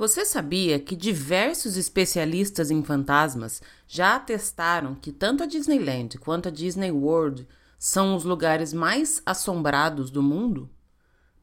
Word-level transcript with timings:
Você 0.00 0.24
sabia 0.24 0.78
que 0.78 0.96
diversos 0.96 1.76
especialistas 1.76 2.70
em 2.70 2.82
fantasmas 2.82 3.60
já 3.86 4.16
atestaram 4.16 4.94
que 4.94 5.12
tanto 5.12 5.42
a 5.42 5.46
Disneyland 5.46 6.16
quanto 6.16 6.48
a 6.48 6.50
Disney 6.50 6.90
World 6.90 7.46
são 7.78 8.16
os 8.16 8.24
lugares 8.24 8.72
mais 8.72 9.20
assombrados 9.26 10.10
do 10.10 10.22
mundo? 10.22 10.70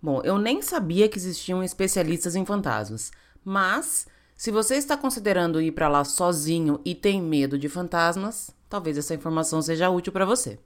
Bom, 0.01 0.21
eu 0.23 0.39
nem 0.39 0.63
sabia 0.63 1.07
que 1.07 1.19
existiam 1.19 1.63
especialistas 1.63 2.35
em 2.35 2.43
fantasmas, 2.45 3.11
mas 3.45 4.07
se 4.35 4.49
você 4.49 4.73
está 4.73 4.97
considerando 4.97 5.61
ir 5.61 5.73
para 5.73 5.87
lá 5.87 6.03
sozinho 6.03 6.81
e 6.83 6.95
tem 6.95 7.21
medo 7.21 7.59
de 7.59 7.69
fantasmas, 7.69 8.49
talvez 8.67 8.97
essa 8.97 9.13
informação 9.13 9.61
seja 9.61 9.91
útil 9.91 10.11
para 10.11 10.25
você. 10.25 10.57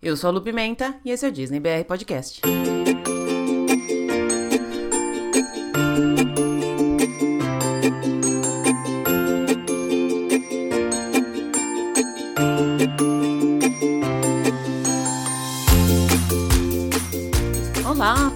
Eu 0.00 0.16
sou 0.16 0.28
a 0.28 0.32
Lu 0.32 0.40
Pimenta 0.40 1.00
e 1.04 1.10
esse 1.10 1.26
é 1.26 1.28
o 1.28 1.32
Disney 1.32 1.58
BR 1.58 1.84
Podcast. 1.84 2.42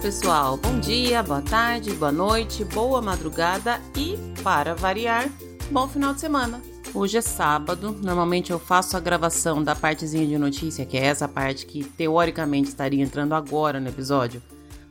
Pessoal. 0.01 0.55
Bom 0.55 0.79
dia, 0.79 1.21
boa 1.21 1.41
tarde, 1.41 1.91
boa 1.91 2.11
noite, 2.11 2.63
boa 2.63 3.01
madrugada 3.01 3.81
e, 3.97 4.15
para 4.41 4.73
variar, 4.73 5.29
bom 5.69 5.89
final 5.89 6.13
de 6.13 6.21
semana. 6.21 6.61
Hoje 6.93 7.17
é 7.17 7.21
sábado, 7.21 7.91
normalmente 8.01 8.49
eu 8.51 8.57
faço 8.57 8.95
a 8.95 8.99
gravação 9.01 9.61
da 9.61 9.75
partezinha 9.75 10.25
de 10.25 10.37
notícia, 10.37 10.85
que 10.85 10.97
é 10.97 11.03
essa 11.03 11.27
parte 11.27 11.65
que 11.65 11.83
teoricamente 11.83 12.69
estaria 12.69 13.03
entrando 13.03 13.33
agora 13.33 13.77
no 13.77 13.89
episódio, 13.89 14.41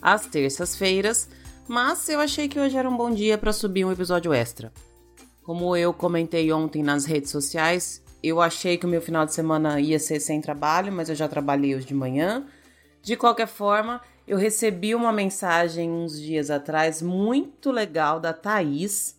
às 0.00 0.26
terças-feiras, 0.26 1.26
mas 1.66 2.06
eu 2.10 2.20
achei 2.20 2.46
que 2.46 2.60
hoje 2.60 2.76
era 2.76 2.88
um 2.88 2.96
bom 2.96 3.10
dia 3.10 3.38
para 3.38 3.52
subir 3.52 3.86
um 3.86 3.92
episódio 3.92 4.34
extra. 4.34 4.70
Como 5.42 5.74
eu 5.74 5.94
comentei 5.94 6.52
ontem 6.52 6.82
nas 6.82 7.06
redes 7.06 7.30
sociais, 7.30 8.02
eu 8.22 8.42
achei 8.42 8.76
que 8.76 8.84
o 8.84 8.90
meu 8.90 9.00
final 9.00 9.24
de 9.24 9.32
semana 9.32 9.80
ia 9.80 9.98
ser 9.98 10.20
sem 10.20 10.38
trabalho, 10.42 10.92
mas 10.92 11.08
eu 11.08 11.14
já 11.14 11.26
trabalhei 11.26 11.74
hoje 11.74 11.86
de 11.86 11.94
manhã. 11.94 12.44
De 13.02 13.16
qualquer 13.16 13.48
forma, 13.48 14.02
eu 14.28 14.36
recebi 14.36 14.94
uma 14.94 15.10
mensagem 15.10 15.90
uns 15.90 16.20
dias 16.20 16.50
atrás 16.50 17.00
muito 17.00 17.70
legal 17.70 18.20
da 18.20 18.34
Thaís, 18.34 19.18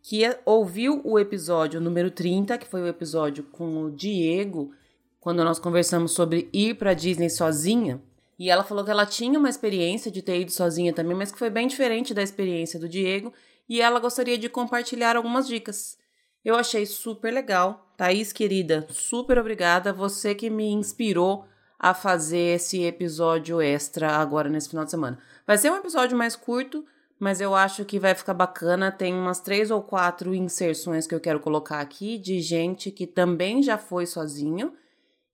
que 0.00 0.22
ouviu 0.44 1.00
o 1.04 1.18
episódio 1.18 1.80
número 1.80 2.12
30, 2.12 2.56
que 2.56 2.66
foi 2.66 2.80
o 2.80 2.86
episódio 2.86 3.42
com 3.42 3.82
o 3.82 3.90
Diego, 3.90 4.72
quando 5.18 5.42
nós 5.42 5.58
conversamos 5.58 6.12
sobre 6.12 6.48
ir 6.52 6.76
para 6.76 6.94
Disney 6.94 7.28
sozinha. 7.28 8.00
E 8.38 8.48
ela 8.48 8.62
falou 8.62 8.84
que 8.84 8.90
ela 8.90 9.04
tinha 9.04 9.36
uma 9.36 9.48
experiência 9.48 10.12
de 10.12 10.22
ter 10.22 10.40
ido 10.40 10.52
sozinha 10.52 10.92
também, 10.92 11.16
mas 11.16 11.32
que 11.32 11.38
foi 11.38 11.50
bem 11.50 11.66
diferente 11.66 12.14
da 12.14 12.22
experiência 12.22 12.78
do 12.78 12.88
Diego, 12.88 13.32
e 13.68 13.80
ela 13.80 13.98
gostaria 13.98 14.38
de 14.38 14.48
compartilhar 14.48 15.16
algumas 15.16 15.48
dicas. 15.48 15.98
Eu 16.44 16.54
achei 16.54 16.86
super 16.86 17.34
legal. 17.34 17.92
Thaís, 17.96 18.32
querida, 18.32 18.86
super 18.90 19.38
obrigada. 19.38 19.92
Você 19.92 20.36
que 20.36 20.48
me 20.48 20.68
inspirou 20.68 21.44
a 21.78 21.92
fazer 21.94 22.56
esse 22.56 22.82
episódio 22.82 23.60
extra 23.60 24.16
agora 24.16 24.48
nesse 24.48 24.68
final 24.68 24.84
de 24.84 24.90
semana. 24.90 25.18
Vai 25.46 25.58
ser 25.58 25.70
um 25.70 25.76
episódio 25.76 26.16
mais 26.16 26.34
curto, 26.34 26.84
mas 27.18 27.40
eu 27.40 27.54
acho 27.54 27.84
que 27.84 27.98
vai 27.98 28.14
ficar 28.14 28.34
bacana. 28.34 28.90
Tem 28.90 29.14
umas 29.14 29.40
três 29.40 29.70
ou 29.70 29.82
quatro 29.82 30.34
inserções 30.34 31.06
que 31.06 31.14
eu 31.14 31.20
quero 31.20 31.40
colocar 31.40 31.80
aqui 31.80 32.18
de 32.18 32.40
gente 32.40 32.90
que 32.90 33.06
também 33.06 33.62
já 33.62 33.78
foi 33.78 34.06
sozinho 34.06 34.72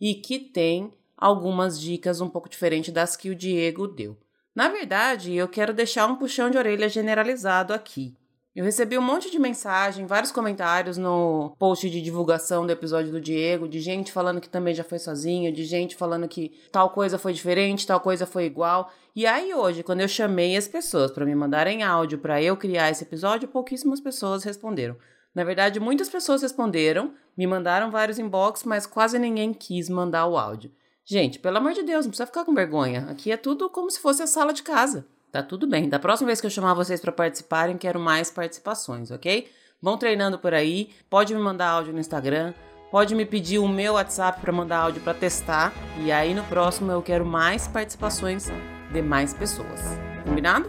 e 0.00 0.14
que 0.14 0.38
tem 0.38 0.92
algumas 1.16 1.80
dicas 1.80 2.20
um 2.20 2.28
pouco 2.28 2.48
diferentes 2.48 2.92
das 2.92 3.16
que 3.16 3.30
o 3.30 3.34
Diego 3.34 3.86
deu. 3.86 4.16
Na 4.54 4.68
verdade, 4.68 5.34
eu 5.34 5.48
quero 5.48 5.72
deixar 5.72 6.06
um 6.06 6.16
puxão 6.16 6.50
de 6.50 6.58
orelha 6.58 6.88
generalizado 6.88 7.72
aqui. 7.72 8.14
Eu 8.54 8.64
recebi 8.66 8.98
um 8.98 9.02
monte 9.02 9.30
de 9.30 9.38
mensagem, 9.38 10.04
vários 10.04 10.30
comentários 10.30 10.98
no 10.98 11.56
post 11.58 11.88
de 11.88 12.02
divulgação 12.02 12.66
do 12.66 12.72
episódio 12.72 13.10
do 13.10 13.18
Diego, 13.18 13.66
de 13.66 13.80
gente 13.80 14.12
falando 14.12 14.42
que 14.42 14.48
também 14.48 14.74
já 14.74 14.84
foi 14.84 14.98
sozinho, 14.98 15.50
de 15.50 15.64
gente 15.64 15.96
falando 15.96 16.28
que 16.28 16.52
tal 16.70 16.90
coisa 16.90 17.18
foi 17.18 17.32
diferente, 17.32 17.86
tal 17.86 17.98
coisa 17.98 18.26
foi 18.26 18.44
igual. 18.44 18.92
E 19.16 19.24
aí 19.24 19.54
hoje, 19.54 19.82
quando 19.82 20.02
eu 20.02 20.08
chamei 20.08 20.54
as 20.54 20.68
pessoas 20.68 21.10
para 21.10 21.24
me 21.24 21.34
mandarem 21.34 21.82
áudio 21.82 22.18
para 22.18 22.42
eu 22.42 22.54
criar 22.54 22.90
esse 22.90 23.04
episódio, 23.04 23.48
pouquíssimas 23.48 24.02
pessoas 24.02 24.44
responderam. 24.44 24.98
Na 25.34 25.44
verdade, 25.44 25.80
muitas 25.80 26.10
pessoas 26.10 26.42
responderam, 26.42 27.14
me 27.34 27.46
mandaram 27.46 27.90
vários 27.90 28.18
inbox, 28.18 28.64
mas 28.64 28.86
quase 28.86 29.18
ninguém 29.18 29.54
quis 29.54 29.88
mandar 29.88 30.26
o 30.26 30.36
áudio. 30.36 30.70
Gente, 31.06 31.38
pelo 31.38 31.56
amor 31.56 31.72
de 31.72 31.82
Deus, 31.82 32.04
não 32.04 32.10
precisa 32.10 32.26
ficar 32.26 32.44
com 32.44 32.54
vergonha. 32.54 33.06
Aqui 33.08 33.32
é 33.32 33.38
tudo 33.38 33.70
como 33.70 33.90
se 33.90 33.98
fosse 33.98 34.22
a 34.22 34.26
sala 34.26 34.52
de 34.52 34.62
casa. 34.62 35.06
Tá 35.32 35.42
tudo 35.42 35.66
bem. 35.66 35.88
Da 35.88 35.98
próxima 35.98 36.26
vez 36.26 36.42
que 36.42 36.46
eu 36.46 36.50
chamar 36.50 36.74
vocês 36.74 37.00
para 37.00 37.10
participarem, 37.10 37.78
quero 37.78 37.98
mais 37.98 38.30
participações, 38.30 39.10
ok? 39.10 39.50
Vão 39.80 39.96
treinando 39.96 40.38
por 40.38 40.52
aí. 40.52 40.90
Pode 41.08 41.34
me 41.34 41.40
mandar 41.40 41.70
áudio 41.70 41.94
no 41.94 41.98
Instagram. 41.98 42.52
Pode 42.90 43.14
me 43.14 43.24
pedir 43.24 43.58
o 43.58 43.66
meu 43.66 43.94
WhatsApp 43.94 44.42
para 44.42 44.52
mandar 44.52 44.80
áudio 44.80 45.00
para 45.00 45.14
testar. 45.14 45.72
E 46.04 46.12
aí 46.12 46.34
no 46.34 46.44
próximo 46.44 46.92
eu 46.92 47.00
quero 47.00 47.24
mais 47.24 47.66
participações 47.66 48.50
de 48.92 49.00
mais 49.00 49.32
pessoas. 49.32 49.80
Combinado? 50.26 50.68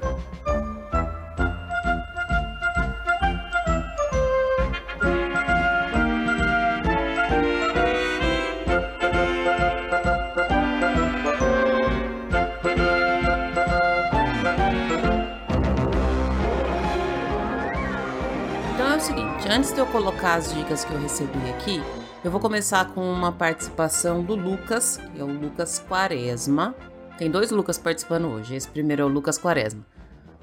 Antes 19.53 19.71
de 19.71 19.77
eu 19.77 19.85
colocar 19.85 20.33
as 20.33 20.51
dicas 20.51 20.83
que 20.83 20.91
eu 20.91 20.99
recebi 20.99 21.37
aqui, 21.51 21.79
eu 22.23 22.31
vou 22.31 22.39
começar 22.39 22.91
com 22.91 23.01
uma 23.01 23.31
participação 23.31 24.23
do 24.23 24.33
Lucas, 24.33 24.99
que 25.13 25.21
é 25.21 25.23
o 25.23 25.27
Lucas 25.27 25.77
Quaresma. 25.77 26.73
Tem 27.19 27.29
dois 27.29 27.51
Lucas 27.51 27.77
participando 27.77 28.29
hoje. 28.29 28.55
Esse 28.55 28.67
primeiro 28.67 29.03
é 29.03 29.05
o 29.05 29.07
Lucas 29.07 29.37
Quaresma. 29.37 29.85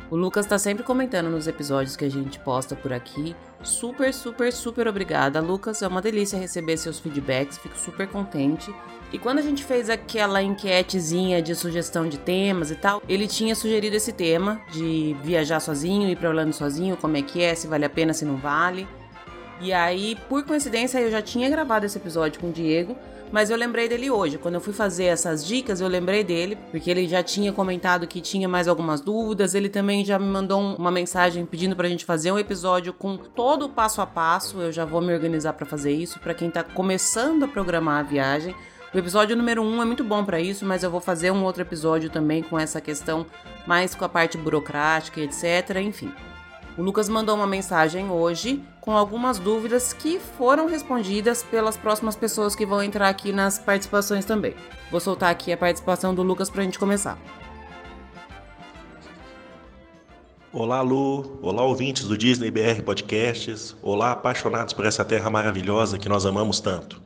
O 0.08 0.14
Lucas 0.16 0.46
tá 0.46 0.58
sempre 0.60 0.84
comentando 0.84 1.28
nos 1.28 1.48
episódios 1.48 1.96
que 1.96 2.04
a 2.04 2.08
gente 2.08 2.38
posta 2.38 2.76
por 2.76 2.92
aqui. 2.92 3.34
Super, 3.64 4.14
super, 4.14 4.52
super 4.52 4.86
obrigada, 4.86 5.40
Lucas. 5.40 5.82
É 5.82 5.88
uma 5.88 6.00
delícia 6.00 6.38
receber 6.38 6.76
seus 6.76 7.00
feedbacks, 7.00 7.58
fico 7.58 7.76
super 7.76 8.06
contente. 8.06 8.72
E 9.12 9.18
quando 9.18 9.40
a 9.40 9.42
gente 9.42 9.64
fez 9.64 9.90
aquela 9.90 10.40
enquetezinha 10.40 11.42
de 11.42 11.56
sugestão 11.56 12.08
de 12.08 12.16
temas 12.16 12.70
e 12.70 12.76
tal, 12.76 13.02
ele 13.08 13.26
tinha 13.26 13.56
sugerido 13.56 13.96
esse 13.96 14.12
tema 14.12 14.60
de 14.70 15.16
viajar 15.24 15.58
sozinho, 15.58 16.08
ir 16.08 16.14
para 16.14 16.28
Orlando 16.28 16.52
sozinho, 16.52 16.96
como 16.96 17.16
é 17.16 17.22
que 17.22 17.42
é, 17.42 17.56
se 17.56 17.66
vale 17.66 17.84
a 17.84 17.90
pena, 17.90 18.14
se 18.14 18.24
não 18.24 18.36
vale. 18.36 18.86
E 19.60 19.74
aí, 19.74 20.16
por 20.26 20.42
coincidência, 20.42 20.98
eu 20.98 21.10
já 21.10 21.20
tinha 21.20 21.50
gravado 21.50 21.84
esse 21.84 21.98
episódio 21.98 22.40
com 22.40 22.48
o 22.48 22.52
Diego, 22.52 22.96
mas 23.30 23.50
eu 23.50 23.58
lembrei 23.58 23.88
dele 23.90 24.10
hoje. 24.10 24.38
Quando 24.38 24.54
eu 24.54 24.60
fui 24.60 24.72
fazer 24.72 25.04
essas 25.04 25.46
dicas, 25.46 25.82
eu 25.82 25.88
lembrei 25.88 26.24
dele, 26.24 26.56
porque 26.70 26.90
ele 26.90 27.06
já 27.06 27.22
tinha 27.22 27.52
comentado 27.52 28.06
que 28.06 28.22
tinha 28.22 28.48
mais 28.48 28.66
algumas 28.66 29.02
dúvidas. 29.02 29.54
Ele 29.54 29.68
também 29.68 30.02
já 30.02 30.18
me 30.18 30.24
mandou 30.24 30.58
uma 30.60 30.90
mensagem 30.90 31.44
pedindo 31.44 31.76
pra 31.76 31.88
gente 31.88 32.06
fazer 32.06 32.32
um 32.32 32.38
episódio 32.38 32.94
com 32.94 33.18
todo 33.18 33.66
o 33.66 33.68
passo 33.68 34.00
a 34.00 34.06
passo. 34.06 34.60
Eu 34.60 34.72
já 34.72 34.86
vou 34.86 35.02
me 35.02 35.12
organizar 35.12 35.52
para 35.52 35.66
fazer 35.66 35.92
isso, 35.92 36.18
para 36.20 36.32
quem 36.32 36.50
tá 36.50 36.64
começando 36.64 37.44
a 37.44 37.48
programar 37.48 38.00
a 38.00 38.02
viagem. 38.02 38.54
O 38.94 38.98
episódio 38.98 39.36
número 39.36 39.62
1 39.62 39.66
um 39.66 39.82
é 39.82 39.84
muito 39.84 40.02
bom 40.02 40.24
para 40.24 40.40
isso, 40.40 40.64
mas 40.64 40.82
eu 40.82 40.90
vou 40.90 41.00
fazer 41.00 41.30
um 41.30 41.44
outro 41.44 41.62
episódio 41.62 42.08
também 42.08 42.42
com 42.42 42.58
essa 42.58 42.80
questão 42.80 43.26
mais 43.66 43.94
com 43.94 44.04
a 44.06 44.08
parte 44.08 44.38
burocrática, 44.38 45.20
etc. 45.20 45.76
Enfim. 45.76 46.10
O 46.76 46.82
Lucas 46.82 47.08
mandou 47.08 47.36
uma 47.36 47.46
mensagem 47.46 48.10
hoje 48.10 48.62
com 48.80 48.92
algumas 48.92 49.38
dúvidas 49.38 49.92
que 49.92 50.18
foram 50.18 50.66
respondidas 50.66 51.42
pelas 51.42 51.76
próximas 51.76 52.16
pessoas 52.16 52.54
que 52.54 52.64
vão 52.64 52.82
entrar 52.82 53.08
aqui 53.08 53.32
nas 53.32 53.58
participações 53.58 54.24
também. 54.24 54.54
Vou 54.90 55.00
soltar 55.00 55.30
aqui 55.30 55.52
a 55.52 55.56
participação 55.56 56.14
do 56.14 56.22
Lucas 56.22 56.48
para 56.48 56.62
a 56.62 56.64
gente 56.64 56.78
começar. 56.78 57.18
Olá, 60.52 60.80
Lu. 60.80 61.38
Olá, 61.42 61.62
ouvintes 61.62 62.08
do 62.08 62.18
Disney 62.18 62.50
BR 62.50 62.82
Podcasts. 62.84 63.76
Olá, 63.82 64.12
apaixonados 64.12 64.74
por 64.74 64.84
essa 64.84 65.04
terra 65.04 65.30
maravilhosa 65.30 65.98
que 65.98 66.08
nós 66.08 66.26
amamos 66.26 66.58
tanto. 66.58 67.00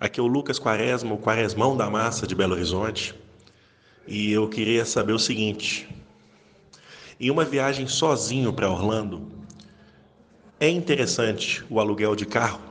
Aqui 0.00 0.18
é 0.18 0.22
o 0.22 0.26
Lucas 0.26 0.58
Quaresma, 0.58 1.12
o 1.12 1.18
Quaresmão 1.18 1.76
da 1.76 1.90
Massa 1.90 2.26
de 2.26 2.34
Belo 2.34 2.54
Horizonte. 2.54 3.14
E 4.06 4.32
eu 4.32 4.48
queria 4.48 4.84
saber 4.84 5.12
o 5.12 5.18
seguinte: 5.18 5.88
em 7.20 7.30
uma 7.30 7.44
viagem 7.44 7.86
sozinho 7.86 8.52
para 8.52 8.70
Orlando, 8.70 9.30
é 10.62 10.68
interessante 10.68 11.64
o 11.68 11.80
aluguel 11.80 12.14
de 12.14 12.24
carro? 12.24 12.62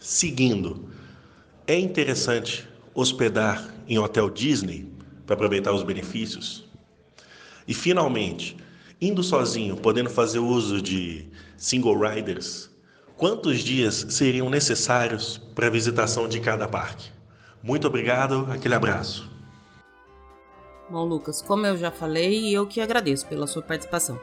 Seguindo, 0.00 0.88
é 1.64 1.78
interessante 1.78 2.68
hospedar 2.92 3.72
em 3.86 3.96
hotel 3.96 4.28
Disney 4.28 4.90
para 5.24 5.36
aproveitar 5.36 5.72
os 5.72 5.84
benefícios? 5.84 6.68
E 7.68 7.72
finalmente, 7.72 8.56
indo 9.00 9.22
sozinho, 9.22 9.76
podendo 9.76 10.10
fazer 10.10 10.40
uso 10.40 10.82
de 10.82 11.28
single 11.56 11.96
riders, 11.96 12.68
quantos 13.16 13.60
dias 13.60 14.06
seriam 14.10 14.50
necessários 14.50 15.38
para 15.54 15.68
a 15.68 15.70
visitação 15.70 16.26
de 16.26 16.40
cada 16.40 16.66
parque? 16.66 17.12
Muito 17.62 17.86
obrigado, 17.86 18.48
aquele 18.50 18.74
abraço. 18.74 19.30
Bom, 20.90 21.04
Lucas, 21.04 21.40
como 21.40 21.64
eu 21.66 21.76
já 21.76 21.92
falei, 21.92 22.50
eu 22.50 22.66
que 22.66 22.80
agradeço 22.80 23.28
pela 23.28 23.46
sua 23.46 23.62
participação. 23.62 24.18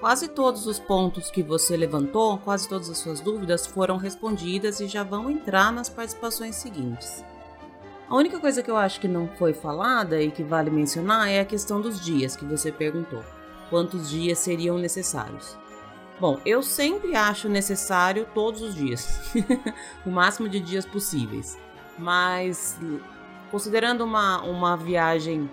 Quase 0.00 0.28
todos 0.28 0.66
os 0.66 0.80
pontos 0.80 1.30
que 1.30 1.42
você 1.42 1.76
levantou, 1.76 2.38
quase 2.38 2.66
todas 2.66 2.88
as 2.88 2.96
suas 2.98 3.20
dúvidas 3.20 3.66
foram 3.66 3.98
respondidas 3.98 4.80
e 4.80 4.88
já 4.88 5.04
vão 5.04 5.30
entrar 5.30 5.70
nas 5.70 5.90
participações 5.90 6.56
seguintes. 6.56 7.22
A 8.08 8.16
única 8.16 8.40
coisa 8.40 8.62
que 8.62 8.70
eu 8.70 8.76
acho 8.76 8.98
que 8.98 9.06
não 9.06 9.28
foi 9.28 9.52
falada 9.52 10.20
e 10.20 10.30
que 10.30 10.42
vale 10.42 10.70
mencionar 10.70 11.28
é 11.28 11.40
a 11.40 11.44
questão 11.44 11.80
dos 11.80 12.00
dias 12.00 12.34
que 12.34 12.44
você 12.44 12.72
perguntou. 12.72 13.22
Quantos 13.68 14.10
dias 14.10 14.38
seriam 14.38 14.78
necessários? 14.78 15.56
Bom, 16.18 16.40
eu 16.44 16.62
sempre 16.62 17.14
acho 17.14 17.48
necessário 17.48 18.26
todos 18.34 18.62
os 18.62 18.74
dias, 18.74 19.32
o 20.04 20.10
máximo 20.10 20.48
de 20.48 20.58
dias 20.60 20.84
possíveis. 20.84 21.56
Mas 21.96 22.76
considerando 23.50 24.02
uma, 24.02 24.42
uma 24.42 24.76
viagem 24.76 25.48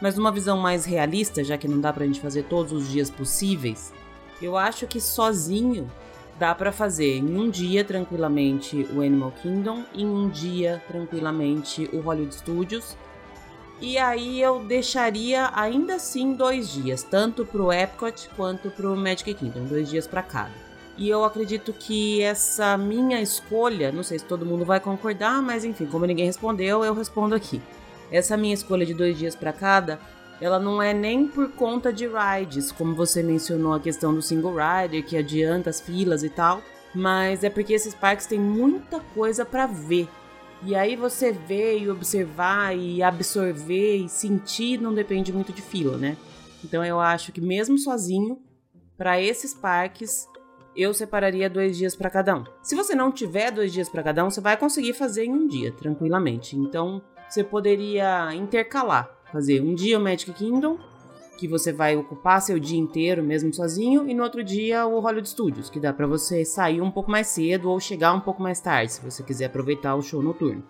mas 0.00 0.16
numa 0.16 0.30
visão 0.32 0.58
mais 0.58 0.84
realista, 0.84 1.42
já 1.42 1.56
que 1.56 1.68
não 1.68 1.80
dá 1.80 1.92
pra 1.92 2.04
gente 2.04 2.20
fazer 2.20 2.44
todos 2.44 2.72
os 2.72 2.88
dias 2.90 3.10
possíveis, 3.10 3.92
eu 4.40 4.56
acho 4.56 4.86
que 4.86 5.00
sozinho 5.00 5.90
dá 6.38 6.54
para 6.54 6.70
fazer 6.70 7.16
em 7.16 7.36
um 7.36 7.48
dia 7.48 7.82
tranquilamente 7.84 8.86
o 8.94 9.00
Animal 9.00 9.32
Kingdom, 9.42 9.84
em 9.94 10.06
um 10.06 10.28
dia 10.28 10.82
tranquilamente 10.86 11.88
o 11.92 12.00
Hollywood 12.00 12.34
Studios. 12.34 12.96
E 13.80 13.98
aí 13.98 14.40
eu 14.40 14.60
deixaria 14.64 15.50
ainda 15.54 15.96
assim 15.96 16.34
dois 16.34 16.70
dias, 16.72 17.02
tanto 17.02 17.44
pro 17.44 17.72
Epcot 17.72 18.28
quanto 18.36 18.70
pro 18.70 18.96
Magic 18.96 19.34
Kingdom, 19.34 19.64
dois 19.64 19.88
dias 19.88 20.06
para 20.06 20.22
cada. 20.22 20.66
E 20.98 21.10
eu 21.10 21.24
acredito 21.24 21.74
que 21.74 22.22
essa 22.22 22.76
minha 22.78 23.20
escolha, 23.20 23.92
não 23.92 24.02
sei 24.02 24.18
se 24.18 24.24
todo 24.24 24.46
mundo 24.46 24.64
vai 24.64 24.80
concordar, 24.80 25.42
mas 25.42 25.62
enfim, 25.62 25.84
como 25.84 26.06
ninguém 26.06 26.24
respondeu, 26.24 26.82
eu 26.82 26.94
respondo 26.94 27.34
aqui. 27.34 27.60
Essa 28.10 28.36
minha 28.36 28.54
escolha 28.54 28.86
de 28.86 28.94
dois 28.94 29.18
dias 29.18 29.34
para 29.34 29.52
cada, 29.52 29.98
ela 30.40 30.58
não 30.58 30.82
é 30.82 30.92
nem 30.92 31.26
por 31.26 31.50
conta 31.52 31.92
de 31.92 32.06
rides, 32.06 32.70
como 32.70 32.94
você 32.94 33.22
mencionou 33.22 33.72
a 33.74 33.80
questão 33.80 34.14
do 34.14 34.22
single 34.22 34.54
rider, 34.54 35.04
que 35.04 35.16
adianta 35.16 35.70
as 35.70 35.80
filas 35.80 36.22
e 36.22 36.28
tal, 36.28 36.62
mas 36.94 37.42
é 37.42 37.50
porque 37.50 37.72
esses 37.72 37.94
parques 37.94 38.26
têm 38.26 38.38
muita 38.38 39.00
coisa 39.14 39.44
para 39.44 39.66
ver. 39.66 40.08
E 40.62 40.74
aí 40.74 40.96
você 40.96 41.32
ver 41.32 41.78
e 41.78 41.90
observar 41.90 42.76
e 42.76 43.02
absorver 43.02 43.96
e 43.96 44.08
sentir 44.08 44.80
não 44.80 44.94
depende 44.94 45.32
muito 45.32 45.52
de 45.52 45.62
fila, 45.62 45.96
né? 45.96 46.16
Então 46.64 46.84
eu 46.84 46.98
acho 46.98 47.32
que 47.32 47.40
mesmo 47.40 47.78
sozinho, 47.78 48.38
para 48.96 49.20
esses 49.20 49.52
parques, 49.52 50.26
eu 50.74 50.92
separaria 50.92 51.48
dois 51.48 51.76
dias 51.76 51.94
para 51.94 52.10
cada 52.10 52.36
um. 52.36 52.44
Se 52.62 52.74
você 52.74 52.94
não 52.94 53.12
tiver 53.12 53.50
dois 53.50 53.72
dias 53.72 53.88
para 53.88 54.02
cada 54.02 54.24
um, 54.24 54.30
você 54.30 54.40
vai 54.40 54.56
conseguir 54.56 54.94
fazer 54.94 55.24
em 55.24 55.32
um 55.32 55.46
dia, 55.46 55.72
tranquilamente. 55.72 56.56
Então 56.56 57.02
você 57.28 57.42
poderia 57.44 58.34
intercalar, 58.34 59.10
fazer 59.32 59.60
um 59.60 59.74
dia 59.74 59.98
o 59.98 60.02
Magic 60.02 60.32
Kingdom, 60.32 60.78
que 61.36 61.46
você 61.46 61.72
vai 61.72 61.96
ocupar 61.96 62.40
seu 62.40 62.58
dia 62.58 62.78
inteiro 62.78 63.22
mesmo 63.22 63.52
sozinho, 63.52 64.08
e 64.08 64.14
no 64.14 64.22
outro 64.22 64.42
dia 64.42 64.86
o 64.86 64.98
Hollywood 65.00 65.28
Studios, 65.28 65.68
que 65.68 65.78
dá 65.78 65.92
para 65.92 66.06
você 66.06 66.44
sair 66.44 66.80
um 66.80 66.90
pouco 66.90 67.10
mais 67.10 67.26
cedo 67.26 67.70
ou 67.70 67.78
chegar 67.78 68.12
um 68.12 68.20
pouco 68.20 68.42
mais 68.42 68.60
tarde, 68.60 68.92
se 68.92 69.04
você 69.04 69.22
quiser 69.22 69.46
aproveitar 69.46 69.94
o 69.94 70.02
show 70.02 70.22
noturno. 70.22 70.64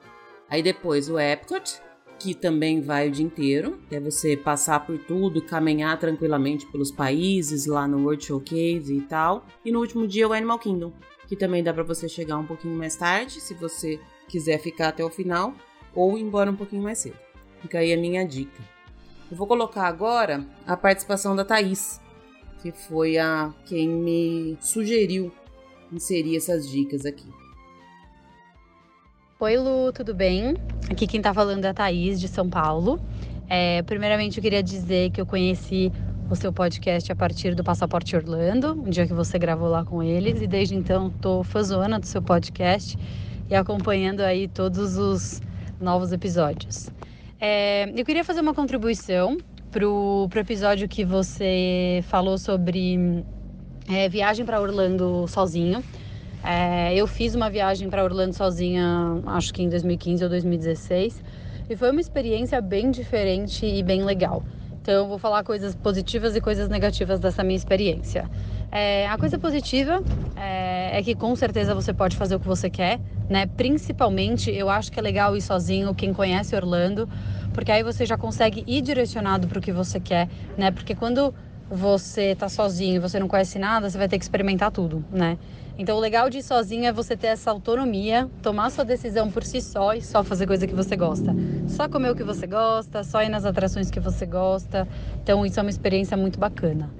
Aí 0.49 0.62
depois 0.62 1.08
o 1.08 1.19
Epcot, 1.19 1.81
que 2.19 2.35
também 2.35 2.81
vai 2.81 3.09
o 3.09 3.11
dia 3.11 3.25
inteiro, 3.25 3.79
é 3.91 4.00
você 4.00 4.37
passar 4.37 4.81
por 4.87 4.99
tudo, 4.99 5.43
caminhar 5.43 5.99
tranquilamente 5.99 6.67
pelos 6.67 6.91
países 6.91 7.67
lá 7.67 7.87
no 7.87 7.99
World 7.99 8.25
Showcase 8.25 8.94
e 8.94 9.02
tal. 9.02 9.44
E 9.64 9.70
no 9.70 9.81
último 9.81 10.06
dia 10.06 10.26
o 10.26 10.32
Animal 10.32 10.59
Kingdom, 10.59 10.93
que 11.29 11.37
também 11.37 11.62
dá 11.62 11.75
para 11.75 11.82
você 11.82 12.09
chegar 12.09 12.38
um 12.38 12.47
pouquinho 12.47 12.76
mais 12.76 12.97
tarde, 12.97 13.41
se 13.41 13.55
você 13.55 14.00
quiser 14.29 14.59
ficar 14.59 14.88
até 14.88 15.05
o 15.05 15.11
final 15.11 15.55
ou 15.97 16.17
ir 16.17 16.23
embora 16.23 16.51
um 16.51 16.55
pouquinho 16.55 16.83
mais 16.83 16.99
cedo. 16.99 17.17
Fica 17.63 17.79
aí 17.79 17.93
a 17.93 17.97
minha 17.97 18.25
dica. 18.25 18.63
Eu 19.31 19.37
vou 19.37 19.47
colocar 19.47 19.89
agora 19.89 20.45
a 20.65 20.77
participação 20.77 21.35
da 21.35 21.45
Thaís, 21.45 22.01
que 22.63 22.71
foi 22.71 23.19
a 23.19 23.53
quem 23.65 23.89
me 23.89 24.57
sugeriu 24.61 25.33
inserir 25.91 26.37
essas 26.37 26.69
dicas 26.69 27.05
aqui. 27.05 27.27
Oi 29.41 29.57
Lu, 29.57 29.93
tudo 29.93 30.15
bem? 30.15 30.55
Aqui 30.91 31.07
quem 31.07 31.21
tá 31.21 31.35
falando 31.35 31.65
é 31.65 31.69
a 31.69 31.75
Thaís, 31.75 32.21
de 32.21 32.29
São 32.29 32.49
Paulo. 32.49 33.01
É, 33.49 33.83
primeiramente 33.83 34.39
eu 34.39 34.43
queria 34.43 34.63
dizer 34.63 35.11
que 35.11 35.21
eu 35.21 35.27
conheci 35.27 35.93
o 36.31 36.35
seu 36.35 36.53
podcast 36.53 37.11
a 37.11 37.17
partir 37.17 37.55
do 37.55 37.63
Passaporte 37.63 38.17
Orlando, 38.17 38.73
um 38.73 38.91
dia 38.91 39.07
que 39.07 39.15
você 39.15 39.39
gravou 39.39 39.69
lá 39.69 39.85
com 39.85 40.03
eles, 40.03 40.41
e 40.41 40.47
desde 40.47 40.75
então 40.75 41.11
tô 41.11 41.45
fãzona 41.45 42.01
do 42.01 42.07
seu 42.07 42.21
podcast 42.21 42.99
e 43.49 43.55
acompanhando 43.55 44.21
aí 44.21 44.49
todos 44.49 44.97
os 44.97 45.41
novos 45.81 46.12
episódios. 46.12 46.88
É, 47.40 47.90
eu 47.94 48.05
queria 48.05 48.25
fazer 48.25 48.40
uma 48.40 48.55
contribuição 48.55 49.37
para 49.70 49.87
o 49.87 50.28
episódio 50.34 50.88
que 50.88 51.05
você 51.05 52.02
falou 52.05 52.38
sobre 52.38 53.25
é, 53.88 54.08
viagem 54.08 54.44
para 54.44 54.61
Orlando 54.61 55.26
sozinho. 55.28 55.84
É, 56.43 56.94
eu 56.94 57.06
fiz 57.06 57.34
uma 57.34 57.50
viagem 57.50 57.90
para 57.90 58.02
Orlando 58.05 58.34
sozinha, 58.34 59.20
acho 59.26 59.52
que 59.52 59.62
em 59.62 59.69
2015 59.69 60.25
ou 60.25 60.31
2016, 60.31 61.23
e 61.69 61.76
foi 61.76 61.90
uma 61.90 62.00
experiência 62.00 62.61
bem 62.61 62.90
diferente 62.90 63.67
e 63.67 63.82
bem 63.82 64.05
legal. 64.05 64.43
Então, 64.81 64.94
eu 64.94 65.08
vou 65.08 65.19
falar 65.19 65.43
coisas 65.43 65.75
positivas 65.75 66.37
e 66.37 66.40
coisas 66.40 66.69
negativas 66.69 67.19
dessa 67.19 67.43
minha 67.43 67.56
experiência. 67.56 68.31
É, 68.70 69.08
a 69.08 69.19
coisa 69.19 69.37
positiva 69.37 70.00
é, 70.37 70.96
é, 70.96 71.02
que 71.02 71.17
com 71.17 71.34
certeza 71.34 71.75
você 71.75 71.93
pode 71.93 72.17
fazer 72.17 72.37
o 72.37 72.40
que 72.40 72.46
você 72.46 72.70
quer, 72.70 73.00
né? 73.28 73.46
Principalmente, 73.56 74.50
eu 74.50 74.69
acho 74.69 74.90
que 74.90 74.99
é 74.99 75.02
legal 75.02 75.37
ir 75.37 75.40
sozinho, 75.40 75.94
quem 75.94 76.12
conhece 76.12 76.55
Orlando, 76.55 77.08
porque 77.52 77.73
aí 77.73 77.82
você 77.82 78.05
já 78.06 78.17
consegue 78.17 78.64
ir 78.67 78.82
direcionado 78.82 79.49
para 79.49 79.58
o 79.58 79.62
que 79.62 79.73
você 79.73 79.99
quer, 80.00 80.28
né? 80.56 80.70
Porque 80.70 80.94
quando 80.94 81.34
você 81.69 82.34
tá 82.37 82.49
sozinho 82.49 83.00
você 83.00 83.19
não 83.19 83.26
conhece 83.26 83.58
nada, 83.58 83.90
você 83.90 83.99
vai 83.99 84.08
ter 84.08 84.19
que 84.19 84.25
experimentar 84.25 84.70
tudo, 84.70 85.05
né? 85.11 85.37
Então, 85.78 85.99
o 85.99 86.00
legal 86.00 86.31
de 86.31 86.38
ir 86.38 86.43
sozinho 86.43 86.87
é 86.87 86.93
você 86.93 87.14
ter 87.17 87.26
essa 87.26 87.50
autonomia, 87.50 88.31
tomar 88.43 88.70
sua 88.70 88.84
decisão 88.84 89.31
por 89.31 89.44
si 89.44 89.61
só 89.61 89.93
e 89.93 90.00
só 90.00 90.25
fazer 90.25 90.46
coisa 90.46 90.67
que 90.67 90.75
você 90.75 90.96
gosta. 90.96 91.37
Só 91.67 91.87
comer 91.87 92.11
o 92.11 92.17
que 92.17 92.25
você 92.25 92.46
gosta, 92.46 93.05
só 93.05 93.23
ir 93.23 93.28
nas 93.28 93.44
atrações 93.44 93.90
que 93.90 94.00
você 94.00 94.25
gosta. 94.25 94.88
Então, 95.23 95.44
isso 95.44 95.61
é 95.61 95.62
uma 95.62 95.69
experiência 95.69 96.17
muito 96.17 96.40
bacana. 96.40 96.90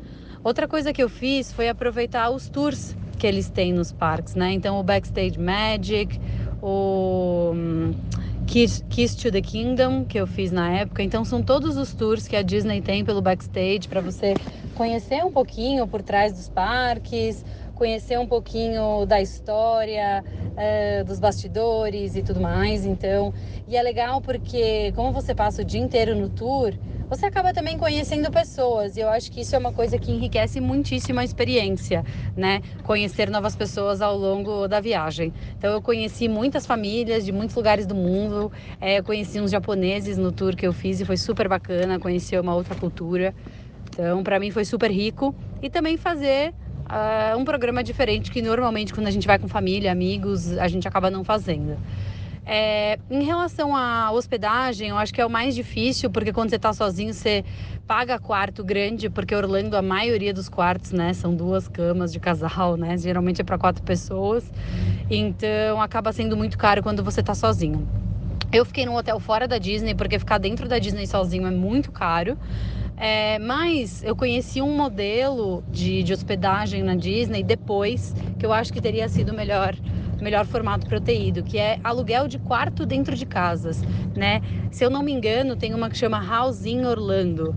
Outra 0.45 0.69
coisa 0.69 0.93
que 0.93 1.03
eu 1.03 1.09
fiz 1.09 1.51
foi 1.53 1.71
aproveitar 1.71 2.29
os 2.29 2.51
tours 2.51 2.95
que 3.17 3.27
eles 3.27 3.49
têm 3.49 3.73
nos 3.73 3.93
parques, 3.93 4.35
né? 4.35 4.53
Então 4.53 4.79
o 4.79 4.83
Backstage 4.83 5.39
Magic, 5.39 6.21
o 6.63 7.53
hum, 7.55 7.95
Kiss, 8.47 8.85
Kiss 8.89 9.17
to 9.17 9.31
the 9.33 9.43
Kingdom, 9.43 10.05
que 10.05 10.19
eu 10.19 10.27
fiz 10.27 10.53
na 10.53 10.71
época. 10.71 11.03
Então 11.03 11.25
são 11.25 11.43
todos 11.43 11.77
os 11.77 11.93
tours 11.93 12.29
que 12.29 12.37
a 12.37 12.43
Disney 12.43 12.81
tem 12.81 13.05
pelo 13.05 13.21
backstage 13.21 13.89
para 13.89 14.01
você 14.01 14.35
conhecer 14.75 15.25
um 15.25 15.33
pouquinho 15.33 15.87
por 15.87 16.03
trás 16.03 16.33
dos 16.33 16.49
parques, 16.49 17.45
conhecer 17.75 18.19
um 18.19 18.27
pouquinho 18.27 19.05
da 19.05 19.21
história, 19.21 20.25
uh, 20.25 21.05
dos 21.05 21.19
bastidores 21.19 22.15
e 22.15 22.23
tudo 22.23 22.41
mais. 22.41 22.87
Então, 22.87 23.35
e 23.67 23.77
é 23.77 23.83
legal 23.83 24.21
porque 24.21 24.93
como 24.95 25.13
você 25.13 25.35
passa 25.35 25.63
o 25.63 25.65
dia 25.65 25.81
inteiro 25.81 26.15
no 26.15 26.29
tour, 26.29 26.73
você 27.09 27.27
acaba 27.27 27.53
também 27.53 27.79
conhecendo 27.79 28.31
pessoas. 28.31 28.97
E 28.97 29.01
eu 29.01 29.09
acho 29.09 29.31
que 29.31 29.41
isso 29.41 29.55
é 29.55 29.59
uma 29.59 29.73
coisa 29.73 29.99
que 29.99 30.11
enriquece 30.11 30.61
muitíssimo 30.61 31.21
a 31.21 31.25
experiência, 31.25 32.05
né? 32.37 32.61
Conhecer 32.83 33.31
novas 33.31 33.55
pessoas 33.55 34.01
ao 34.01 34.17
longo 34.17 34.67
da 34.67 34.81
viagem. 34.81 35.33
Então 35.57 35.73
eu 35.73 35.81
conheci 35.81 36.29
muitas 36.29 36.67
famílias 36.67 37.25
de 37.25 37.33
muitos 37.33 37.55
lugares 37.55 37.87
do 37.87 37.95
mundo. 37.95 38.53
É, 38.81 38.99
eu 38.99 39.05
conheci 39.05 39.41
uns 39.41 39.51
japoneses 39.51 40.19
no 40.19 40.33
tour 40.33 40.57
que 40.57 40.67
eu 40.67 40.73
fiz 40.73 41.01
e 41.01 41.05
foi 41.05 41.17
super 41.17 41.49
bacana 41.49 41.99
conhecer 41.99 42.41
uma 42.41 42.55
outra 42.55 42.75
cultura. 42.75 43.35
Então, 43.93 44.23
para 44.23 44.39
mim 44.39 44.51
foi 44.51 44.65
super 44.65 44.91
rico. 44.91 45.35
E 45.63 45.71
também 45.71 45.97
fazer 45.97 46.53
uh, 46.91 47.37
um 47.39 47.45
programa 47.45 47.83
diferente 47.83 48.31
que 48.31 48.43
normalmente 48.43 48.93
quando 48.93 49.07
a 49.07 49.11
gente 49.11 49.27
vai 49.27 49.39
com 49.39 49.49
família, 49.49 49.91
amigos, 49.91 50.57
a 50.59 50.69
gente 50.69 50.87
acaba 50.87 51.11
não 51.11 51.25
fazendo. 51.25 51.79
É, 52.49 52.97
em 53.11 53.25
relação 53.25 53.75
à 53.75 54.13
hospedagem, 54.13 54.91
eu 54.91 54.97
acho 54.97 55.13
que 55.13 55.21
é 55.21 55.27
o 55.27 55.31
mais 55.31 55.53
difícil, 55.53 56.09
porque 56.09 56.33
quando 56.33 56.51
você 56.51 56.57
está 56.57 56.73
sozinho, 56.73 57.13
você 57.13 57.45
paga 57.89 58.21
quarto 58.21 58.63
grande, 58.63 59.11
porque 59.11 59.35
Orlando, 59.35 59.77
a 59.77 59.83
maioria 59.83 60.33
dos 60.33 60.49
quartos, 60.49 60.93
né, 60.93 61.13
são 61.13 61.35
duas 61.35 61.67
camas 61.67 62.13
de 62.13 62.21
casal, 62.21 62.77
né? 62.77 62.97
Geralmente 62.97 63.41
é 63.41 63.45
para 63.45 63.59
quatro 63.59 63.83
pessoas. 63.83 64.49
Então 65.11 65.81
acaba 65.81 66.13
sendo 66.13 66.37
muito 66.37 66.57
caro 66.57 66.85
quando 66.85 67.03
você 67.03 67.21
está 67.21 67.35
sozinho. 67.35 67.89
Eu 68.53 68.65
fiquei 68.65 68.87
num 68.87 68.95
hotel 68.95 69.19
fora 69.19 69.49
da 69.49 69.59
Disney, 69.59 69.97
porque 69.97 70.17
ficar 70.17 70.39
dentro 70.39 70.69
da 70.69 70.79
Disney 70.79 71.07
sozinho 71.07 71.49
é 71.49 71.51
muito 71.51 71.91
caro. 71.91 72.39
É, 72.97 73.39
mas 73.41 74.03
eu 74.05 74.17
conheci 74.17 74.63
um 74.63 74.75
modelo 74.75 75.63
de, 75.69 76.03
de 76.03 76.13
hospedagem 76.13 76.83
na 76.83 76.95
Disney 76.95 77.43
depois, 77.43 78.15
que 78.39 78.47
eu 78.47 78.53
acho 78.53 78.73
que 78.73 78.81
teria 78.81 79.09
sido 79.09 79.35
melhor 79.35 79.75
melhor 80.21 80.47
formato 80.47 80.87
ido, 81.11 81.43
que 81.43 81.59
é 81.59 81.79
aluguel 81.83 82.29
de 82.29 82.39
quarto 82.39 82.87
dentro 82.87 83.15
de 83.17 83.27
casas, 83.27 83.83
né? 84.15 84.41
Se 84.71 84.85
eu 84.85 84.91
não 84.91 85.03
me 85.03 85.13
engano, 85.13 85.57
tem 85.57 85.75
uma 85.75 85.91
que 85.91 85.97
chama 85.97 86.25
House 86.25 86.65
in 86.65 86.85
Orlando, 86.85 87.55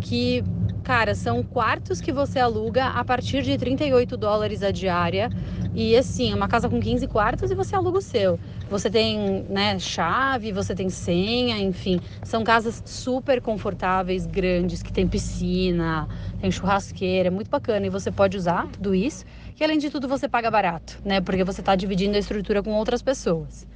que 0.00 0.44
cara, 0.88 1.14
são 1.14 1.42
quartos 1.42 2.00
que 2.00 2.10
você 2.10 2.38
aluga 2.38 2.86
a 2.86 3.04
partir 3.04 3.42
de 3.42 3.58
38 3.58 4.16
dólares 4.16 4.62
a 4.62 4.70
diária. 4.70 5.28
E 5.74 5.94
assim, 5.94 6.32
uma 6.32 6.48
casa 6.48 6.66
com 6.66 6.80
15 6.80 7.06
quartos 7.06 7.50
e 7.50 7.54
você 7.54 7.76
aluga 7.76 7.98
o 7.98 8.00
seu. 8.00 8.40
Você 8.70 8.88
tem 8.88 9.44
né, 9.50 9.78
chave, 9.78 10.50
você 10.50 10.74
tem 10.74 10.88
senha, 10.88 11.58
enfim. 11.58 12.00
São 12.22 12.42
casas 12.42 12.82
super 12.86 13.42
confortáveis, 13.42 14.24
grandes, 14.24 14.82
que 14.82 14.90
tem 14.90 15.06
piscina, 15.06 16.08
tem 16.40 16.50
churrasqueira, 16.50 17.28
é 17.28 17.30
muito 17.30 17.50
bacana. 17.50 17.86
E 17.86 17.90
você 17.90 18.10
pode 18.10 18.38
usar 18.38 18.66
tudo 18.68 18.94
isso. 18.94 19.26
E 19.60 19.64
além 19.64 19.78
de 19.78 19.90
tudo, 19.90 20.06
você 20.06 20.28
paga 20.28 20.50
barato, 20.50 21.00
né? 21.04 21.20
Porque 21.20 21.42
você 21.42 21.60
está 21.60 21.74
dividindo 21.74 22.14
a 22.16 22.18
estrutura 22.20 22.62
com 22.62 22.72
outras 22.74 23.02
pessoas. 23.02 23.66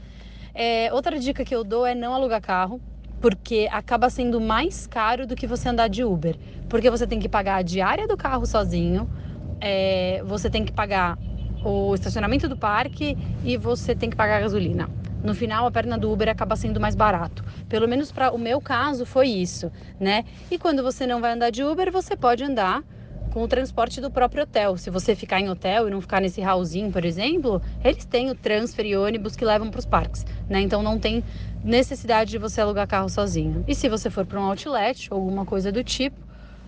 É, 0.55 0.93
outra 0.93 1.19
dica 1.19 1.45
que 1.45 1.55
eu 1.55 1.65
dou 1.65 1.85
é 1.85 1.93
não 1.93 2.15
alugar 2.15 2.41
carro, 2.41 2.81
porque 3.21 3.69
acaba 3.73 4.09
sendo 4.09 4.41
mais 4.41 4.87
caro 4.87 5.27
do 5.27 5.35
que 5.35 5.45
você 5.45 5.69
andar 5.69 5.89
de 5.89 6.05
Uber. 6.05 6.37
Porque 6.69 6.89
você 6.89 7.05
tem 7.05 7.19
que 7.19 7.29
pagar 7.29 7.57
a 7.57 7.63
diária 7.63 8.07
do 8.07 8.17
carro 8.17 8.47
sozinho, 8.47 9.11
é, 9.61 10.23
você 10.25 10.49
tem 10.49 10.65
que 10.65 10.73
pagar 10.73 11.19
o 11.65 11.95
estacionamento 11.95 12.49
do 12.49 12.57
parque 12.57 13.17
e 13.45 13.57
você 13.57 13.95
tem 13.95 14.09
que 14.09 14.17
pagar 14.17 14.37
a 14.37 14.41
gasolina. 14.41 14.89
No 15.23 15.35
final, 15.35 15.67
a 15.67 15.71
perna 15.71 15.99
do 15.99 16.13
Uber 16.13 16.29
acaba 16.29 16.55
sendo 16.55 16.81
mais 16.81 16.95
barato. 16.95 17.45
Pelo 17.69 17.89
menos 17.89 18.13
para 18.13 18.33
o 18.33 18.39
meu 18.39 18.61
caso 18.61 19.05
foi 19.05 19.29
isso, 19.29 19.71
né? 19.99 20.25
E 20.49 20.59
quando 20.59 20.83
você 20.83 21.07
não 21.09 21.21
vai 21.21 21.33
andar 21.33 21.51
de 21.51 21.65
Uber, 21.65 21.91
você 21.91 22.17
pode 22.17 22.45
andar 22.45 22.85
com 23.33 23.43
o 23.43 23.49
transporte 23.49 24.01
do 24.01 24.11
próprio 24.11 24.43
hotel. 24.43 24.77
Se 24.77 24.91
você 24.91 25.17
ficar 25.17 25.41
em 25.41 25.49
hotel 25.49 25.89
e 25.89 25.91
não 25.91 26.01
ficar 26.01 26.21
nesse 26.21 26.41
hallzinho, 26.41 26.93
por 26.93 27.05
exemplo, 27.05 27.63
eles 27.83 28.05
têm 28.05 28.31
o 28.31 28.35
transfer 28.35 28.85
e 28.85 28.97
ônibus 28.97 29.35
que 29.35 29.45
levam 29.45 29.71
para 29.71 29.81
os 29.81 29.87
parques, 29.87 30.25
né? 30.49 30.61
Então 30.61 30.83
não 30.83 30.99
tem 30.99 31.25
necessidade 31.65 32.31
de 32.31 32.39
você 32.39 32.61
alugar 32.61 32.87
carro 32.87 33.09
sozinho. 33.09 33.65
E 33.67 33.75
se 33.75 33.89
você 33.89 34.11
for 34.11 34.27
para 34.27 34.39
um 34.39 34.45
outlet 34.45 35.09
ou 35.11 35.19
alguma 35.19 35.47
coisa 35.47 35.73
do 35.73 35.83
tipo, 35.83 36.17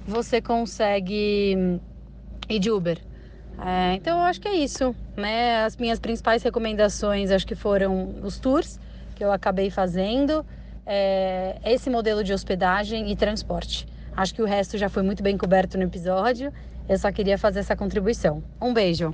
você 0.06 0.40
consegue 0.40 1.78
ir 2.48 2.58
de 2.58 2.70
Uber. 2.70 2.98
É, 3.62 3.94
então 3.94 4.18
eu 4.18 4.24
acho 4.24 4.40
que 4.40 4.48
é 4.48 4.56
isso, 4.56 4.96
né? 5.16 5.64
As 5.64 5.76
minhas 5.76 6.00
principais 6.00 6.42
recomendações 6.42 7.30
acho 7.30 7.46
que 7.46 7.54
foram 7.54 8.14
os 8.22 8.38
tours 8.38 8.80
que 9.14 9.22
eu 9.22 9.30
acabei 9.30 9.70
fazendo, 9.70 10.44
é, 10.86 11.56
esse 11.64 11.88
modelo 11.88 12.24
de 12.24 12.32
hospedagem 12.32 13.12
e 13.12 13.16
transporte. 13.16 13.86
Acho 14.16 14.34
que 14.34 14.42
o 14.42 14.46
resto 14.46 14.78
já 14.78 14.88
foi 14.88 15.02
muito 15.02 15.22
bem 15.22 15.36
coberto 15.36 15.76
no 15.76 15.84
episódio. 15.84 16.52
Eu 16.88 16.96
só 16.96 17.10
queria 17.10 17.36
fazer 17.36 17.60
essa 17.60 17.74
contribuição. 17.74 18.44
Um 18.60 18.72
beijo. 18.72 19.10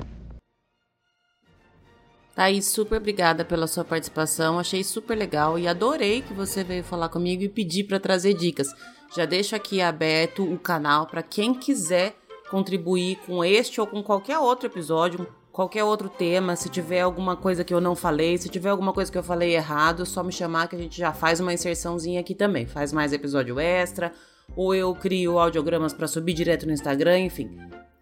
Thaís, 2.34 2.66
super 2.68 2.98
obrigada 2.98 3.44
pela 3.44 3.66
sua 3.66 3.84
participação. 3.84 4.58
Achei 4.58 4.84
super 4.84 5.16
legal 5.16 5.58
e 5.58 5.66
adorei 5.66 6.20
que 6.22 6.34
você 6.34 6.62
veio 6.62 6.84
falar 6.84 7.08
comigo 7.08 7.42
e 7.42 7.48
pedir 7.48 7.84
para 7.84 7.98
trazer 7.98 8.34
dicas. 8.34 8.68
Já 9.16 9.24
deixo 9.24 9.56
aqui 9.56 9.80
aberto 9.80 10.44
o 10.44 10.58
canal 10.58 11.06
para 11.06 11.22
quem 11.22 11.54
quiser 11.54 12.14
contribuir 12.50 13.16
com 13.26 13.44
este 13.44 13.80
ou 13.80 13.86
com 13.86 14.02
qualquer 14.02 14.38
outro 14.38 14.66
episódio, 14.66 15.26
qualquer 15.50 15.82
outro 15.82 16.08
tema. 16.08 16.56
Se 16.56 16.68
tiver 16.68 17.00
alguma 17.00 17.36
coisa 17.36 17.64
que 17.64 17.72
eu 17.72 17.80
não 17.80 17.96
falei, 17.96 18.36
se 18.36 18.48
tiver 18.48 18.68
alguma 18.68 18.92
coisa 18.92 19.10
que 19.10 19.18
eu 19.18 19.22
falei 19.22 19.54
errado, 19.54 20.02
é 20.02 20.06
só 20.06 20.22
me 20.22 20.32
chamar 20.32 20.68
que 20.68 20.76
a 20.76 20.78
gente 20.78 20.98
já 20.98 21.12
faz 21.12 21.40
uma 21.40 21.52
inserçãozinha 21.52 22.20
aqui 22.20 22.34
também. 22.34 22.66
Faz 22.66 22.92
mais 22.92 23.12
episódio 23.12 23.58
extra, 23.58 24.12
ou 24.56 24.74
eu 24.74 24.94
crio 24.94 25.38
audiogramas 25.38 25.92
para 25.92 26.06
subir 26.06 26.34
direto 26.34 26.66
no 26.66 26.72
Instagram, 26.72 27.20
enfim. 27.20 27.50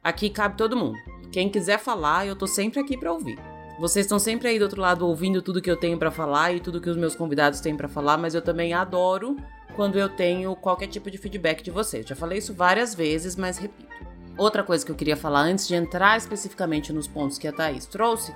Aqui 0.03 0.31
cabe 0.31 0.57
todo 0.57 0.77
mundo. 0.77 0.97
Quem 1.31 1.49
quiser 1.49 1.79
falar, 1.79 2.27
eu 2.27 2.37
tô 2.37 2.47
sempre 2.47 2.81
aqui 2.81 2.97
para 2.97 3.13
ouvir. 3.13 3.39
Vocês 3.79 4.07
estão 4.07 4.19
sempre 4.19 4.49
aí 4.49 4.59
do 4.59 4.63
outro 4.63 4.81
lado 4.81 5.07
ouvindo 5.07 5.41
tudo 5.41 5.63
que 5.63 5.71
eu 5.71 5.77
tenho 5.77 5.97
para 5.99 6.11
falar 6.11 6.53
e 6.53 6.61
tudo 6.61 6.81
que 6.81 6.91
os 6.91 6.97
meus 6.97 7.15
convidados 7.15 7.61
têm 7.61 7.77
para 7.77 7.87
falar, 7.87 8.19
mas 8.19 8.35
eu 8.35 8.43
também 8.43 8.73
adoro 8.73 9.37
quando 9.77 9.99
eu 9.99 10.09
tenho 10.09 10.57
qualquer 10.57 10.89
tipo 10.89 11.11
de 11.11 11.19
feedback 11.19 11.63
de 11.63 11.71
vocês. 11.71 12.05
Já 12.05 12.17
falei 12.17 12.39
isso 12.39 12.53
várias 12.53 12.95
vezes, 12.95 13.37
mas 13.37 13.59
repito. 13.59 13.89
Outra 14.37 14.63
coisa 14.63 14.85
que 14.85 14.91
eu 14.91 14.97
queria 14.97 15.17
falar 15.17 15.41
antes 15.41 15.69
de 15.69 15.75
entrar 15.75 16.17
especificamente 16.17 16.93
nos 16.93 17.07
pontos 17.07 17.39
que 17.39 17.47
a 17.47 17.53
Thaís 17.53 17.87
trouxe 17.87 18.35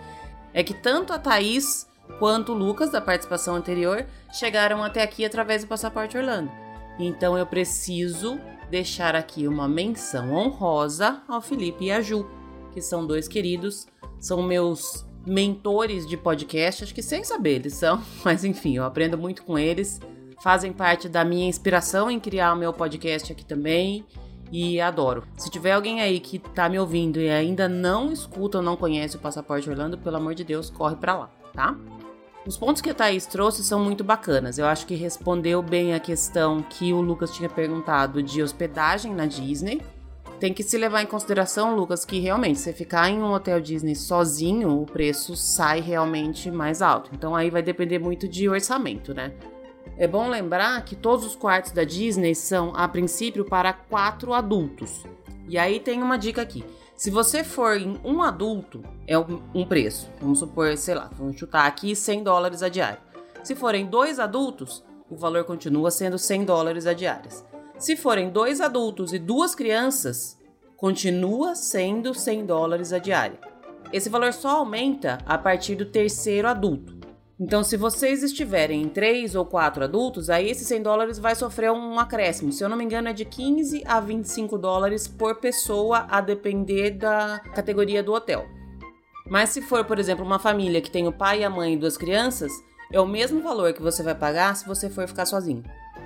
é 0.52 0.62
que 0.62 0.74
tanto 0.74 1.12
a 1.12 1.18
Thaís 1.18 1.88
quanto 2.18 2.52
o 2.52 2.54
Lucas, 2.56 2.90
da 2.90 3.00
participação 3.00 3.56
anterior, 3.56 4.04
chegaram 4.32 4.82
até 4.82 5.02
aqui 5.02 5.24
através 5.24 5.62
do 5.62 5.68
Passaporte 5.68 6.16
Orlando. 6.16 6.50
Então 6.98 7.36
eu 7.36 7.46
preciso 7.46 8.38
deixar 8.70 9.14
aqui 9.14 9.46
uma 9.46 9.68
menção 9.68 10.32
honrosa 10.32 11.22
ao 11.28 11.42
Felipe 11.42 11.86
e 11.86 11.92
a 11.92 12.00
Ju, 12.00 12.26
que 12.72 12.80
são 12.80 13.06
dois 13.06 13.28
queridos, 13.28 13.86
são 14.18 14.42
meus 14.42 15.06
mentores 15.26 16.06
de 16.06 16.16
podcast, 16.16 16.84
acho 16.84 16.94
que 16.94 17.02
sem 17.02 17.22
saber 17.22 17.56
eles 17.56 17.74
são, 17.74 18.02
mas 18.24 18.44
enfim, 18.44 18.76
eu 18.76 18.84
aprendo 18.84 19.16
muito 19.18 19.42
com 19.44 19.58
eles, 19.58 20.00
fazem 20.42 20.72
parte 20.72 21.08
da 21.08 21.24
minha 21.24 21.46
inspiração 21.46 22.10
em 22.10 22.18
criar 22.18 22.54
o 22.54 22.56
meu 22.56 22.72
podcast 22.72 23.32
aqui 23.32 23.44
também 23.44 24.04
e 24.50 24.80
adoro. 24.80 25.24
Se 25.36 25.50
tiver 25.50 25.72
alguém 25.72 26.00
aí 26.00 26.20
que 26.20 26.38
tá 26.38 26.68
me 26.68 26.78
ouvindo 26.78 27.20
e 27.20 27.30
ainda 27.30 27.68
não 27.68 28.12
escuta 28.12 28.58
ou 28.58 28.64
não 28.64 28.76
conhece 28.76 29.16
o 29.16 29.20
Passaporte 29.20 29.68
Orlando, 29.68 29.96
pelo 29.96 30.16
amor 30.16 30.34
de 30.34 30.44
Deus, 30.44 30.68
corre 30.68 30.96
para 30.96 31.16
lá, 31.16 31.30
tá? 31.54 31.76
Os 32.44 32.56
pontos 32.56 32.82
que 32.82 32.90
a 32.90 32.94
Thaís 32.94 33.24
trouxe 33.24 33.62
são 33.62 33.78
muito 33.78 34.02
bacanas. 34.02 34.58
Eu 34.58 34.66
acho 34.66 34.84
que 34.84 34.96
respondeu 34.96 35.62
bem 35.62 35.94
a 35.94 36.00
questão 36.00 36.60
que 36.60 36.92
o 36.92 37.00
Lucas 37.00 37.30
tinha 37.30 37.48
perguntado 37.48 38.20
de 38.20 38.42
hospedagem 38.42 39.14
na 39.14 39.26
Disney. 39.26 39.80
Tem 40.40 40.52
que 40.52 40.64
se 40.64 40.76
levar 40.76 41.02
em 41.02 41.06
consideração, 41.06 41.76
Lucas, 41.76 42.04
que 42.04 42.18
realmente 42.18 42.58
você 42.58 42.72
ficar 42.72 43.08
em 43.08 43.22
um 43.22 43.32
hotel 43.32 43.60
Disney 43.60 43.94
sozinho, 43.94 44.82
o 44.82 44.84
preço 44.84 45.36
sai 45.36 45.80
realmente 45.80 46.50
mais 46.50 46.82
alto. 46.82 47.12
Então 47.14 47.36
aí 47.36 47.48
vai 47.48 47.62
depender 47.62 48.00
muito 48.00 48.26
de 48.26 48.48
orçamento, 48.48 49.14
né? 49.14 49.32
É 49.96 50.08
bom 50.08 50.28
lembrar 50.28 50.84
que 50.84 50.96
todos 50.96 51.24
os 51.24 51.36
quartos 51.36 51.70
da 51.70 51.84
Disney 51.84 52.34
são, 52.34 52.72
a 52.74 52.88
princípio, 52.88 53.44
para 53.44 53.72
quatro 53.72 54.32
adultos. 54.32 55.04
E 55.48 55.56
aí 55.56 55.78
tem 55.78 56.02
uma 56.02 56.16
dica 56.16 56.42
aqui. 56.42 56.64
Se 57.02 57.10
você 57.10 57.42
for 57.42 57.76
em 57.80 57.98
um 58.04 58.22
adulto, 58.22 58.80
é 59.08 59.18
um 59.18 59.66
preço. 59.66 60.08
Vamos 60.20 60.38
supor, 60.38 60.76
sei 60.76 60.94
lá, 60.94 61.10
vamos 61.18 61.36
chutar 61.36 61.66
aqui 61.66 61.96
100 61.96 62.22
dólares 62.22 62.62
a 62.62 62.68
diária. 62.68 63.00
Se 63.42 63.56
forem 63.56 63.86
dois 63.86 64.20
adultos, 64.20 64.84
o 65.10 65.16
valor 65.16 65.42
continua 65.42 65.90
sendo 65.90 66.16
100 66.16 66.44
dólares 66.44 66.86
a 66.86 66.92
diária. 66.92 67.28
Se 67.76 67.96
forem 67.96 68.30
dois 68.30 68.60
adultos 68.60 69.12
e 69.12 69.18
duas 69.18 69.52
crianças, 69.52 70.38
continua 70.76 71.56
sendo 71.56 72.14
100 72.14 72.46
dólares 72.46 72.92
a 72.92 73.00
diária. 73.00 73.40
Esse 73.92 74.08
valor 74.08 74.32
só 74.32 74.58
aumenta 74.58 75.18
a 75.26 75.36
partir 75.36 75.74
do 75.74 75.86
terceiro 75.86 76.46
adulto. 76.46 77.01
Então, 77.40 77.64
se 77.64 77.76
vocês 77.76 78.22
estiverem 78.22 78.82
em 78.82 78.88
três 78.88 79.34
ou 79.34 79.44
quatro 79.44 79.82
adultos, 79.82 80.30
aí 80.30 80.48
esses 80.48 80.66
100 80.66 80.82
dólares 80.82 81.18
vai 81.18 81.34
sofrer 81.34 81.72
um 81.72 81.98
acréscimo. 81.98 82.52
Se 82.52 82.62
eu 82.62 82.68
não 82.68 82.76
me 82.76 82.84
engano, 82.84 83.08
é 83.08 83.12
de 83.12 83.24
15 83.24 83.82
a 83.86 83.98
25 83.98 84.58
dólares 84.58 85.08
por 85.08 85.36
pessoa, 85.36 86.06
a 86.08 86.20
depender 86.20 86.90
da 86.90 87.40
categoria 87.54 88.02
do 88.02 88.12
hotel. 88.12 88.46
Mas 89.26 89.50
se 89.50 89.62
for, 89.62 89.84
por 89.84 89.98
exemplo, 89.98 90.24
uma 90.24 90.38
família 90.38 90.80
que 90.80 90.90
tem 90.90 91.08
o 91.08 91.12
pai, 91.12 91.42
a 91.42 91.50
mãe 91.50 91.74
e 91.74 91.76
duas 91.76 91.96
crianças, 91.96 92.52
é 92.92 93.00
o 93.00 93.06
mesmo 93.06 93.40
valor 93.40 93.72
que 93.72 93.82
você 93.82 94.02
vai 94.02 94.14
pagar 94.14 94.54
se 94.54 94.66
você 94.66 94.90
for 94.90 95.08
ficar 95.08 95.26
sozinho. 95.26 95.64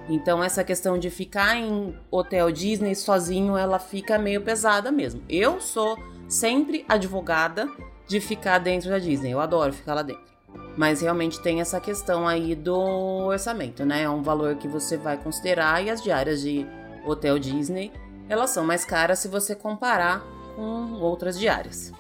Então 0.08 0.42
essa 0.42 0.62
questão 0.62 0.96
de 0.96 1.10
ficar 1.10 1.56
em 1.56 1.98
hotel 2.10 2.52
Disney 2.52 2.94
sozinho, 2.94 3.56
ela 3.56 3.78
fica 3.78 4.18
meio 4.18 4.40
pesada 4.40 4.92
mesmo. 4.92 5.22
Eu 5.28 5.60
sou 5.60 5.98
sempre 6.28 6.84
advogada 6.88 7.68
de 8.06 8.20
ficar 8.20 8.58
dentro 8.58 8.88
da 8.88 8.98
Disney. 8.98 9.32
Eu 9.32 9.40
adoro 9.40 9.72
ficar 9.72 9.94
lá 9.94 10.02
dentro. 10.02 10.35
Mas 10.76 11.00
realmente 11.00 11.40
tem 11.40 11.60
essa 11.60 11.80
questão 11.80 12.28
aí 12.28 12.54
do 12.54 12.76
orçamento, 12.76 13.84
né? 13.84 14.02
É 14.02 14.10
um 14.10 14.22
valor 14.22 14.56
que 14.56 14.68
você 14.68 14.96
vai 14.96 15.16
considerar 15.16 15.82
e 15.82 15.90
as 15.90 16.02
diárias 16.02 16.40
de 16.40 16.66
hotel 17.04 17.38
Disney, 17.38 17.92
elas 18.28 18.50
são 18.50 18.64
mais 18.64 18.84
caras 18.84 19.20
se 19.20 19.28
você 19.28 19.54
comparar 19.54 20.22
com 20.54 21.00
outras 21.00 21.38
diárias. 21.38 21.92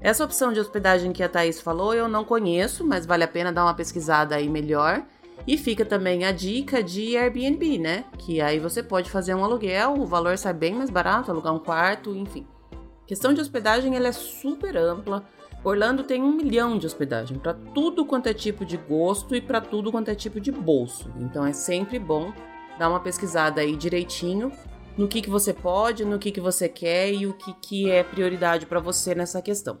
Essa 0.00 0.24
opção 0.24 0.52
de 0.52 0.58
hospedagem 0.58 1.12
que 1.12 1.22
a 1.22 1.28
Thaís 1.28 1.60
falou 1.60 1.94
eu 1.94 2.08
não 2.08 2.24
conheço, 2.24 2.86
mas 2.86 3.04
vale 3.04 3.24
a 3.24 3.28
pena 3.28 3.52
dar 3.52 3.64
uma 3.64 3.74
pesquisada 3.74 4.34
aí 4.34 4.48
melhor. 4.48 5.02
E 5.46 5.56
fica 5.56 5.84
também 5.84 6.24
a 6.24 6.32
dica 6.32 6.82
de 6.82 7.16
Airbnb, 7.16 7.78
né? 7.78 8.04
Que 8.18 8.40
aí 8.40 8.58
você 8.58 8.82
pode 8.82 9.10
fazer 9.10 9.34
um 9.34 9.44
aluguel, 9.44 9.94
o 9.94 10.06
valor 10.06 10.36
sai 10.36 10.52
bem 10.52 10.74
mais 10.74 10.90
barato, 10.90 11.30
alugar 11.30 11.54
um 11.54 11.58
quarto, 11.58 12.14
enfim. 12.14 12.46
A 12.72 13.06
questão 13.06 13.32
de 13.32 13.40
hospedagem 13.40 13.96
ela 13.96 14.08
é 14.08 14.12
super 14.12 14.76
ampla. 14.76 15.24
Orlando 15.62 16.04
tem 16.04 16.22
um 16.22 16.32
milhão 16.32 16.78
de 16.78 16.86
hospedagem 16.86 17.38
para 17.38 17.52
tudo 17.52 18.06
quanto 18.06 18.28
é 18.28 18.34
tipo 18.34 18.64
de 18.64 18.78
gosto 18.78 19.34
e 19.36 19.40
para 19.40 19.60
tudo 19.60 19.90
quanto 19.90 20.08
é 20.08 20.14
tipo 20.14 20.40
de 20.40 20.50
bolso. 20.50 21.12
Então 21.18 21.44
é 21.44 21.52
sempre 21.52 21.98
bom 21.98 22.32
dar 22.78 22.88
uma 22.88 23.00
pesquisada 23.00 23.60
aí 23.60 23.76
direitinho 23.76 24.50
no 24.96 25.06
que, 25.06 25.20
que 25.20 25.28
você 25.28 25.52
pode, 25.52 26.04
no 26.04 26.18
que, 26.18 26.32
que 26.32 26.40
você 26.40 26.68
quer 26.68 27.12
e 27.12 27.26
o 27.26 27.34
que, 27.34 27.52
que 27.54 27.90
é 27.90 28.02
prioridade 28.02 28.64
para 28.64 28.80
você 28.80 29.14
nessa 29.14 29.42
questão. 29.42 29.78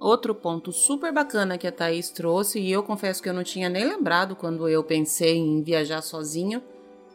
Outro 0.00 0.34
ponto 0.34 0.72
super 0.72 1.12
bacana 1.12 1.56
que 1.56 1.66
a 1.66 1.72
Thaís 1.72 2.10
trouxe, 2.10 2.58
e 2.58 2.70
eu 2.70 2.82
confesso 2.82 3.22
que 3.22 3.28
eu 3.28 3.32
não 3.32 3.44
tinha 3.44 3.68
nem 3.68 3.86
lembrado 3.86 4.34
quando 4.34 4.68
eu 4.68 4.82
pensei 4.82 5.36
em 5.36 5.62
viajar 5.62 6.02
sozinho, 6.02 6.62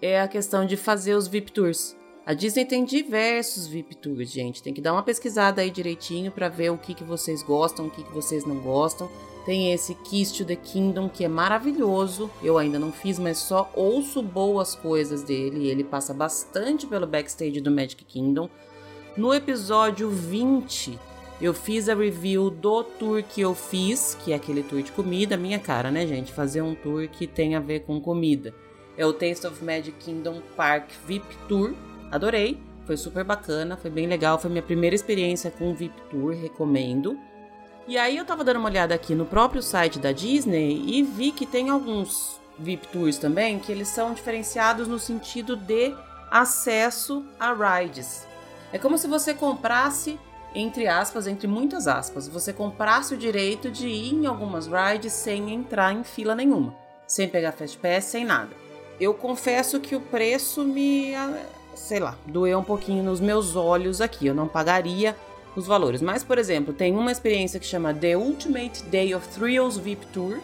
é 0.01 0.21
a 0.21 0.27
questão 0.27 0.65
de 0.65 0.77
fazer 0.77 1.13
os 1.13 1.27
VIP 1.27 1.51
Tours. 1.51 1.98
A 2.25 2.33
Disney 2.33 2.65
tem 2.65 2.85
diversos 2.85 3.65
VIP 3.65 3.95
Tours, 3.95 4.29
gente. 4.29 4.61
Tem 4.61 4.73
que 4.73 4.81
dar 4.81 4.93
uma 4.93 5.01
pesquisada 5.03 5.61
aí 5.61 5.71
direitinho 5.71 6.31
para 6.31 6.47
ver 6.47 6.69
o 6.71 6.77
que, 6.77 6.93
que 6.93 7.03
vocês 7.03 7.41
gostam, 7.41 7.87
o 7.87 7.89
que, 7.89 8.03
que 8.03 8.13
vocês 8.13 8.45
não 8.45 8.59
gostam. 8.59 9.09
Tem 9.45 9.73
esse 9.73 9.95
Kiss 9.95 10.33
to 10.33 10.45
the 10.45 10.55
Kingdom 10.55 11.09
que 11.09 11.23
é 11.23 11.27
maravilhoso. 11.27 12.29
Eu 12.43 12.57
ainda 12.57 12.77
não 12.77 12.91
fiz, 12.91 13.17
mas 13.17 13.39
só 13.39 13.71
ouço 13.75 14.21
boas 14.21 14.75
coisas 14.75 15.23
dele. 15.23 15.67
Ele 15.67 15.83
passa 15.83 16.13
bastante 16.13 16.85
pelo 16.85 17.07
backstage 17.07 17.59
do 17.59 17.71
Magic 17.71 18.03
Kingdom. 18.05 18.49
No 19.17 19.33
episódio 19.33 20.09
20, 20.09 20.99
eu 21.41 21.53
fiz 21.53 21.89
a 21.89 21.95
review 21.95 22.49
do 22.49 22.83
tour 22.83 23.23
que 23.23 23.41
eu 23.41 23.55
fiz, 23.55 24.15
que 24.23 24.33
é 24.33 24.35
aquele 24.35 24.61
tour 24.61 24.83
de 24.83 24.91
comida, 24.91 25.35
minha 25.35 25.57
cara, 25.57 25.89
né, 25.89 26.05
gente? 26.05 26.31
Fazer 26.31 26.61
um 26.61 26.75
tour 26.75 27.07
que 27.07 27.25
tem 27.25 27.55
a 27.55 27.59
ver 27.59 27.81
com 27.81 27.99
comida. 27.99 28.53
É 28.97 29.05
o 29.05 29.13
Taste 29.13 29.47
of 29.47 29.63
Magic 29.63 29.93
Kingdom 29.99 30.41
Park 30.55 30.91
VIP 31.07 31.25
Tour. 31.47 31.73
Adorei, 32.11 32.59
foi 32.85 32.97
super 32.97 33.23
bacana, 33.23 33.77
foi 33.77 33.91
bem 33.91 34.07
legal, 34.07 34.39
foi 34.39 34.49
minha 34.49 34.63
primeira 34.63 34.95
experiência 34.95 35.51
com 35.51 35.73
VIP 35.73 36.01
Tour, 36.09 36.33
recomendo. 36.33 37.19
E 37.87 37.97
aí 37.97 38.17
eu 38.17 38.25
tava 38.25 38.43
dando 38.43 38.57
uma 38.57 38.69
olhada 38.69 38.93
aqui 38.93 39.15
no 39.15 39.25
próprio 39.25 39.61
site 39.61 39.99
da 39.99 40.11
Disney 40.11 40.83
e 40.87 41.03
vi 41.03 41.31
que 41.31 41.45
tem 41.45 41.69
alguns 41.69 42.39
VIP 42.57 42.87
Tours 42.87 43.17
também 43.17 43.59
que 43.59 43.71
eles 43.71 43.87
são 43.87 44.13
diferenciados 44.13 44.87
no 44.87 44.99
sentido 44.99 45.55
de 45.55 45.93
acesso 46.31 47.25
a 47.39 47.53
rides. 47.53 48.27
É 48.71 48.77
como 48.77 48.97
se 48.97 49.07
você 49.07 49.33
comprasse 49.33 50.19
entre 50.53 50.87
aspas, 50.87 51.27
entre 51.27 51.47
muitas 51.47 51.87
aspas, 51.87 52.27
você 52.27 52.51
comprasse 52.51 53.13
o 53.13 53.17
direito 53.17 53.69
de 53.69 53.87
ir 53.87 54.13
em 54.13 54.25
algumas 54.25 54.67
rides 54.67 55.13
sem 55.13 55.53
entrar 55.53 55.93
em 55.93 56.03
fila 56.03 56.33
nenhuma, 56.33 56.75
sem 57.05 57.27
pegar 57.27 57.51
Fast 57.51 57.77
Pass, 57.77 58.05
sem 58.05 58.25
nada. 58.25 58.49
Eu 58.99 59.13
confesso 59.13 59.79
que 59.79 59.95
o 59.95 60.01
preço 60.01 60.63
me, 60.63 61.13
sei 61.79 61.99
lá, 61.99 62.17
doeu 62.25 62.59
um 62.59 62.63
pouquinho 62.63 63.03
nos 63.03 63.19
meus 63.19 63.55
olhos 63.55 64.01
aqui. 64.01 64.27
Eu 64.27 64.35
não 64.35 64.47
pagaria 64.47 65.15
os 65.55 65.65
valores. 65.65 66.01
Mas, 66.01 66.23
por 66.23 66.37
exemplo, 66.37 66.73
tem 66.73 66.95
uma 66.95 67.11
experiência 67.11 67.59
que 67.59 67.65
chama 67.65 67.93
The 67.93 68.15
Ultimate 68.17 68.83
Day 68.83 69.15
of 69.15 69.27
Thrills 69.29 69.79
VIP 69.79 70.05
Tour, 70.07 70.39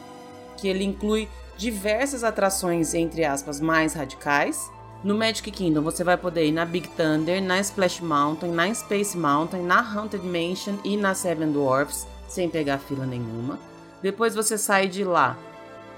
que 0.57 0.67
ele 0.67 0.83
inclui 0.83 1.27
diversas 1.57 2.23
atrações, 2.23 2.93
entre 2.93 3.23
aspas, 3.23 3.59
mais 3.59 3.93
radicais 3.93 4.69
no 5.05 5.13
Magic 5.13 5.51
Kingdom 5.51 5.83
você 5.83 6.03
vai 6.03 6.17
poder 6.17 6.47
ir 6.47 6.51
na 6.51 6.65
Big 6.65 6.87
Thunder, 6.89 7.39
na 7.39 7.59
Splash 7.59 8.01
Mountain, 8.01 8.49
na 8.51 8.73
Space 8.73 9.15
Mountain, 9.15 9.61
na 9.61 9.79
Haunted 9.79 10.25
Mansion 10.25 10.77
e 10.83 10.97
na 10.97 11.13
Seven 11.13 11.51
Dwarfs, 11.51 12.07
sem 12.27 12.49
pegar 12.49 12.79
fila 12.79 13.05
nenhuma. 13.05 13.59
Depois 14.01 14.33
você 14.33 14.57
sai 14.57 14.87
de 14.87 15.03
lá, 15.03 15.37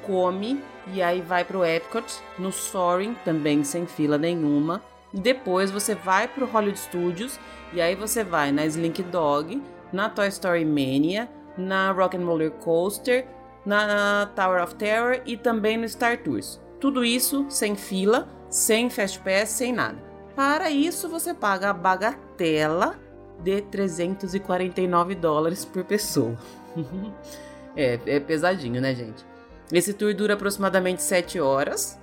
come 0.06 0.62
e 0.88 1.02
aí 1.02 1.22
vai 1.22 1.46
pro 1.46 1.64
Epcot, 1.64 2.04
no 2.38 2.52
Soaring, 2.52 3.16
também 3.24 3.64
sem 3.64 3.86
fila 3.86 4.18
nenhuma. 4.18 4.84
Depois 5.14 5.72
você 5.72 5.96
vai 5.96 6.28
pro 6.28 6.46
Hollywood 6.46 6.80
Studios 6.80 7.40
e 7.74 7.82
aí 7.82 7.96
você 7.96 8.24
vai 8.24 8.52
na 8.52 8.66
Slink 8.66 9.02
Dog, 9.04 9.62
na 9.92 10.10
Toy 10.10 10.28
Story 10.28 10.66
Mania, 10.66 11.30
na 11.58 11.92
Rock 11.92 12.18
and 12.18 12.26
Roller 12.26 12.52
Coaster, 12.52 13.26
na 13.66 14.30
Tower 14.36 14.64
of 14.64 14.76
Terror 14.76 15.22
e 15.26 15.38
também 15.38 15.78
no 15.78 15.88
Star 15.88 16.18
Tours. 16.22 16.62
Tudo 16.80 17.04
isso 17.04 17.46
sem 17.50 17.76
fila 17.76 18.28
sem 18.50 18.90
Fast 18.90 19.20
Pass, 19.20 19.50
sem 19.50 19.74
nada. 19.74 19.98
Para 20.36 20.70
isso, 20.70 21.10
você 21.10 21.34
paga 21.34 21.70
a 21.70 21.74
bagatela 21.74 23.00
de 23.44 23.62
349 23.62 25.16
dólares 25.16 25.66
por 25.66 25.84
pessoa. 25.84 26.38
é, 27.76 28.00
é 28.06 28.20
pesadinho, 28.20 28.82
né, 28.82 28.94
gente? 28.94 29.26
Esse 29.72 29.94
tour 29.94 30.14
dura 30.14 30.36
aproximadamente 30.36 31.02
7 31.02 31.40
horas 31.40 32.00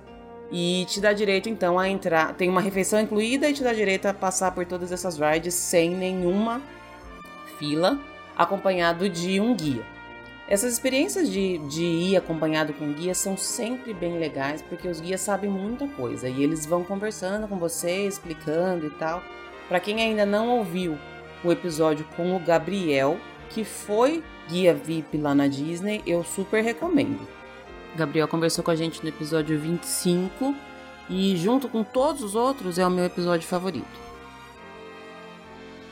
e 0.57 0.85
te 0.85 1.01
dá 1.01 1.11
direito 1.11 1.49
então 1.49 1.77
a 1.77 1.89
entrar. 1.89 2.33
Tem 2.33 2.47
uma 2.49 2.61
refeição 2.61 2.97
incluída 2.97 3.49
e 3.49 3.53
te 3.53 3.61
dá 3.61 3.73
direito 3.73 4.05
a 4.05 4.13
passar 4.13 4.51
por 4.51 4.65
todas 4.65 4.89
essas 4.89 5.17
rides 5.19 5.53
sem 5.53 5.89
nenhuma 5.89 6.61
fila, 7.59 7.99
acompanhado 8.37 9.09
de 9.09 9.37
um 9.41 9.53
guia. 9.53 9.85
Essas 10.47 10.71
experiências 10.71 11.29
de, 11.29 11.57
de 11.57 11.83
ir 11.83 12.15
acompanhado 12.15 12.71
com 12.71 12.93
guia 12.93 13.13
são 13.13 13.35
sempre 13.35 13.93
bem 13.93 14.17
legais, 14.17 14.61
porque 14.61 14.87
os 14.87 15.01
guias 15.01 15.19
sabem 15.19 15.49
muita 15.49 15.89
coisa 15.89 16.29
e 16.29 16.41
eles 16.41 16.65
vão 16.65 16.85
conversando 16.85 17.49
com 17.49 17.57
você, 17.57 18.07
explicando 18.07 18.87
e 18.87 18.91
tal. 18.91 19.21
Para 19.67 19.81
quem 19.81 20.01
ainda 20.01 20.25
não 20.25 20.47
ouviu 20.47 20.97
o 21.43 21.51
episódio 21.51 22.07
com 22.15 22.33
o 22.33 22.39
Gabriel, 22.39 23.17
que 23.49 23.65
foi 23.65 24.23
guia 24.47 24.73
VIP 24.73 25.17
lá 25.17 25.35
na 25.35 25.47
Disney, 25.47 26.01
eu 26.07 26.23
super 26.23 26.63
recomendo. 26.63 27.27
Gabriel 27.95 28.27
conversou 28.27 28.63
com 28.63 28.71
a 28.71 28.75
gente 28.75 29.01
no 29.01 29.09
episódio 29.09 29.59
25 29.59 30.53
e, 31.09 31.35
junto 31.37 31.69
com 31.69 31.83
todos 31.83 32.23
os 32.23 32.35
outros, 32.35 32.77
é 32.77 32.85
o 32.85 32.89
meu 32.89 33.05
episódio 33.05 33.47
favorito. 33.47 34.05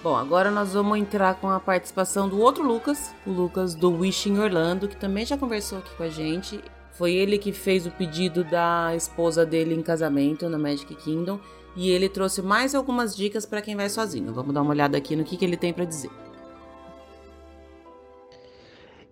Bom, 0.04 0.18
agora 0.18 0.52
nós 0.52 0.74
vamos 0.74 0.98
entrar 0.98 1.36
com 1.36 1.50
a 1.50 1.62
participação 1.62 2.28
do 2.28 2.40
outro 2.42 2.62
Lucas, 2.62 3.16
o 3.26 3.32
Lucas 3.32 3.74
do 3.74 3.90
Wishing 3.90 4.38
Orlando, 4.38 4.90
que 4.90 4.98
também 4.98 5.26
já 5.26 5.38
conversou 5.38 5.78
aqui 5.78 5.96
com 5.96 6.04
a 6.04 6.10
gente. 6.10 6.62
Foi 6.92 7.14
ele 7.14 7.38
que 7.38 7.54
fez 7.54 7.86
o 7.86 7.92
pedido 7.92 8.44
da 8.44 8.94
esposa 8.96 9.46
dele 9.46 9.74
em 9.74 9.82
casamento 9.82 10.50
na 10.50 10.58
Magic 10.58 10.94
Kingdom 10.96 11.40
e 11.76 11.90
ele 11.90 12.10
trouxe 12.10 12.42
mais 12.42 12.76
algumas 12.76 13.16
dicas 13.16 13.46
para 13.46 13.62
quem 13.62 13.78
vai 13.78 13.90
sozinho. 13.90 14.34
Vamos 14.34 14.54
dar 14.54 14.62
uma 14.62 14.72
olhada 14.72 14.98
aqui 14.98 15.16
no 15.16 15.24
que, 15.24 15.38
que 15.38 15.46
ele 15.46 15.58
tem 15.58 15.74
para 15.74 15.86
dizer. 15.86 16.12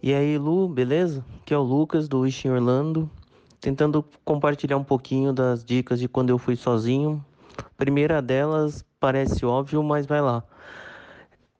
E 0.03 0.13
aí, 0.13 0.37
Lu, 0.37 0.67
beleza? 0.67 1.23
Aqui 1.41 1.53
é 1.53 1.57
o 1.57 1.61
Lucas 1.61 2.07
do 2.07 2.21
Wishing 2.21 2.49
Orlando, 2.49 3.09
tentando 3.59 4.03
compartilhar 4.25 4.77
um 4.77 4.83
pouquinho 4.83 5.31
das 5.31 5.63
dicas 5.63 5.99
de 5.99 6.07
quando 6.07 6.29
eu 6.29 6.37
fui 6.37 6.55
sozinho. 6.55 7.23
Primeira 7.77 8.21
delas 8.21 8.83
parece 8.99 9.45
óbvio, 9.45 9.83
mas 9.83 10.05
vai 10.05 10.21
lá 10.21 10.43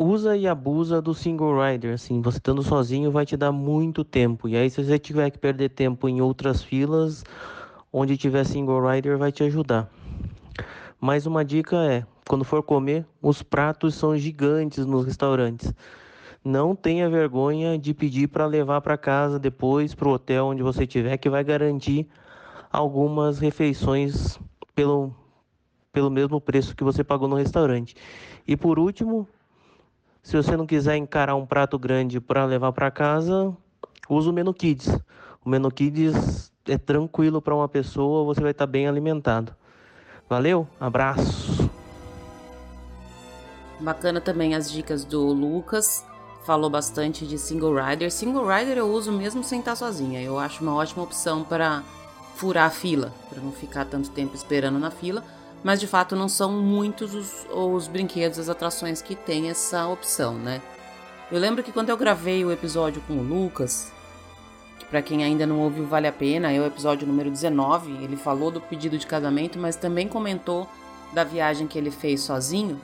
usa 0.02 0.36
e 0.36 0.48
abusa 0.48 1.00
do 1.00 1.14
single 1.14 1.54
rider, 1.64 1.94
assim, 1.94 2.22
você 2.22 2.38
estando 2.38 2.64
sozinho 2.64 3.12
vai 3.12 3.24
te 3.24 3.38
dar 3.38 3.52
muito 3.52 4.04
tempo. 4.04 4.50
E 4.50 4.56
aí 4.56 4.68
se 4.68 4.84
você 4.84 4.98
tiver 4.98 5.30
que 5.30 5.38
perder 5.38 5.70
tempo 5.70 6.10
em 6.10 6.20
outras 6.22 6.64
filas, 6.64 7.24
onde 7.94 8.18
tiver 8.18 8.44
single 8.44 8.82
rider 8.90 9.16
vai 9.16 9.32
te 9.32 9.44
ajudar. 9.44 9.88
Mais 11.00 11.28
uma 11.28 11.46
dica 11.46 11.78
é, 11.84 12.04
quando 12.28 12.44
for 12.44 12.64
comer, 12.64 13.06
os 13.22 13.44
pratos 13.44 13.94
são 13.94 14.18
gigantes 14.18 14.88
nos 14.88 15.06
restaurantes. 15.06 15.72
Não 16.44 16.76
tenha 16.76 17.08
vergonha 17.08 17.78
de 17.78 17.94
pedir 17.94 18.28
para 18.28 18.48
levar 18.48 18.82
para 18.82 18.98
casa 18.98 19.38
depois 19.38 19.94
para 19.94 20.08
o 20.08 20.14
hotel 20.14 20.48
onde 20.48 20.64
você 20.64 20.84
estiver, 20.84 21.16
que 21.18 21.30
vai 21.30 21.44
garantir 21.44 22.10
algumas 22.72 23.38
refeições 23.38 24.40
pelo, 24.74 25.14
pelo 25.94 26.10
mesmo 26.10 26.42
preço 26.42 26.76
que 26.76 26.84
você 26.84 27.04
pagou 27.04 27.28
no 27.28 27.36
restaurante. 27.36 27.96
E 28.48 28.58
por 28.58 28.80
último, 28.80 29.28
se 30.24 30.36
você 30.36 30.58
não 30.58 30.66
quiser 30.66 30.98
encarar 30.98 31.36
um 31.36 31.46
prato 31.46 31.78
grande 31.78 32.20
para 32.20 32.44
levar 32.46 32.72
para 32.72 32.90
casa, 32.90 33.56
usa 34.10 34.32
o 34.32 34.34
menu 34.34 34.52
Kids. 34.52 34.88
O 35.46 35.50
menu 35.50 35.70
Kids 35.70 36.52
é 36.66 36.78
tranquilo 36.78 37.40
para 37.40 37.56
uma 37.56 37.68
pessoa, 37.68 38.26
você 38.26 38.42
vai 38.42 38.52
estar 38.52 38.66
tá 38.66 38.72
bem 38.72 38.88
alimentado. 38.88 39.56
Valeu, 40.28 40.68
abraço. 40.80 41.70
Bacana 43.80 44.22
também 44.22 44.56
as 44.56 44.72
dicas 44.72 45.04
do 45.04 45.22
Lucas. 45.34 46.06
Falou 46.46 46.70
bastante 46.70 47.26
de 47.26 47.38
single 47.38 47.76
rider. 47.76 48.12
Single 48.12 48.48
rider 48.48 48.78
eu 48.78 48.92
uso 48.92 49.12
mesmo 49.12 49.44
sem 49.44 49.60
estar 49.60 49.76
sozinha. 49.76 50.22
Eu 50.22 50.40
acho 50.40 50.64
uma 50.64 50.76
ótima 50.76 51.04
opção 51.04 51.44
para 51.44 51.84
furar 52.36 52.66
a 52.66 52.72
fila, 52.72 53.14
para 53.30 53.42
não 53.42 53.52
ficar 53.52 53.86
tanto 53.86 54.10
tempo 54.10 54.36
esperando 54.36 54.80
na 54.80 54.90
fila 54.90 55.24
mas 55.64 55.80
de 55.80 55.88
fato 55.88 56.16
não 56.16 56.28
são 56.28 56.52
muitos 56.52 57.14
os, 57.14 57.48
os 57.52 57.88
brinquedos, 57.88 58.40
as 58.40 58.50
atrações 58.50 59.02
que 59.02 59.16
têm 59.16 59.50
essa 59.50 59.88
opção, 59.88 60.34
né? 60.34 60.62
Eu 61.32 61.40
lembro 61.40 61.64
que 61.64 61.72
quando 61.72 61.90
eu 61.90 61.98
gravei 61.98 62.44
o 62.44 62.52
episódio 62.52 63.02
com 63.08 63.14
o 63.14 63.24
Lucas, 63.24 63.92
que 64.80 64.86
para 64.86 65.02
quem 65.02 65.24
ainda 65.24 65.46
não 65.46 65.60
ouviu 65.60 65.86
vale 65.86 66.08
a 66.08 66.12
pena, 66.12 66.52
é 66.52 66.60
o 66.60 66.66
episódio 66.66 67.08
número 67.08 67.30
19, 67.30 68.04
ele 68.04 68.18
falou 68.18 68.52
do 68.52 68.60
pedido 68.60 68.98
de 68.98 69.08
casamento, 69.08 69.58
mas 69.58 69.76
também 69.76 70.08
comentou 70.08 70.68
da 71.14 71.24
viagem 71.24 71.68
que 71.68 71.78
ele 71.78 71.92
fez 71.92 72.22
sozinho. 72.22 72.80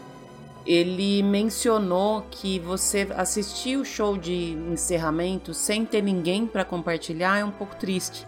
Ele 0.67 1.23
mencionou 1.23 2.25
que 2.29 2.59
você 2.59 3.07
assistir 3.15 3.77
o 3.77 3.85
show 3.85 4.17
de 4.17 4.51
encerramento 4.69 5.53
sem 5.53 5.85
ter 5.85 6.03
ninguém 6.03 6.45
para 6.45 6.65
compartilhar 6.65 7.39
é 7.39 7.45
um 7.45 7.51
pouco 7.51 7.77
triste. 7.77 8.27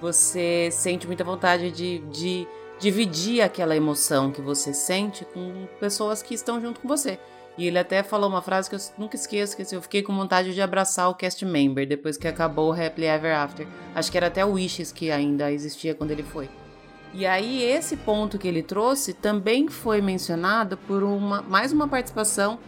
Você 0.00 0.68
sente 0.70 1.04
muita 1.04 1.24
vontade 1.24 1.72
de, 1.72 1.98
de 2.12 2.46
dividir 2.78 3.40
aquela 3.40 3.74
emoção 3.74 4.30
que 4.30 4.40
você 4.40 4.72
sente 4.72 5.24
com 5.24 5.66
pessoas 5.80 6.22
que 6.22 6.34
estão 6.34 6.60
junto 6.60 6.80
com 6.80 6.86
você. 6.86 7.18
E 7.58 7.66
ele 7.66 7.78
até 7.78 8.02
falou 8.02 8.28
uma 8.28 8.42
frase 8.42 8.68
que 8.68 8.76
eu 8.76 8.80
nunca 8.96 9.16
esqueço, 9.16 9.56
que 9.56 9.62
assim, 9.62 9.74
eu 9.74 9.82
fiquei 9.82 10.02
com 10.02 10.14
vontade 10.14 10.54
de 10.54 10.62
abraçar 10.62 11.08
o 11.08 11.14
cast 11.14 11.44
member 11.44 11.86
depois 11.88 12.16
que 12.16 12.28
acabou 12.28 12.70
o 12.70 12.72
Happily 12.72 13.06
Ever 13.06 13.36
After. 13.36 13.66
Acho 13.94 14.12
que 14.12 14.16
era 14.16 14.28
até 14.28 14.44
o 14.44 14.52
Wishes 14.52 14.92
que 14.92 15.10
ainda 15.10 15.50
existia 15.50 15.94
quando 15.94 16.12
ele 16.12 16.22
foi. 16.22 16.48
E 17.16 17.24
aí 17.24 17.62
esse 17.62 17.96
ponto 17.96 18.36
que 18.36 18.48
ele 18.48 18.60
trouxe 18.60 19.14
também 19.14 19.68
foi 19.68 20.00
mencionado 20.00 20.76
por 20.76 21.04
uma 21.04 21.42
mais 21.42 21.70
uma 21.70 21.86
participação 21.86 22.58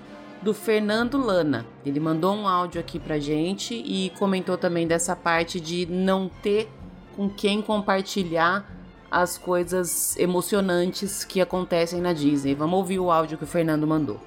do 0.40 0.54
Fernando 0.54 1.18
Lana. 1.18 1.66
Ele 1.84 1.98
mandou 1.98 2.32
um 2.32 2.46
áudio 2.46 2.80
aqui 2.80 3.00
pra 3.00 3.18
gente 3.18 3.74
e 3.74 4.10
comentou 4.10 4.56
também 4.56 4.86
dessa 4.86 5.16
parte 5.16 5.58
de 5.58 5.84
não 5.86 6.28
ter 6.28 6.68
com 7.16 7.28
quem 7.28 7.60
compartilhar 7.60 8.64
as 9.10 9.36
coisas 9.36 10.16
emocionantes 10.16 11.24
que 11.24 11.40
acontecem 11.40 12.00
na 12.00 12.12
Disney. 12.12 12.54
Vamos 12.54 12.78
ouvir 12.78 13.00
o 13.00 13.10
áudio 13.10 13.36
que 13.36 13.44
o 13.44 13.48
Fernando 13.48 13.84
mandou. 13.84 14.20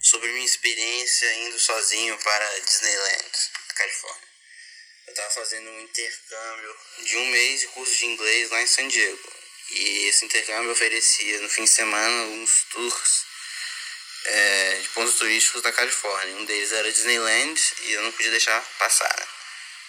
Sobre 0.00 0.32
minha 0.32 0.44
experiência 0.44 1.46
indo 1.46 1.58
sozinho 1.60 2.16
para 2.18 2.60
Disneyland, 2.64 3.30
Califórnia. 3.76 4.15
Estava 5.16 5.32
fazendo 5.32 5.70
um 5.70 5.80
intercâmbio 5.80 6.76
de 6.98 7.16
um 7.16 7.26
mês 7.30 7.60
de 7.60 7.68
curso 7.68 7.96
de 7.96 8.04
inglês 8.04 8.50
lá 8.50 8.60
em 8.60 8.66
San 8.66 8.86
Diego. 8.86 9.32
E 9.70 10.08
esse 10.08 10.26
intercâmbio 10.26 10.70
oferecia 10.70 11.40
no 11.40 11.48
fim 11.48 11.64
de 11.64 11.70
semana 11.70 12.24
uns 12.32 12.64
tours 12.64 13.24
é, 14.26 14.78
de 14.82 14.88
pontos 14.90 15.14
turísticos 15.14 15.62
da 15.62 15.72
Califórnia. 15.72 16.36
Um 16.36 16.44
deles 16.44 16.70
era 16.70 16.92
Disneyland 16.92 17.58
e 17.84 17.92
eu 17.92 18.02
não 18.02 18.12
podia 18.12 18.30
deixar 18.30 18.60
passar. 18.78 19.28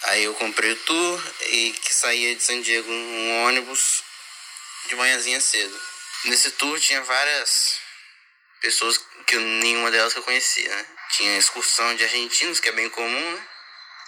Aí 0.03 0.23
eu 0.23 0.33
comprei 0.35 0.71
o 0.71 0.75
tour 0.77 1.33
e 1.47 1.73
que 1.73 1.93
saía 1.93 2.33
de 2.33 2.41
San 2.41 2.61
Diego 2.61 2.89
um 2.89 3.43
ônibus 3.47 4.05
de 4.85 4.95
manhãzinha 4.95 5.41
cedo. 5.41 5.77
Nesse 6.23 6.51
tour 6.51 6.79
tinha 6.79 7.01
várias 7.01 7.81
pessoas 8.61 8.97
que 9.25 9.35
eu, 9.35 9.41
nenhuma 9.41 9.91
delas 9.91 10.15
eu 10.15 10.23
conhecia, 10.23 10.73
né? 10.73 10.85
Tinha 11.17 11.37
excursão 11.37 11.97
de 11.97 12.05
argentinos, 12.05 12.61
que 12.61 12.69
é 12.69 12.71
bem 12.71 12.89
comum, 12.89 13.31
né? 13.33 13.56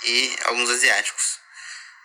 E 0.03 0.35
alguns 0.45 0.69
asiáticos. 0.69 1.39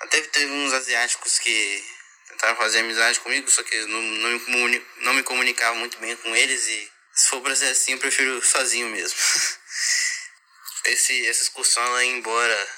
Até 0.00 0.20
teve 0.20 0.52
uns 0.52 0.72
asiáticos 0.72 1.38
que 1.38 1.84
tentaram 2.28 2.56
fazer 2.56 2.80
amizade 2.80 3.20
comigo, 3.20 3.50
só 3.50 3.62
que 3.62 3.76
não, 3.86 4.02
não, 4.02 4.30
me, 4.30 4.40
comuni 4.40 4.86
não 4.98 5.14
me 5.14 5.22
comunicava 5.22 5.76
muito 5.76 5.98
bem 5.98 6.16
com 6.16 6.34
eles 6.34 6.66
e 6.66 6.92
se 7.14 7.28
for 7.28 7.40
pra 7.40 7.54
ser 7.54 7.68
assim, 7.68 7.92
eu 7.92 7.98
prefiro 7.98 8.42
sozinho 8.44 8.88
mesmo. 8.88 9.18
Esse, 10.86 11.26
essa 11.26 11.42
excursão 11.42 11.82
ela 11.82 12.04
ia 12.04 12.12
embora 12.12 12.68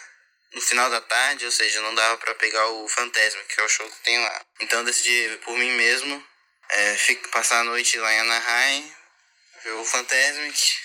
no 0.52 0.60
final 0.60 0.88
da 0.88 1.00
tarde, 1.00 1.44
ou 1.44 1.50
seja, 1.50 1.80
não 1.80 1.94
dava 1.94 2.16
para 2.18 2.34
pegar 2.36 2.64
o 2.68 2.88
Fantasma, 2.88 3.42
que 3.44 3.60
é 3.60 3.64
o 3.64 3.68
show 3.68 3.90
que 3.90 4.02
tem 4.04 4.18
lá. 4.20 4.46
Então 4.60 4.78
eu 4.78 4.84
decidi 4.84 5.38
por 5.44 5.58
mim 5.58 5.72
mesmo 5.72 6.24
é, 6.70 6.96
passar 7.32 7.60
a 7.60 7.64
noite 7.64 7.98
lá 7.98 8.12
em 8.12 8.20
Anaheim, 8.20 8.94
ver 9.64 9.72
o 9.72 9.84
Fantasmic 9.84 10.76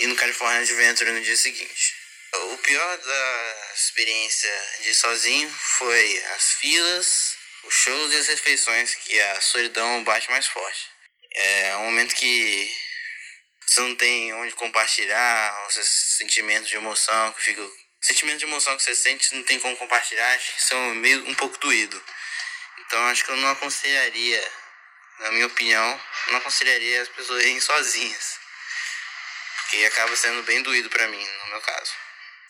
e 0.00 0.06
no 0.06 0.16
California 0.16 0.60
Adventure 0.60 1.10
no 1.12 1.20
dia 1.20 1.36
seguinte. 1.36 1.94
O 2.32 2.58
pior 2.58 2.98
da 2.98 3.59
experiência 3.80 4.50
de 4.82 4.94
sozinho 4.94 5.50
foi 5.50 6.24
as 6.34 6.52
filas, 6.54 7.36
os 7.64 7.74
shows 7.74 8.12
e 8.12 8.16
as 8.16 8.26
refeições, 8.28 8.94
que 8.94 9.20
a 9.20 9.40
solidão 9.40 10.04
bate 10.04 10.30
mais 10.30 10.46
forte. 10.46 10.88
É 11.32 11.76
um 11.76 11.84
momento 11.84 12.14
que 12.14 12.70
você 13.66 13.80
não 13.82 13.94
tem 13.94 14.32
onde 14.34 14.52
compartilhar 14.54 15.66
os 15.68 15.74
sentimentos 16.18 16.68
de 16.68 16.76
emoção 16.76 17.32
que 17.32 17.42
fica 17.42 17.62
sentimento 18.00 18.38
de 18.38 18.44
emoção 18.44 18.76
que 18.76 18.82
você 18.82 18.94
sente 18.94 19.34
não 19.34 19.44
tem 19.44 19.60
como 19.60 19.76
compartilhar 19.76 20.34
acho 20.34 20.54
que 20.54 20.64
são 20.64 20.94
meio 20.96 21.24
um 21.28 21.34
pouco 21.34 21.56
doído 21.58 22.02
então 22.78 23.06
acho 23.06 23.24
que 23.24 23.30
eu 23.30 23.36
não 23.36 23.48
aconselharia 23.50 24.52
na 25.20 25.30
minha 25.32 25.46
opinião 25.46 26.00
não 26.28 26.38
aconselharia 26.38 27.02
as 27.02 27.08
pessoas 27.08 27.42
irem 27.42 27.60
sozinhas 27.60 28.40
porque 29.60 29.84
acaba 29.84 30.16
sendo 30.16 30.42
bem 30.42 30.62
doído 30.62 30.88
para 30.90 31.06
mim 31.08 31.24
no 31.24 31.46
meu 31.50 31.60
caso 31.60 31.92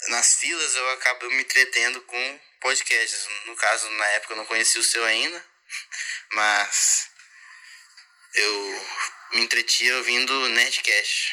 nas 0.09 0.35
filas 0.35 0.75
eu 0.75 0.91
acabo 0.91 1.29
me 1.31 1.43
entretendo 1.43 2.01
com 2.03 2.41
podcasts 2.61 3.29
no 3.47 3.57
caso 3.57 3.89
na 3.91 4.07
época 4.09 4.33
eu 4.33 4.39
não 4.39 4.47
conhecia 4.47 4.81
o 4.81 4.85
seu 4.85 5.05
ainda 5.05 5.45
mas 6.33 7.11
eu 8.35 8.87
me 9.33 9.43
entretia 9.43 9.97
ouvindo 9.97 10.49
Nerdcast 10.51 11.33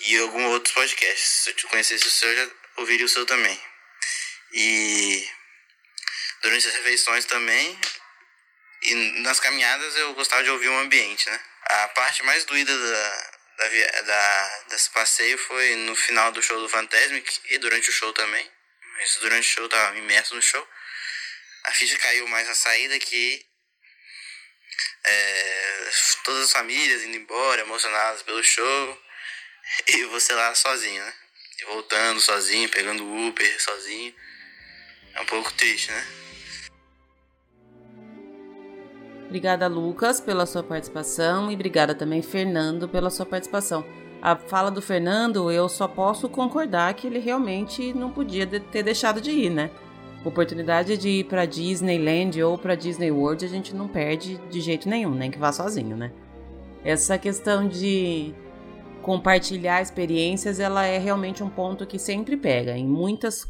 e 0.00 0.18
alguns 0.18 0.44
outros 0.52 0.74
podcasts. 0.74 1.28
Se 1.28 1.50
eu 1.50 1.68
conhecesse 1.68 2.06
o 2.06 2.10
seu, 2.10 2.28
eu 2.30 2.46
já 2.46 2.52
ouviria 2.76 3.06
o 3.06 3.08
seu 3.08 3.24
também. 3.24 3.60
E 4.52 5.28
durante 6.42 6.66
as 6.66 6.74
refeições 6.74 7.24
também, 7.24 7.78
e 8.82 8.94
nas 9.22 9.40
caminhadas 9.40 9.96
eu 9.96 10.14
gostava 10.14 10.44
de 10.44 10.50
ouvir 10.50 10.68
o 10.68 10.78
ambiente, 10.78 11.28
né? 11.28 11.40
A 11.62 11.88
parte 11.88 12.22
mais 12.24 12.44
doída 12.44 12.76
da, 12.76 13.35
da, 13.56 14.00
da, 14.02 14.64
desse 14.68 14.90
passeio 14.90 15.38
foi 15.38 15.74
no 15.76 15.96
final 15.96 16.30
do 16.32 16.42
show 16.42 16.60
do 16.60 16.68
Fantasmic 16.68 17.40
e 17.50 17.58
durante 17.58 17.88
o 17.88 17.92
show 17.92 18.12
também. 18.12 18.50
Mas 18.98 19.16
durante 19.20 19.46
o 19.46 19.50
show 19.50 19.64
eu 19.64 19.68
tava 19.68 19.96
imerso 19.98 20.34
no 20.34 20.42
show. 20.42 20.66
A 21.64 21.72
ficha 21.72 21.98
caiu 21.98 22.28
mais 22.28 22.46
na 22.46 22.54
saída 22.54 22.98
que 22.98 23.44
é, 25.04 25.90
todas 26.24 26.44
as 26.44 26.52
famílias 26.52 27.02
indo 27.02 27.16
embora, 27.16 27.62
emocionadas 27.62 28.22
pelo 28.22 28.42
show, 28.42 29.02
e 29.88 30.04
você 30.04 30.32
lá 30.34 30.54
sozinho, 30.54 31.04
né? 31.04 31.14
E 31.58 31.64
voltando 31.64 32.20
sozinho, 32.20 32.68
pegando 32.68 33.04
Uber 33.04 33.62
sozinho. 33.62 34.14
É 35.14 35.20
um 35.20 35.26
pouco 35.26 35.50
triste, 35.52 35.90
né? 35.90 36.25
Obrigada, 39.36 39.66
Lucas, 39.66 40.18
pela 40.18 40.46
sua 40.46 40.62
participação 40.62 41.50
e 41.50 41.54
obrigada 41.54 41.94
também, 41.94 42.22
Fernando, 42.22 42.88
pela 42.88 43.10
sua 43.10 43.26
participação. 43.26 43.84
A 44.22 44.34
fala 44.34 44.70
do 44.70 44.80
Fernando, 44.80 45.52
eu 45.52 45.68
só 45.68 45.86
posso 45.86 46.26
concordar 46.26 46.94
que 46.94 47.06
ele 47.06 47.18
realmente 47.18 47.92
não 47.92 48.10
podia 48.10 48.46
ter 48.46 48.82
deixado 48.82 49.20
de 49.20 49.30
ir, 49.30 49.50
né? 49.50 49.70
oportunidade 50.24 50.96
de 50.96 51.08
ir 51.10 51.24
para 51.24 51.44
Disneyland 51.44 52.42
ou 52.42 52.56
para 52.56 52.74
Disney 52.74 53.10
World 53.10 53.44
a 53.44 53.48
gente 53.48 53.76
não 53.76 53.86
perde 53.86 54.40
de 54.50 54.60
jeito 54.62 54.88
nenhum, 54.88 55.14
nem 55.14 55.30
que 55.30 55.38
vá 55.38 55.52
sozinho, 55.52 55.98
né? 55.98 56.10
Essa 56.82 57.18
questão 57.18 57.68
de 57.68 58.34
compartilhar 59.02 59.82
experiências, 59.82 60.58
ela 60.58 60.86
é 60.86 60.96
realmente 60.96 61.44
um 61.44 61.50
ponto 61.50 61.86
que 61.86 61.98
sempre 61.98 62.38
pega. 62.38 62.74
Em 62.74 62.86
muitas, 62.88 63.46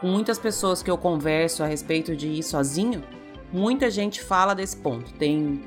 com 0.00 0.08
muitas 0.08 0.36
pessoas 0.36 0.82
que 0.82 0.90
eu 0.90 0.98
converso 0.98 1.62
a 1.62 1.66
respeito 1.66 2.16
de 2.16 2.26
ir 2.26 2.42
sozinho, 2.42 3.04
muita 3.52 3.90
gente 3.90 4.22
fala 4.22 4.54
desse 4.54 4.76
ponto. 4.76 5.12
Tem 5.14 5.60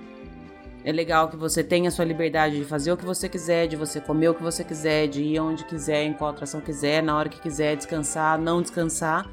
é 0.83 0.91
legal 0.91 1.29
que 1.29 1.35
você 1.35 1.63
tenha 1.63 1.89
a 1.89 1.91
sua 1.91 2.05
liberdade 2.05 2.57
de 2.57 2.65
fazer 2.65 2.91
o 2.91 2.97
que 2.97 3.05
você 3.05 3.29
quiser, 3.29 3.67
de 3.67 3.75
você 3.75 4.01
comer 4.01 4.29
o 4.29 4.33
que 4.33 4.41
você 4.41 4.63
quiser, 4.63 5.07
de 5.07 5.21
ir 5.21 5.39
onde 5.39 5.63
quiser, 5.65 6.03
em 6.03 6.13
qual 6.13 6.31
atração 6.31 6.59
quiser, 6.59 7.03
na 7.03 7.15
hora 7.15 7.29
que 7.29 7.39
quiser, 7.39 7.75
descansar, 7.75 8.39
não 8.39 8.63
descansar 8.63 9.29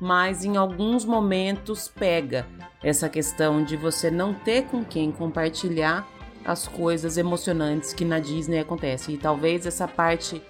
mas 0.00 0.44
em 0.44 0.56
alguns 0.56 1.04
momentos 1.04 1.86
pega 1.86 2.46
essa 2.82 3.08
questão 3.08 3.62
de 3.62 3.76
você 3.76 4.10
não 4.10 4.32
ter 4.32 4.62
com 4.62 4.82
quem 4.82 5.12
compartilhar 5.12 6.08
as 6.42 6.66
coisas 6.66 7.18
emocionantes 7.18 7.92
que 7.92 8.04
na 8.04 8.18
Disney 8.18 8.58
acontecem. 8.58 9.14
E 9.14 9.18
talvez 9.18 9.66
essa 9.66 9.86
parte 9.86 10.42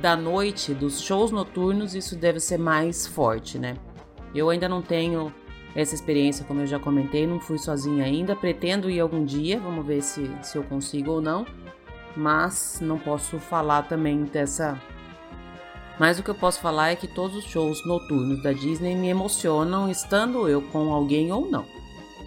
da 0.00 0.16
noite, 0.16 0.72
dos 0.72 1.02
shows 1.02 1.30
noturnos, 1.30 1.94
isso 1.94 2.16
deve 2.16 2.40
ser 2.40 2.58
mais 2.58 3.06
forte, 3.06 3.58
né? 3.58 3.76
Eu 4.34 4.48
ainda 4.48 4.66
não 4.66 4.80
tenho 4.80 5.32
essa 5.76 5.94
experiência, 5.94 6.44
como 6.44 6.62
eu 6.62 6.66
já 6.66 6.78
comentei, 6.78 7.26
não 7.26 7.38
fui 7.38 7.58
sozinha 7.58 8.04
ainda, 8.04 8.34
pretendo 8.34 8.90
ir 8.90 8.98
algum 8.98 9.24
dia, 9.24 9.60
vamos 9.60 9.86
ver 9.86 10.02
se, 10.02 10.28
se 10.42 10.56
eu 10.56 10.64
consigo 10.64 11.12
ou 11.12 11.20
não, 11.20 11.46
mas 12.16 12.78
não 12.80 12.98
posso 12.98 13.38
falar 13.38 13.82
também 13.82 14.24
dessa 14.24 14.80
mas 15.98 16.18
o 16.18 16.22
que 16.22 16.28
eu 16.28 16.34
posso 16.34 16.60
falar 16.60 16.90
é 16.90 16.96
que 16.96 17.08
todos 17.08 17.36
os 17.36 17.44
shows 17.44 17.84
noturnos 17.86 18.42
da 18.42 18.52
Disney 18.52 18.94
me 18.94 19.08
emocionam, 19.08 19.90
estando 19.90 20.46
eu 20.46 20.60
com 20.60 20.92
alguém 20.92 21.32
ou 21.32 21.50
não. 21.50 21.64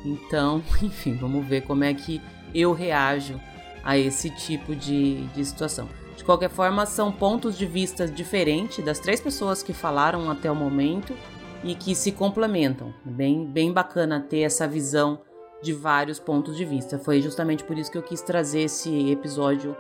Então, 0.04 0.64
enfim, 0.82 1.16
vamos 1.16 1.46
ver 1.46 1.62
como 1.62 1.84
é 1.84 1.94
que 1.94 2.22
eu 2.54 2.74
reajo 2.74 3.40
a 3.84 3.98
esse 3.98 4.30
tipo 4.32 4.76
de, 4.76 5.24
de 5.28 5.46
situação. 5.46 5.88
De 6.18 6.24
qualquer 6.24 6.50
forma, 6.50 6.86
são 6.86 7.12
pontos 7.12 7.58
de 7.58 7.66
vista 7.66 8.08
diferentes 8.08 8.84
das 8.84 9.00
três 9.00 9.22
pessoas 9.22 9.62
que 9.62 9.72
falaram 9.72 10.30
até 10.30 10.52
o 10.52 10.56
momento 10.56 11.16
e 11.64 11.76
que 11.76 11.96
se 11.96 12.12
complementam. 12.12 12.94
Bem, 13.04 13.46
bem 13.46 13.72
bacana 13.72 14.26
ter 14.28 14.42
essa 14.42 14.68
visão 14.68 15.22
de 15.62 15.74
vários 15.74 16.20
pontos 16.20 16.56
de 16.56 16.66
vista. 16.66 16.98
Foi 16.98 17.22
justamente 17.22 17.64
por 17.64 17.78
isso 17.78 17.92
que 17.92 17.98
eu 17.98 18.04
quis 18.04 18.22
trazer 18.22 18.62
esse 18.62 19.12
episódio 19.12 19.76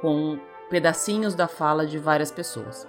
com 0.00 0.38
pedacinhos 0.68 1.34
da 1.34 1.46
fala 1.46 1.86
de 1.86 1.98
várias 1.98 2.30
pessoas. 2.30 2.86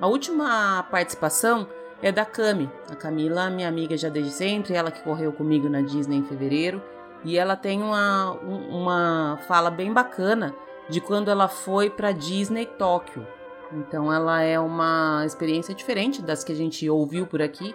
A 0.00 0.06
última 0.06 0.82
participação 0.90 1.68
é 2.02 2.10
da 2.10 2.24
Cami. 2.24 2.70
A 2.90 2.94
Camila, 2.94 3.50
minha 3.50 3.68
amiga 3.68 3.96
já 3.96 4.08
desde 4.08 4.32
sempre, 4.32 4.74
ela 4.74 4.90
que 4.90 5.02
correu 5.02 5.32
comigo 5.32 5.68
na 5.68 5.80
Disney 5.80 6.18
em 6.18 6.24
fevereiro. 6.24 6.82
E 7.24 7.38
ela 7.38 7.56
tem 7.56 7.82
uma, 7.82 8.32
uma 8.32 9.38
fala 9.48 9.70
bem 9.70 9.92
bacana 9.92 10.54
de 10.88 11.00
quando 11.00 11.30
ela 11.30 11.48
foi 11.48 11.88
para 11.88 12.12
Disney 12.12 12.66
Tóquio. 12.66 13.26
Então 13.74 14.12
ela 14.12 14.40
é 14.40 14.58
uma 14.58 15.24
experiência 15.26 15.74
diferente 15.74 16.22
das 16.22 16.44
que 16.44 16.52
a 16.52 16.54
gente 16.54 16.88
ouviu 16.88 17.26
por 17.26 17.42
aqui 17.42 17.74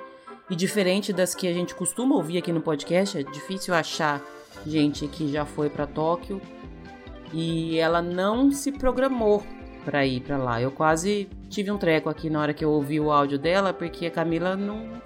e 0.50 0.56
diferente 0.56 1.12
das 1.12 1.36
que 1.36 1.48
a 1.48 1.54
gente 1.54 1.76
costuma 1.76 2.16
ouvir 2.16 2.38
aqui 2.38 2.52
no 2.52 2.62
podcast. 2.62 3.18
É 3.18 3.24
difícil 3.24 3.74
achar 3.74 4.22
gente 4.66 5.08
que 5.08 5.32
já 5.32 5.46
foi 5.46 5.70
para 5.70 5.86
Tóquio 5.86 6.42
e 7.34 7.78
ela 7.78 8.02
não 8.02 8.52
se 8.52 8.72
programou 8.72 9.44
para 9.84 10.06
ir 10.06 10.22
para 10.22 10.38
lá. 10.38 10.62
Eu 10.62 10.72
quase 10.72 11.30
tive 11.50 11.72
um 11.72 11.78
treco 11.78 12.10
aqui 12.10 12.30
na 12.30 12.42
hora 12.42 12.54
que 12.54 12.64
eu 12.64 12.72
ouvi 12.72 13.00
o 13.00 13.12
áudio 13.12 13.38
dela, 13.38 13.74
porque 13.74 14.06
a 14.06 14.12
Camila 14.12 14.56
não 14.56 15.00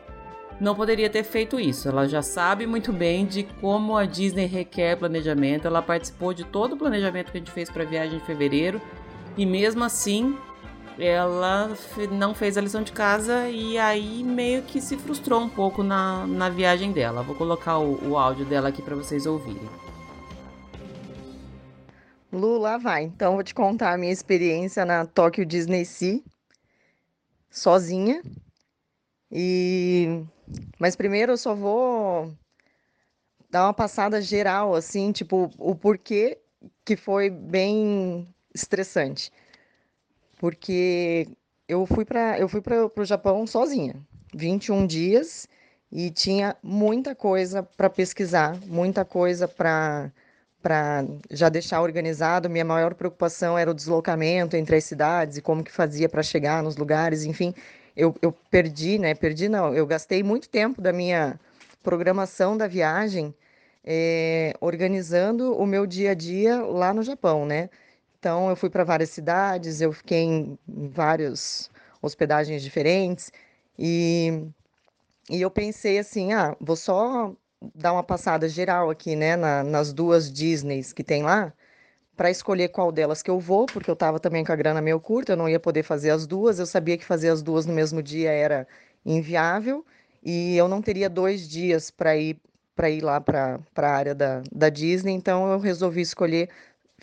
não 0.60 0.76
poderia 0.76 1.10
ter 1.10 1.24
feito 1.24 1.60
isso. 1.60 1.90
Ela 1.90 2.08
já 2.08 2.22
sabe 2.22 2.66
muito 2.66 2.94
bem 2.94 3.26
de 3.26 3.44
como 3.44 3.98
a 3.98 4.06
Disney 4.06 4.46
requer 4.46 4.96
planejamento. 4.98 5.68
Ela 5.68 5.82
participou 5.82 6.34
de 6.34 6.44
todo 6.44 6.74
o 6.74 6.78
planejamento 6.78 7.32
que 7.32 7.38
a 7.38 7.42
gente 7.42 7.52
fez 7.52 7.70
para 7.70 7.84
a 7.84 7.86
viagem 7.86 8.20
de 8.20 8.26
fevereiro 8.26 8.80
e 9.36 9.46
mesmo 9.46 9.84
assim 9.84 10.38
ela 11.00 11.70
não 12.12 12.34
fez 12.36 12.58
a 12.58 12.62
lição 12.62 12.84
de 12.84 12.92
casa 12.92 13.50
e 13.50 13.78
aí 13.78 14.24
meio 14.24 14.62
que 14.64 14.80
se 14.80 14.98
frustrou 14.98 15.42
um 15.42 15.50
pouco 15.50 15.84
na, 15.84 16.26
na 16.28 16.50
viagem 16.50 16.92
dela. 16.92 17.24
Vou 17.24 17.36
colocar 17.36 17.80
o, 17.80 18.12
o 18.12 18.18
áudio 18.18 18.46
dela 18.46 18.70
aqui 18.70 18.82
para 18.82 18.96
vocês 18.96 19.26
ouvirem. 19.26 19.68
Lu, 22.32 22.58
lá 22.58 22.78
vai. 22.78 23.04
Então, 23.04 23.34
vou 23.34 23.44
te 23.44 23.54
contar 23.54 23.94
a 23.94 23.98
minha 23.98 24.12
experiência 24.12 24.84
na 24.86 25.06
Tokyo 25.06 25.46
Disney 25.46 25.86
Sea, 25.86 26.20
sozinha. 27.50 28.22
E 29.32 30.26
mas 30.80 30.96
primeiro 30.96 31.34
eu 31.34 31.38
só 31.38 31.56
vou 31.56 32.34
dar 33.50 33.66
uma 33.66 33.74
passada 33.74 34.22
geral 34.22 34.76
assim, 34.76 35.12
tipo, 35.12 35.50
o 35.58 35.76
porquê 35.76 36.40
que 36.86 36.96
foi 36.96 37.30
bem 37.30 38.28
estressante. 38.54 39.32
Porque 40.44 41.26
eu 41.70 41.86
fui 41.86 42.04
para 42.04 42.38
eu 42.38 42.50
fui 42.50 42.60
para 42.60 42.92
o 42.98 43.06
Japão 43.06 43.48
sozinha, 43.48 43.96
21 44.36 44.86
dias 44.86 45.48
e 45.90 46.12
tinha 46.12 46.54
muita 46.62 47.16
coisa 47.16 47.64
para 47.64 47.90
pesquisar, 47.90 48.60
muita 48.66 49.06
coisa 49.06 49.48
para 49.48 50.12
para 50.62 51.06
já 51.32 51.48
deixar 51.48 51.80
organizado. 51.82 52.50
Minha 52.50 52.66
maior 52.66 52.94
preocupação 52.94 53.58
era 53.58 53.72
o 53.72 53.74
deslocamento 53.74 54.58
entre 54.58 54.76
as 54.76 54.84
cidades 54.84 55.38
e 55.38 55.42
como 55.42 55.64
que 55.64 55.72
fazia 55.72 56.10
para 56.10 56.22
chegar 56.22 56.62
nos 56.62 56.76
lugares, 56.76 57.24
enfim. 57.24 57.54
Eu, 57.96 58.14
eu 58.22 58.34
perdi, 58.52 59.00
né? 59.00 59.16
Perdi 59.16 59.48
não, 59.48 59.74
eu 59.74 59.88
gastei 59.88 60.24
muito 60.24 60.50
tempo 60.50 60.82
da 60.82 60.92
minha 60.92 61.40
programação 61.82 62.58
da 62.58 62.68
viagem 62.68 63.34
é, 63.82 64.54
organizando 64.60 65.56
o 65.56 65.66
meu 65.66 65.88
dia 65.88 66.12
a 66.12 66.14
dia 66.14 66.62
lá 66.64 66.94
no 66.94 67.02
Japão, 67.02 67.46
né? 67.46 67.70
Então 68.24 68.50
eu 68.50 68.56
fui 68.56 68.70
para 68.70 68.86
várias 68.86 69.10
cidades, 69.10 69.82
eu 69.82 69.92
fiquei 69.92 70.24
em 70.24 70.58
várias 70.66 71.70
hospedagens 72.02 72.64
diferentes 72.64 73.34
e, 73.78 74.46
e 75.30 75.42
eu 75.42 75.52
pensei 75.52 76.00
assim, 76.00 76.32
ah, 76.32 76.56
vou 76.58 76.78
só 76.78 77.34
dar 77.76 77.92
uma 77.92 78.02
passada 78.02 78.48
geral 78.48 78.90
aqui, 78.90 79.14
né, 79.14 79.36
na, 79.36 79.62
nas 79.62 79.92
duas 79.92 80.32
Disneys 80.32 80.94
que 80.94 81.04
tem 81.04 81.22
lá, 81.22 81.52
para 82.16 82.32
escolher 82.32 82.70
qual 82.70 82.94
delas 82.94 83.22
que 83.22 83.30
eu 83.30 83.42
vou, 83.42 83.66
porque 83.66 83.90
eu 83.90 83.94
estava 83.94 84.22
também 84.22 84.46
com 84.46 84.54
a 84.54 84.56
grana 84.56 84.82
meio 84.82 85.02
curta, 85.02 85.34
eu 85.34 85.38
não 85.38 85.50
ia 85.50 85.60
poder 85.60 85.84
fazer 85.84 86.12
as 86.12 86.26
duas, 86.26 86.60
eu 86.60 86.66
sabia 86.66 86.98
que 86.98 87.04
fazer 87.04 87.28
as 87.28 87.42
duas 87.42 87.66
no 87.66 87.74
mesmo 87.74 88.02
dia 88.02 88.32
era 88.32 88.66
inviável 89.06 89.86
e 90.24 90.56
eu 90.56 90.70
não 90.70 90.82
teria 90.82 91.10
dois 91.10 91.46
dias 91.46 91.92
para 91.92 92.16
ir 92.16 92.40
para 92.76 92.90
ir 92.90 93.04
lá 93.04 93.22
para 93.22 93.60
a 93.76 93.88
área 93.88 94.16
da, 94.16 94.42
da 94.52 94.70
Disney, 94.70 95.14
então 95.14 95.52
eu 95.52 95.60
resolvi 95.60 96.02
escolher 96.02 96.50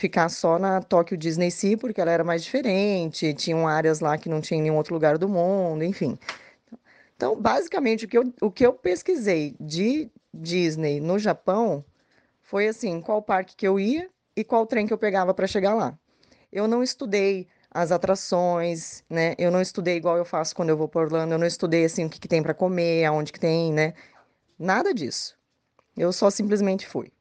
ficar 0.00 0.30
só 0.30 0.58
na 0.58 0.80
Tokyo 0.80 1.16
Disney 1.16 1.50
Sea, 1.50 1.76
porque 1.76 2.00
ela 2.00 2.10
era 2.10 2.24
mais 2.24 2.42
diferente, 2.42 3.34
tinham 3.34 3.68
áreas 3.68 4.00
lá 4.00 4.16
que 4.16 4.30
não 4.30 4.40
tinha 4.40 4.58
em 4.58 4.62
nenhum 4.62 4.76
outro 4.76 4.94
lugar 4.94 5.18
do 5.18 5.28
mundo, 5.28 5.84
enfim. 5.84 6.18
Então, 7.14 7.38
basicamente, 7.38 8.06
o 8.06 8.08
que 8.08 8.16
eu, 8.16 8.32
o 8.40 8.50
que 8.50 8.64
eu 8.64 8.72
pesquisei 8.72 9.54
de 9.60 10.10
Disney 10.32 11.00
no 11.00 11.18
Japão 11.18 11.84
foi 12.40 12.66
assim, 12.66 13.00
qual 13.00 13.20
parque 13.20 13.54
que 13.54 13.68
eu 13.68 13.78
ia 13.78 14.08
e 14.34 14.42
qual 14.42 14.66
trem 14.66 14.86
que 14.86 14.92
eu 14.92 14.98
pegava 14.98 15.34
para 15.34 15.46
chegar 15.46 15.74
lá. 15.74 15.96
Eu 16.50 16.66
não 16.66 16.82
estudei 16.82 17.46
as 17.70 17.92
atrações, 17.92 19.04
né? 19.08 19.34
Eu 19.38 19.50
não 19.50 19.60
estudei 19.60 19.96
igual 19.96 20.16
eu 20.16 20.24
faço 20.24 20.56
quando 20.56 20.70
eu 20.70 20.78
vou 20.78 20.88
para 20.88 21.02
Orlando, 21.02 21.34
eu 21.34 21.38
não 21.38 21.46
estudei 21.46 21.84
assim 21.84 22.06
o 22.06 22.10
que, 22.10 22.18
que 22.18 22.26
tem 22.26 22.42
para 22.42 22.54
comer, 22.54 23.04
aonde 23.04 23.32
que 23.32 23.38
tem, 23.38 23.70
né? 23.70 23.92
Nada 24.58 24.94
disso. 24.94 25.36
Eu 25.94 26.12
só 26.12 26.30
simplesmente 26.30 26.88
fui. 26.88 27.12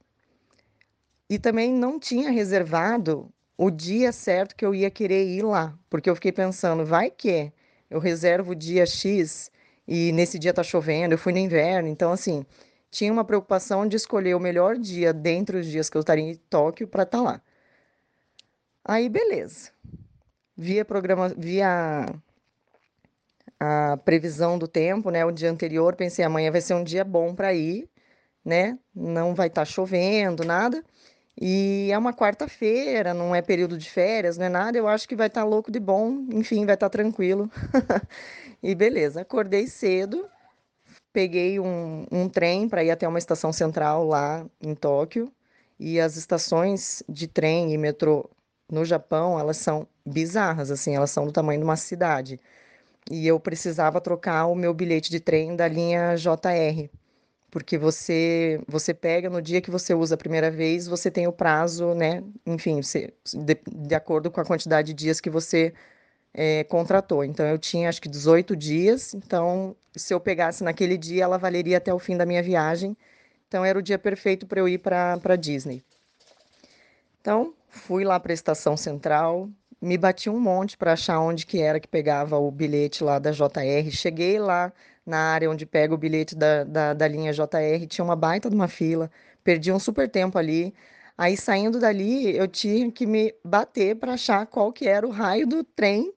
E 1.29 1.37
também 1.37 1.71
não 1.73 1.99
tinha 1.99 2.31
reservado 2.31 3.31
o 3.57 3.69
dia 3.69 4.11
certo 4.11 4.55
que 4.55 4.65
eu 4.65 4.73
ia 4.73 4.89
querer 4.89 5.27
ir 5.27 5.43
lá, 5.43 5.77
porque 5.89 6.09
eu 6.09 6.15
fiquei 6.15 6.31
pensando, 6.31 6.85
vai 6.85 7.11
que 7.11 7.51
eu 7.89 7.99
reservo 7.99 8.51
o 8.51 8.55
dia 8.55 8.85
X 8.85 9.51
e 9.87 10.11
nesse 10.11 10.39
dia 10.39 10.53
tá 10.53 10.63
chovendo, 10.63 11.13
eu 11.13 11.17
fui 11.17 11.33
no 11.33 11.39
inverno, 11.39 11.87
então 11.87 12.11
assim, 12.11 12.45
tinha 12.89 13.11
uma 13.11 13.23
preocupação 13.23 13.87
de 13.87 13.95
escolher 13.95 14.35
o 14.35 14.39
melhor 14.39 14.77
dia 14.77 15.13
dentre 15.13 15.57
os 15.57 15.65
dias 15.67 15.89
que 15.89 15.97
eu 15.97 16.01
estaria 16.01 16.23
em 16.23 16.35
Tóquio 16.35 16.87
para 16.87 17.03
estar 17.03 17.17
tá 17.19 17.23
lá. 17.23 17.41
Aí, 18.83 19.07
beleza. 19.07 19.71
Via 20.57 20.83
programa, 20.83 21.29
via 21.37 22.05
a 23.59 23.97
previsão 23.97 24.57
do 24.57 24.67
tempo, 24.67 25.11
né? 25.11 25.25
O 25.25 25.31
dia 25.31 25.51
anterior, 25.51 25.95
pensei 25.95 26.25
amanhã 26.25 26.51
vai 26.51 26.61
ser 26.61 26.73
um 26.73 26.83
dia 26.83 27.03
bom 27.03 27.35
para 27.35 27.53
ir, 27.53 27.89
né? 28.43 28.79
Não 28.95 29.35
vai 29.35 29.47
estar 29.47 29.61
tá 29.61 29.65
chovendo, 29.65 30.43
nada. 30.43 30.83
E 31.41 31.89
é 31.91 31.97
uma 31.97 32.13
quarta-feira, 32.13 33.13
não 33.13 33.33
é 33.33 33.41
período 33.41 33.77
de 33.77 33.89
férias, 33.89 34.37
não 34.37 34.45
é 34.45 34.49
nada. 34.49 34.77
Eu 34.77 34.87
acho 34.87 35.07
que 35.07 35.15
vai 35.15 35.27
estar 35.27 35.41
tá 35.41 35.47
louco 35.47 35.71
de 35.71 35.79
bom, 35.79 36.25
enfim, 36.33 36.65
vai 36.65 36.75
estar 36.75 36.89
tá 36.89 36.97
tranquilo. 36.97 37.49
e 38.61 38.75
beleza, 38.75 39.21
acordei 39.21 39.65
cedo, 39.67 40.27
peguei 41.13 41.59
um, 41.59 42.05
um 42.11 42.27
trem 42.27 42.67
para 42.67 42.83
ir 42.83 42.91
até 42.91 43.07
uma 43.07 43.19
estação 43.19 43.53
central 43.53 44.05
lá 44.05 44.45
em 44.61 44.75
Tóquio. 44.75 45.31
E 45.79 45.99
as 45.99 46.17
estações 46.17 47.01
de 47.07 47.25
trem 47.27 47.73
e 47.73 47.77
metrô 47.77 48.29
no 48.69 48.83
Japão, 48.83 49.39
elas 49.39 49.57
são 49.57 49.87
bizarras, 50.05 50.69
assim, 50.71 50.95
elas 50.95 51.11
são 51.11 51.25
do 51.25 51.31
tamanho 51.31 51.59
de 51.61 51.65
uma 51.65 51.77
cidade. 51.77 52.39
E 53.09 53.27
eu 53.27 53.39
precisava 53.39 54.01
trocar 54.01 54.47
o 54.47 54.55
meu 54.55 54.73
bilhete 54.73 55.09
de 55.09 55.19
trem 55.19 55.55
da 55.55 55.67
linha 55.67 56.15
JR, 56.15 56.89
porque 57.51 57.77
você 57.77 58.61
você 58.67 58.93
pega 58.93 59.29
no 59.29 59.41
dia 59.41 59.61
que 59.61 59.71
você 59.71 59.93
usa 59.93 60.15
a 60.15 60.17
primeira 60.17 60.51
vez, 60.51 60.87
você 60.87 61.09
tem 61.11 61.27
o 61.27 61.31
prazo, 61.31 61.93
né? 61.93 62.23
Enfim, 62.45 62.81
você, 62.81 63.13
de, 63.33 63.57
de 63.67 63.95
acordo 63.95 64.31
com 64.31 64.41
a 64.41 64.45
quantidade 64.45 64.93
de 64.93 64.93
dias 64.93 65.19
que 65.21 65.29
você 65.29 65.73
é, 66.33 66.63
contratou. 66.65 67.23
Então 67.23 67.45
eu 67.45 67.57
tinha 67.57 67.89
acho 67.89 68.01
que 68.01 68.09
18 68.09 68.55
dias, 68.55 69.13
então 69.13 69.75
se 69.95 70.13
eu 70.13 70.19
pegasse 70.19 70.63
naquele 70.63 70.97
dia, 70.97 71.23
ela 71.23 71.37
valeria 71.37 71.77
até 71.77 71.93
o 71.93 71.99
fim 71.99 72.15
da 72.17 72.25
minha 72.25 72.43
viagem. 72.43 72.95
Então 73.47 73.65
era 73.65 73.79
o 73.79 73.81
dia 73.81 73.97
perfeito 73.97 74.45
para 74.45 74.59
eu 74.59 74.69
ir 74.69 74.77
para 74.79 75.35
Disney. 75.35 75.83
Então 77.21 77.53
fui 77.69 78.03
lá 78.03 78.19
para 78.19 78.31
a 78.31 78.33
estação 78.33 78.77
central, 78.77 79.49
me 79.81 79.97
bati 79.97 80.29
um 80.29 80.39
monte 80.39 80.77
para 80.77 80.93
achar 80.93 81.19
onde 81.19 81.45
que 81.45 81.59
era 81.61 81.79
que 81.79 81.87
pegava 81.87 82.37
o 82.37 82.51
bilhete 82.51 83.03
lá 83.03 83.17
da 83.19 83.31
JR. 83.31 83.89
Cheguei 83.91 84.39
lá 84.39 84.71
na 85.05 85.17
área 85.33 85.49
onde 85.49 85.65
pega 85.65 85.93
o 85.93 85.97
bilhete 85.97 86.35
da, 86.35 86.63
da, 86.63 86.93
da 86.93 87.07
linha 87.07 87.33
JR, 87.33 87.87
tinha 87.87 88.05
uma 88.05 88.15
baita 88.15 88.49
de 88.49 88.55
uma 88.55 88.67
fila, 88.67 89.11
perdi 89.43 89.71
um 89.71 89.79
super 89.79 90.09
tempo 90.09 90.37
ali. 90.37 90.73
Aí 91.17 91.35
saindo 91.35 91.79
dali, 91.79 92.35
eu 92.35 92.47
tinha 92.47 92.91
que 92.91 93.05
me 93.05 93.33
bater 93.43 93.95
para 93.95 94.13
achar 94.13 94.45
qual 94.47 94.71
que 94.71 94.87
era 94.87 95.05
o 95.05 95.11
raio 95.11 95.47
do 95.47 95.63
trem 95.63 96.13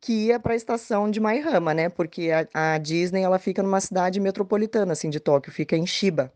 que 0.00 0.26
ia 0.26 0.38
para 0.38 0.52
a 0.52 0.56
estação 0.56 1.10
de 1.10 1.18
Maihama, 1.18 1.74
né? 1.74 1.88
Porque 1.88 2.30
a, 2.30 2.74
a, 2.74 2.78
Disney 2.78 3.22
ela 3.22 3.38
fica 3.38 3.62
numa 3.62 3.80
cidade 3.80 4.20
metropolitana 4.20 4.92
assim 4.92 5.10
de 5.10 5.18
Tóquio, 5.20 5.52
fica 5.52 5.76
em 5.76 5.86
Shiba. 5.86 6.32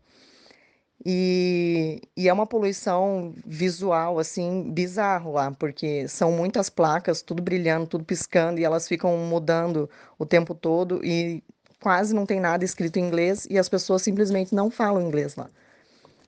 E, 1.05 2.01
e 2.15 2.29
é 2.29 2.33
uma 2.33 2.45
poluição 2.45 3.33
visual 3.45 4.19
assim 4.19 4.71
bizarro 4.71 5.31
lá, 5.33 5.51
porque 5.51 6.07
são 6.07 6.31
muitas 6.31 6.69
placas, 6.69 7.21
tudo 7.23 7.41
brilhando, 7.41 7.87
tudo 7.87 8.03
piscando 8.03 8.59
e 8.59 8.63
elas 8.63 8.87
ficam 8.87 9.17
mudando 9.17 9.89
o 10.19 10.25
tempo 10.25 10.53
todo 10.53 11.03
e 11.03 11.43
quase 11.81 12.13
não 12.15 12.25
tem 12.25 12.39
nada 12.39 12.63
escrito 12.63 12.97
em 12.97 13.03
inglês 13.03 13.47
e 13.49 13.57
as 13.57 13.67
pessoas 13.67 14.01
simplesmente 14.01 14.55
não 14.55 14.69
falam 14.69 15.01
inglês 15.01 15.35
lá. 15.35 15.49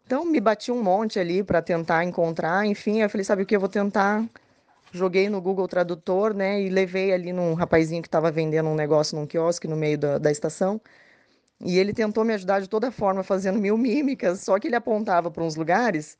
Então 0.05 0.25
me 0.25 0.41
bati 0.41 0.71
um 0.71 0.83
monte 0.83 1.19
ali 1.19 1.43
para 1.43 1.61
tentar 1.61 2.03
encontrar, 2.03 2.65
enfim, 2.65 3.01
eu 3.01 3.09
falei, 3.09 3.23
sabe 3.23 3.43
o 3.43 3.45
que 3.45 3.55
eu 3.55 3.59
vou 3.59 3.69
tentar 3.69 4.25
joguei 4.93 5.27
no 5.27 5.41
Google 5.41 5.67
Tradutor, 5.67 6.33
né, 6.33 6.61
e 6.61 6.69
levei 6.69 7.11
ali 7.11 7.33
num 7.33 7.55
rapazinho 7.55 8.01
que 8.01 8.07
estava 8.07 8.31
vendendo 8.31 8.69
um 8.69 8.75
negócio 8.75 9.17
num 9.17 9.25
quiosque 9.25 9.67
no 9.67 9.75
meio 9.75 9.97
da, 9.97 10.17
da 10.19 10.31
estação. 10.31 10.79
E 11.59 11.79
ele 11.79 11.93
tentou 11.93 12.23
me 12.23 12.33
ajudar 12.33 12.59
de 12.59 12.69
toda 12.69 12.91
forma, 12.91 13.23
fazendo 13.23 13.59
mil 13.59 13.77
mímicas, 13.77 14.41
só 14.41 14.59
que 14.59 14.67
ele 14.67 14.75
apontava 14.75 15.31
para 15.31 15.43
uns 15.43 15.55
lugares 15.55 16.17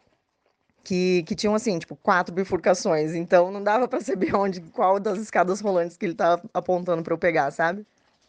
que, 0.83 1.23
que 1.23 1.35
tinham, 1.35 1.53
assim, 1.55 1.77
tipo, 1.79 1.95
quatro 1.95 2.33
bifurcações. 2.33 3.13
Então 3.13 3.51
não 3.51 3.63
dava 3.63 3.87
para 3.87 4.01
saber 4.01 4.33
onde, 4.35 4.61
qual 4.61 4.99
das 4.99 5.19
escadas 5.19 5.61
rolantes 5.61 5.97
que 5.97 6.05
ele 6.05 6.13
estava 6.13 6.41
apontando 6.53 7.03
para 7.03 7.13
eu 7.13 7.17
pegar, 7.17 7.51
sabe? 7.51 7.85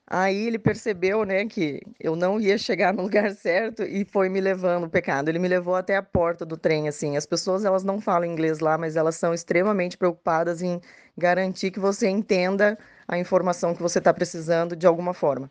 Aí 0.07 0.47
ele 0.47 0.59
percebeu, 0.59 1.25
né, 1.25 1.47
que 1.47 1.81
eu 1.99 2.14
não 2.14 2.38
ia 2.38 2.59
chegar 2.59 2.93
no 2.93 3.03
lugar 3.03 3.31
certo 3.37 3.83
e 3.83 4.05
foi 4.05 4.29
me 4.29 4.40
levando 4.40 4.85
o 4.85 4.90
pecado. 4.90 5.29
Ele 5.29 5.38
me 5.38 5.49
levou 5.49 5.75
até 5.75 5.97
a 5.97 6.03
porta 6.03 6.45
do 6.45 6.57
trem, 6.57 6.88
assim. 6.88 7.17
As 7.17 7.25
pessoas, 7.27 7.64
elas 7.64 7.85
não 7.85 8.01
falam 8.01 8.31
inglês 8.31 8.61
lá, 8.61 8.77
mas 8.77 8.97
elas 8.97 9.17
são 9.17 9.33
extremamente 9.33 9.97
preocupadas 9.97 10.62
em 10.62 10.81
garantir 11.17 11.71
que 11.71 11.81
você 11.81 12.09
entenda 12.09 12.79
a 13.09 13.19
informação 13.19 13.75
que 13.75 13.83
você 13.83 13.99
está 13.99 14.12
precisando 14.12 14.77
de 14.77 14.87
alguma 14.87 15.14
forma. 15.14 15.51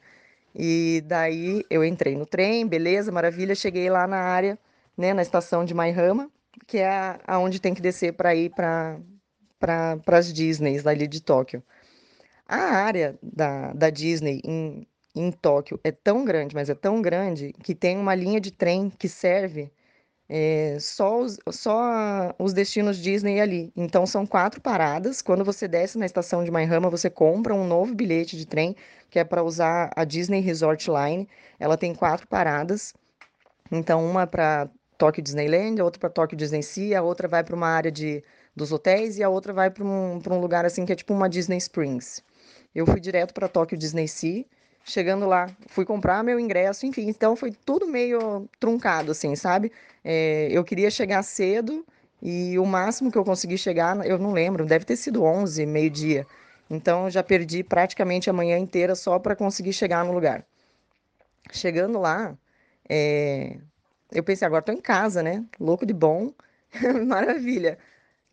E 0.55 1.03
daí 1.07 1.65
eu 1.69 1.83
entrei 1.83 2.15
no 2.15 2.25
trem, 2.25 2.67
beleza, 2.67 3.11
maravilha, 3.11 3.55
cheguei 3.55 3.89
lá 3.89 4.05
na 4.07 4.17
área, 4.17 4.57
né, 4.97 5.13
na 5.13 5.21
estação 5.23 5.65
de 5.65 5.73
Maihama, 5.73 6.29
que 6.67 6.77
é 6.77 7.19
aonde 7.25 7.59
tem 7.59 7.73
que 7.73 7.81
descer 7.81 8.13
para 8.13 8.35
ir 8.35 8.51
para 8.51 8.99
para 9.59 10.17
as 10.17 10.33
Disneys 10.33 10.85
ali 10.85 11.07
de 11.07 11.21
Tóquio. 11.21 11.63
A 12.47 12.57
área 12.57 13.17
da, 13.21 13.73
da 13.73 13.89
Disney 13.89 14.41
em, 14.43 14.87
em 15.15 15.31
Tóquio 15.31 15.79
é 15.83 15.91
tão 15.91 16.25
grande, 16.25 16.55
mas 16.55 16.69
é 16.69 16.75
tão 16.75 17.01
grande, 17.01 17.53
que 17.63 17.73
tem 17.73 17.97
uma 17.97 18.15
linha 18.15 18.39
de 18.39 18.51
trem 18.51 18.89
que 18.89 19.07
serve 19.07 19.71
é, 20.29 20.77
só, 20.79 21.21
os, 21.21 21.37
só 21.51 22.33
os 22.39 22.53
destinos 22.53 22.97
Disney 22.97 23.39
ali. 23.39 23.71
Então 23.75 24.05
são 24.05 24.25
quatro 24.25 24.61
paradas. 24.61 25.21
Quando 25.21 25.43
você 25.45 25.67
desce 25.67 25.97
na 25.97 26.05
estação 26.05 26.43
de 26.43 26.51
Maihama, 26.51 26.89
você 26.89 27.09
compra 27.09 27.53
um 27.53 27.67
novo 27.67 27.93
bilhete 27.93 28.37
de 28.37 28.45
trem, 28.45 28.75
que 29.09 29.19
é 29.19 29.23
para 29.23 29.43
usar 29.43 29.91
a 29.95 30.03
Disney 30.03 30.41
Resort 30.41 30.89
Line. 30.89 31.27
Ela 31.59 31.77
tem 31.77 31.93
quatro 31.93 32.27
paradas. 32.27 32.93
Então, 33.71 34.05
uma 34.05 34.27
para 34.27 34.69
Tóquio 34.97 35.23
Disneyland, 35.23 35.81
outra 35.81 35.99
para 35.99 36.09
Tóquio 36.09 36.37
Disney 36.37 36.63
Sea, 36.63 36.99
a 36.99 37.01
outra 37.01 37.27
vai 37.27 37.43
para 37.43 37.55
uma 37.55 37.67
área 37.67 37.91
de, 37.91 38.23
dos 38.55 38.71
hotéis 38.71 39.17
e 39.17 39.23
a 39.23 39.29
outra 39.29 39.53
vai 39.53 39.69
para 39.69 39.83
um, 39.83 40.19
um 40.29 40.39
lugar 40.39 40.65
assim 40.65 40.85
que 40.85 40.93
é 40.93 40.95
tipo 40.95 41.13
uma 41.13 41.29
Disney 41.29 41.57
Springs. 41.57 42.23
Eu 42.75 42.85
fui 42.85 42.99
direto 42.99 43.33
para 43.33 43.47
Tóquio 43.47 43.77
Disney 43.77 44.07
Sea. 44.07 44.45
Chegando 44.85 45.25
lá, 45.25 45.49
fui 45.67 45.85
comprar 45.85 46.23
meu 46.23 46.37
ingresso, 46.39 46.85
enfim, 46.85 47.07
então 47.07 47.37
foi 47.37 47.51
tudo 47.51 47.87
meio 47.87 48.49
truncado, 48.59 49.11
assim, 49.11 49.33
sabe? 49.33 49.71
É, 50.03 50.49
eu 50.51 50.61
queria 50.61 50.91
chegar 50.91 51.23
cedo 51.23 51.85
e 52.21 52.59
o 52.59 52.65
máximo 52.65 53.09
que 53.09 53.17
eu 53.17 53.23
consegui 53.23 53.57
chegar, 53.57 54.05
eu 54.05 54.17
não 54.19 54.33
lembro, 54.33 54.65
deve 54.65 54.83
ter 54.83 54.97
sido 54.97 55.23
11, 55.23 55.65
meio-dia. 55.65 56.27
Então 56.69 57.09
já 57.09 57.23
perdi 57.23 57.63
praticamente 57.63 58.29
a 58.29 58.33
manhã 58.33 58.57
inteira 58.57 58.95
só 58.95 59.19
para 59.19 59.35
conseguir 59.35 59.71
chegar 59.71 60.03
no 60.03 60.11
lugar. 60.11 60.45
Chegando 61.51 61.99
lá, 61.99 62.37
é... 62.89 63.57
eu 64.11 64.23
pensei, 64.23 64.45
agora 64.45 64.61
estou 64.61 64.75
em 64.75 64.81
casa, 64.81 65.23
né? 65.23 65.45
Louco 65.59 65.85
de 65.85 65.93
bom, 65.93 66.33
maravilha. 67.07 67.77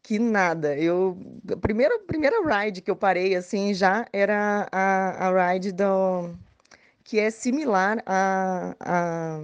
Que 0.03 0.19
nada. 0.19 0.77
Eu 0.77 1.17
a 1.53 1.57
primeira 1.57 1.99
primeira 2.01 2.37
ride 2.43 2.81
que 2.81 2.91
eu 2.91 2.97
parei 2.97 3.35
assim 3.37 3.75
já 3.75 4.07
era 4.13 4.69
a, 4.73 5.29
a 5.29 5.53
ride 5.53 5.73
do 5.73 6.35
que 7.05 7.19
é 7.21 7.31
similar 7.31 8.03
a, 8.07 8.77
a 8.81 9.41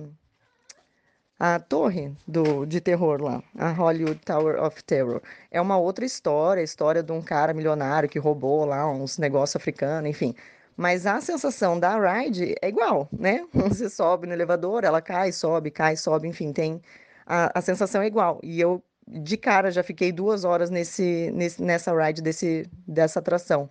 a 1.38 1.58
torre 1.60 2.14
do, 2.26 2.64
de 2.66 2.80
terror 2.80 3.20
lá, 3.22 3.42
a 3.58 3.70
Hollywood 3.72 4.20
Tower 4.24 4.62
of 4.62 4.82
Terror. 4.84 5.20
É 5.50 5.60
uma 5.60 5.76
outra 5.76 6.04
história, 6.04 6.60
a 6.60 6.64
história 6.64 7.02
de 7.02 7.12
um 7.12 7.22
cara 7.22 7.52
milionário 7.52 8.08
que 8.08 8.18
roubou 8.18 8.64
lá 8.64 8.88
uns 8.90 9.18
negócios 9.18 9.56
africanos, 9.56 10.08
enfim. 10.10 10.34
Mas 10.76 11.06
a 11.06 11.20
sensação 11.20 11.78
da 11.78 11.98
ride 11.98 12.54
é 12.62 12.68
igual, 12.68 13.08
né? 13.12 13.46
Você 13.52 13.88
sobe 13.90 14.26
no 14.26 14.32
elevador, 14.32 14.84
ela 14.84 15.00
cai, 15.02 15.32
sobe, 15.32 15.70
cai, 15.70 15.96
sobe, 15.96 16.28
enfim, 16.28 16.52
tem. 16.52 16.82
A, 17.26 17.58
a 17.58 17.62
sensação 17.62 18.02
é 18.02 18.06
igual. 18.06 18.40
E 18.42 18.60
eu, 18.60 18.82
de 19.06 19.36
cara, 19.36 19.70
já 19.70 19.82
fiquei 19.82 20.10
duas 20.10 20.44
horas 20.44 20.70
nesse, 20.70 21.30
nesse, 21.32 21.62
nessa 21.62 21.92
ride 21.94 22.20
desse, 22.20 22.68
dessa 22.86 23.20
atração. 23.20 23.70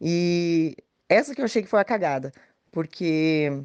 E 0.00 0.76
essa 1.08 1.34
que 1.34 1.40
eu 1.40 1.44
achei 1.44 1.62
que 1.62 1.68
foi 1.68 1.80
a 1.80 1.84
cagada, 1.84 2.32
porque 2.70 3.62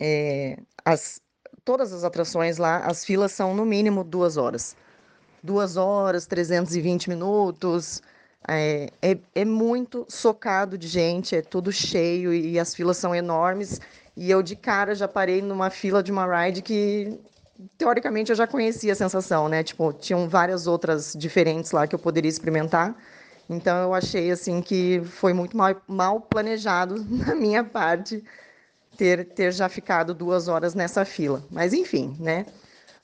é, 0.00 0.58
as, 0.84 1.20
todas 1.64 1.92
as 1.92 2.04
atrações 2.04 2.58
lá, 2.58 2.78
as 2.78 3.04
filas 3.04 3.32
são 3.32 3.54
no 3.54 3.64
mínimo 3.64 4.04
duas 4.04 4.36
horas. 4.36 4.76
Duas 5.42 5.76
horas, 5.76 6.26
320 6.26 7.08
minutos. 7.08 8.02
É, 8.48 8.90
é, 9.02 9.18
é 9.34 9.44
muito 9.44 10.06
socado 10.08 10.78
de 10.78 10.86
gente, 10.86 11.34
é 11.34 11.42
tudo 11.42 11.72
cheio 11.72 12.32
e 12.32 12.58
as 12.58 12.74
filas 12.74 12.96
são 12.96 13.14
enormes. 13.14 13.80
E 14.16 14.30
eu, 14.30 14.42
de 14.42 14.56
cara, 14.56 14.94
já 14.94 15.08
parei 15.08 15.42
numa 15.42 15.68
fila 15.68 16.02
de 16.02 16.10
uma 16.12 16.26
ride 16.26 16.62
que, 16.62 17.18
teoricamente, 17.78 18.30
eu 18.30 18.36
já 18.36 18.46
conhecia 18.46 18.92
a 18.92 18.96
sensação, 18.96 19.48
né? 19.48 19.62
Tipo, 19.62 19.92
tinham 19.92 20.28
várias 20.28 20.66
outras 20.66 21.14
diferentes 21.16 21.72
lá 21.72 21.86
que 21.86 21.94
eu 21.94 21.98
poderia 21.98 22.28
experimentar. 22.28 22.96
Então, 23.48 23.76
eu 23.78 23.94
achei, 23.94 24.30
assim, 24.30 24.60
que 24.60 25.00
foi 25.04 25.32
muito 25.32 25.56
mal, 25.56 25.74
mal 25.86 26.20
planejado 26.20 27.04
na 27.08 27.34
minha 27.34 27.62
parte 27.64 28.22
ter, 28.96 29.24
ter 29.26 29.52
já 29.52 29.68
ficado 29.68 30.14
duas 30.14 30.48
horas 30.48 30.74
nessa 30.74 31.04
fila. 31.04 31.42
Mas 31.50 31.72
enfim, 31.72 32.16
né? 32.18 32.46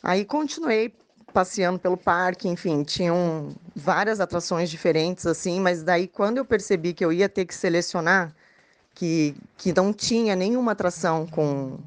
Aí 0.03 0.25
continuei 0.25 0.93
passeando 1.33 1.79
pelo 1.79 1.97
parque, 1.97 2.49
enfim, 2.49 2.83
tinham 2.83 3.55
várias 3.75 4.21
atrações 4.21 4.71
diferentes, 4.71 5.27
assim, 5.27 5.61
mas 5.61 5.83
daí 5.83 6.07
quando 6.07 6.37
eu 6.39 6.45
percebi 6.45 6.93
que 6.93 7.05
eu 7.05 7.13
ia 7.13 7.29
ter 7.29 7.47
que 7.47 7.55
selecionar, 7.55 8.35
que, 8.95 9.35
que 9.57 9.73
não 9.73 9.93
tinha 9.93 10.37
nenhuma 10.37 10.73
atração 10.73 11.27
com, 11.27 11.79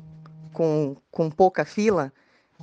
com, 0.52 0.96
com 1.12 1.30
pouca 1.30 1.64
fila, 1.64 2.12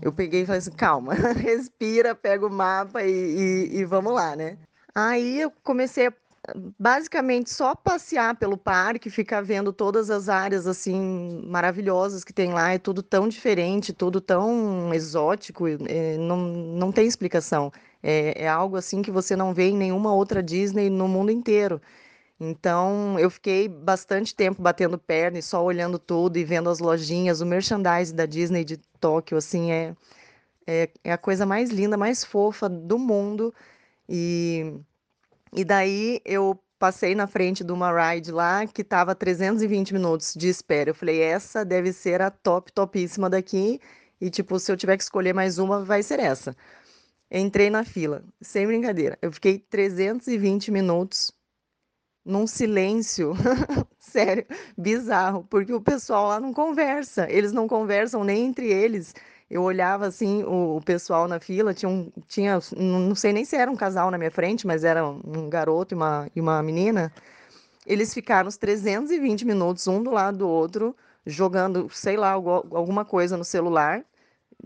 eu 0.00 0.12
peguei 0.12 0.42
e 0.42 0.46
falei 0.46 0.58
assim, 0.58 0.72
calma, 0.72 1.14
respira, 1.36 2.14
pega 2.14 2.46
o 2.46 2.50
mapa 2.50 3.02
e, 3.02 3.10
e, 3.10 3.78
e 3.78 3.84
vamos 3.84 4.12
lá, 4.12 4.34
né? 4.34 4.56
Aí 4.94 5.40
eu 5.40 5.50
comecei 5.62 6.08
a 6.08 6.12
basicamente 6.78 7.50
só 7.50 7.74
passear 7.74 8.36
pelo 8.36 8.56
parque, 8.56 9.08
ficar 9.08 9.42
vendo 9.42 9.72
todas 9.72 10.10
as 10.10 10.28
áreas 10.28 10.66
assim 10.66 11.40
maravilhosas 11.46 12.24
que 12.24 12.32
tem 12.32 12.52
lá, 12.52 12.72
é 12.72 12.78
tudo 12.78 13.02
tão 13.02 13.28
diferente, 13.28 13.92
tudo 13.92 14.20
tão 14.20 14.92
exótico, 14.92 15.66
é, 15.68 16.16
não, 16.18 16.36
não 16.38 16.90
tem 16.90 17.06
explicação. 17.06 17.72
É, 18.02 18.42
é 18.44 18.48
algo 18.48 18.76
assim 18.76 19.02
que 19.02 19.10
você 19.10 19.36
não 19.36 19.54
vê 19.54 19.68
em 19.68 19.76
nenhuma 19.76 20.12
outra 20.12 20.42
Disney 20.42 20.90
no 20.90 21.06
mundo 21.06 21.30
inteiro. 21.30 21.80
Então, 22.44 23.18
eu 23.20 23.30
fiquei 23.30 23.68
bastante 23.68 24.34
tempo 24.34 24.60
batendo 24.60 24.98
perna 24.98 25.38
e 25.38 25.42
só 25.42 25.62
olhando 25.64 25.98
tudo 25.98 26.38
e 26.38 26.44
vendo 26.44 26.68
as 26.68 26.80
lojinhas, 26.80 27.40
o 27.40 27.46
merchandising 27.46 28.16
da 28.16 28.26
Disney 28.26 28.64
de 28.64 28.78
Tóquio, 29.00 29.38
assim, 29.38 29.70
é, 29.70 29.94
é, 30.66 30.90
é 31.04 31.12
a 31.12 31.18
coisa 31.18 31.46
mais 31.46 31.70
linda, 31.70 31.96
mais 31.96 32.24
fofa 32.24 32.68
do 32.68 32.98
mundo. 32.98 33.54
E 34.08 34.74
e 35.54 35.64
daí 35.64 36.20
eu 36.24 36.58
passei 36.78 37.14
na 37.14 37.26
frente 37.26 37.62
de 37.62 37.72
uma 37.72 37.92
ride 37.92 38.32
lá 38.32 38.66
que 38.66 38.82
tava 38.82 39.14
320 39.14 39.92
minutos 39.92 40.34
de 40.34 40.48
espera. 40.48 40.90
Eu 40.90 40.94
falei, 40.94 41.20
essa 41.20 41.64
deve 41.64 41.92
ser 41.92 42.22
a 42.22 42.30
top, 42.30 42.72
topíssima 42.72 43.30
daqui. 43.30 43.80
E, 44.20 44.30
tipo, 44.30 44.58
se 44.58 44.72
eu 44.72 44.76
tiver 44.76 44.96
que 44.96 45.02
escolher 45.04 45.34
mais 45.34 45.58
uma, 45.58 45.84
vai 45.84 46.02
ser 46.02 46.20
essa. 46.20 46.56
Entrei 47.30 47.70
na 47.70 47.84
fila, 47.84 48.24
sem 48.40 48.66
brincadeira. 48.66 49.18
Eu 49.22 49.32
fiquei 49.32 49.58
320 49.58 50.70
minutos 50.70 51.32
num 52.24 52.46
silêncio, 52.46 53.34
sério, 53.98 54.46
bizarro, 54.76 55.46
porque 55.50 55.72
o 55.72 55.80
pessoal 55.80 56.28
lá 56.28 56.40
não 56.40 56.52
conversa. 56.52 57.26
Eles 57.30 57.52
não 57.52 57.66
conversam 57.66 58.24
nem 58.24 58.46
entre 58.46 58.72
eles 58.72 59.14
eu 59.52 59.62
olhava 59.62 60.06
assim, 60.06 60.42
o, 60.44 60.78
o, 60.78 60.80
pessoal 60.80 61.28
na 61.28 61.38
fila, 61.38 61.74
tinha, 61.74 61.90
um, 61.90 62.10
tinha, 62.26 62.58
não 62.74 63.14
sei 63.14 63.34
nem 63.34 63.44
se 63.44 63.54
era 63.54 63.70
um 63.70 63.76
casal 63.76 64.10
na 64.10 64.16
minha 64.16 64.30
frente, 64.30 64.66
mas 64.66 64.82
era 64.82 65.06
um 65.06 65.50
garoto 65.50 65.94
e 65.94 65.96
uma, 65.96 66.26
e 66.34 66.40
uma 66.40 66.62
menina. 66.62 67.12
Eles 67.86 68.14
ficaram 68.14 68.48
uns 68.48 68.56
320 68.56 69.44
minutos, 69.44 69.86
um 69.86 70.02
do 70.02 70.10
lado 70.10 70.38
do 70.38 70.48
outro, 70.48 70.96
jogando, 71.26 71.86
sei 71.92 72.16
lá, 72.16 72.30
alguma 72.30 73.04
coisa 73.04 73.36
no 73.36 73.44
celular. 73.44 74.02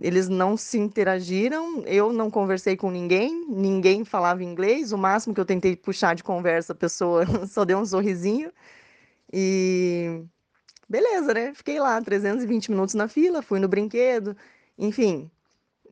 Eles 0.01 0.29
não 0.29 0.57
se 0.57 0.79
interagiram, 0.79 1.83
eu 1.87 2.13
não 2.13 2.31
conversei 2.31 2.77
com 2.77 2.91
ninguém, 2.91 3.47
ninguém 3.49 4.05
falava 4.05 4.45
inglês. 4.45 4.93
O 4.93 4.99
máximo 4.99 5.35
que 5.35 5.41
eu 5.41 5.45
tentei 5.45 5.75
puxar 5.75 6.15
de 6.15 6.23
conversa, 6.23 6.73
a 6.73 6.77
pessoa 6.77 7.25
só 7.49 7.65
deu 7.65 7.79
um 7.79 7.87
sorrisinho. 7.87 8.53
E 9.33 10.23
beleza, 10.89 11.35
né? 11.35 11.53
Fiquei 11.55 11.81
lá 11.81 12.01
320 12.01 12.71
minutos 12.71 12.95
na 12.95 13.09
fila, 13.09 13.43
fui 13.43 13.59
no 13.59 13.69
brinquedo. 13.69 14.37
Enfim, 14.79 15.31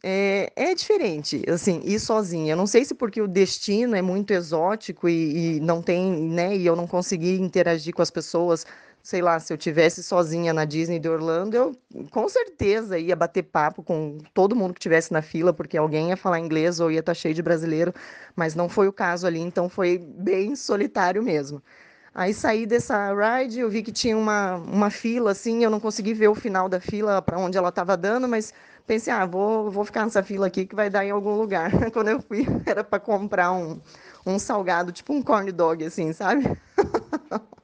é, 0.06 0.52
é, 0.54 0.74
diferente, 0.74 1.42
assim, 1.48 1.80
ir 1.82 1.98
sozinha. 1.98 2.52
Eu 2.52 2.56
não 2.58 2.66
sei 2.66 2.84
se 2.84 2.94
porque 2.94 3.22
o 3.22 3.26
destino 3.26 3.96
é 3.96 4.02
muito 4.02 4.32
exótico 4.32 5.08
e, 5.08 5.56
e, 5.56 5.60
não 5.60 5.82
tem, 5.82 6.12
né, 6.12 6.54
e 6.54 6.66
eu 6.66 6.76
não 6.76 6.86
consegui 6.86 7.40
interagir 7.40 7.94
com 7.94 8.02
as 8.02 8.10
pessoas. 8.10 8.66
Sei 9.04 9.20
lá, 9.20 9.38
se 9.38 9.52
eu 9.52 9.58
tivesse 9.58 10.02
sozinha 10.02 10.54
na 10.54 10.64
Disney 10.64 10.98
de 10.98 11.10
Orlando, 11.10 11.54
eu 11.54 11.76
com 12.10 12.26
certeza 12.26 12.98
ia 12.98 13.14
bater 13.14 13.42
papo 13.42 13.82
com 13.82 14.16
todo 14.32 14.56
mundo 14.56 14.72
que 14.72 14.80
tivesse 14.80 15.12
na 15.12 15.20
fila, 15.20 15.52
porque 15.52 15.76
alguém 15.76 16.08
ia 16.08 16.16
falar 16.16 16.40
inglês 16.40 16.80
ou 16.80 16.90
ia 16.90 17.00
estar 17.00 17.12
cheio 17.12 17.34
de 17.34 17.42
brasileiro, 17.42 17.92
mas 18.34 18.54
não 18.54 18.66
foi 18.66 18.88
o 18.88 18.92
caso 18.94 19.26
ali, 19.26 19.40
então 19.40 19.68
foi 19.68 19.98
bem 19.98 20.56
solitário 20.56 21.22
mesmo. 21.22 21.62
Aí 22.14 22.32
saí 22.32 22.64
dessa 22.64 23.12
ride, 23.12 23.60
eu 23.60 23.68
vi 23.68 23.82
que 23.82 23.92
tinha 23.92 24.16
uma, 24.16 24.54
uma 24.56 24.88
fila, 24.88 25.32
assim, 25.32 25.62
eu 25.62 25.68
não 25.70 25.80
consegui 25.80 26.14
ver 26.14 26.28
o 26.28 26.34
final 26.34 26.66
da 26.66 26.80
fila 26.80 27.20
para 27.20 27.38
onde 27.38 27.58
ela 27.58 27.68
estava 27.68 27.98
dando, 27.98 28.26
mas 28.26 28.54
pensei, 28.86 29.12
ah, 29.12 29.26
vou, 29.26 29.70
vou 29.70 29.84
ficar 29.84 30.04
nessa 30.04 30.22
fila 30.22 30.46
aqui 30.46 30.64
que 30.64 30.74
vai 30.74 30.88
dar 30.88 31.04
em 31.04 31.10
algum 31.10 31.36
lugar. 31.36 31.70
Quando 31.92 32.08
eu 32.08 32.22
fui, 32.22 32.46
era 32.64 32.82
para 32.82 32.98
comprar 32.98 33.52
um, 33.52 33.78
um 34.24 34.38
salgado, 34.38 34.92
tipo 34.92 35.12
um 35.12 35.20
corn 35.20 35.52
dog, 35.52 35.84
assim, 35.84 36.10
sabe? 36.14 36.44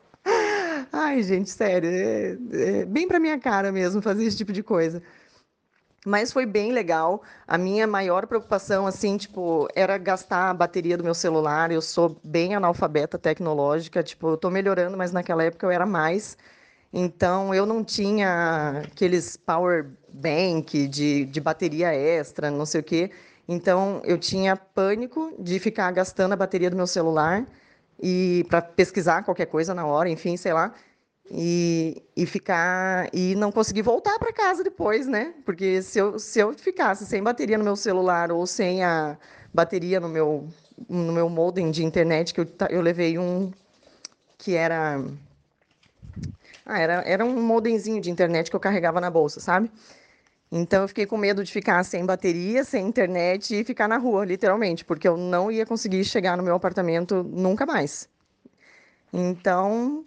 Ai, 0.93 1.23
gente, 1.23 1.51
sério, 1.51 1.89
é, 1.89 2.81
é 2.81 2.85
bem 2.85 3.07
para 3.09 3.21
minha 3.21 3.39
cara 3.39 3.73
mesmo 3.73 4.01
fazer 4.03 4.25
esse 4.25 4.37
tipo 4.37 4.53
de 4.53 4.63
coisa. 4.63 5.03
Mas 6.07 6.33
foi 6.33 6.47
bem 6.47 6.73
legal. 6.73 7.23
A 7.47 7.59
minha 7.59 7.87
maior 7.87 8.27
preocupação, 8.27 8.87
assim, 8.87 9.17
tipo, 9.19 9.69
era 9.75 9.99
gastar 9.99 10.51
a 10.51 10.55
bateria 10.55 10.97
do 10.97 11.05
meu 11.05 11.15
celular. 11.15 11.71
Eu 11.71 11.83
sou 11.83 12.19
bem 12.25 12.55
analfabeta 12.55 13.19
tecnológica, 13.19 14.03
tipo, 14.03 14.31
eu 14.31 14.37
tô 14.37 14.51
melhorando, 14.51 14.97
mas 14.97 15.13
naquela 15.13 15.45
época 15.45 15.67
eu 15.67 15.71
era 15.71 15.85
mais. 15.85 16.39
Então, 16.93 17.55
eu 17.55 17.67
não 17.67 17.85
tinha 17.85 18.83
aqueles 18.87 19.37
power 19.37 19.91
bank 20.13 20.89
de, 20.89 21.25
de 21.27 21.41
bateria 21.41 21.95
extra, 21.95 22.51
não 22.51 22.67
sei 22.67 22.81
o 22.81 22.85
quê. 22.85 23.11
Então, 23.49 24.01
eu 24.05 24.19
tinha 24.19 24.57
pânico 24.57 25.35
de 25.39 25.59
ficar 25.59 25.91
gastando 25.93 26.33
a 26.33 26.37
bateria 26.37 26.71
do 26.71 26.77
meu 26.77 26.87
celular 26.87 27.47
e 28.03 28.45
para 28.49 28.63
pesquisar 28.63 29.23
qualquer 29.23 29.47
coisa 29.47 29.75
na 29.75 29.87
hora, 29.87 30.09
enfim, 30.09 30.37
sei 30.37 30.53
lá, 30.53 30.73
e, 31.31 32.03
e 32.17 32.27
ficar 32.27 33.09
e 33.13 33.35
não 33.37 33.53
conseguir 33.53 33.83
voltar 33.83 34.19
para 34.19 34.33
casa 34.33 34.65
depois, 34.65 35.07
né? 35.07 35.35
Porque 35.45 35.83
se 35.83 35.99
eu, 35.99 36.19
se 36.19 36.41
eu 36.41 36.53
ficasse 36.55 37.07
sem 37.07 37.23
bateria 37.23 37.57
no 37.57 37.65
meu 37.65 37.77
celular 37.77 38.33
ou 38.33 38.47
sem 38.47 38.83
a 38.83 39.17
bateria 39.53 40.01
no 40.01 40.09
meu 40.09 40.49
no 40.89 41.13
meu 41.13 41.29
modem 41.29 41.71
de 41.71 41.85
internet 41.85 42.33
que 42.33 42.41
eu, 42.41 42.49
eu 42.71 42.81
levei 42.81 43.19
um 43.19 43.53
que 44.39 44.55
era 44.55 44.99
ah, 46.65 46.79
era, 46.79 47.03
era 47.07 47.25
um 47.25 47.43
modemzinho 47.43 48.01
de 48.01 48.11
internet 48.11 48.49
que 48.49 48.57
eu 48.57 48.61
carregava 48.61 49.01
na 49.01 49.11
bolsa, 49.11 49.41
sabe? 49.41 49.71
Então 50.53 50.83
eu 50.83 50.89
fiquei 50.89 51.07
com 51.07 51.17
medo 51.17 51.45
de 51.45 51.53
ficar 51.53 51.85
sem 51.85 52.05
bateria, 52.05 52.65
sem 52.65 52.87
internet 52.87 53.55
e 53.55 53.65
ficar 53.65 53.87
na 53.87 53.99
rua, 53.99 54.25
literalmente, 54.25 54.85
porque 54.85 55.07
eu 55.07 55.17
não 55.17 55.51
ia 55.51 55.65
conseguir 55.65 56.05
chegar 56.05 56.37
no 56.37 56.43
meu 56.43 56.55
apartamento 56.55 57.23
nunca 57.23 57.65
mais. 57.65 58.09
Então, 59.13 60.05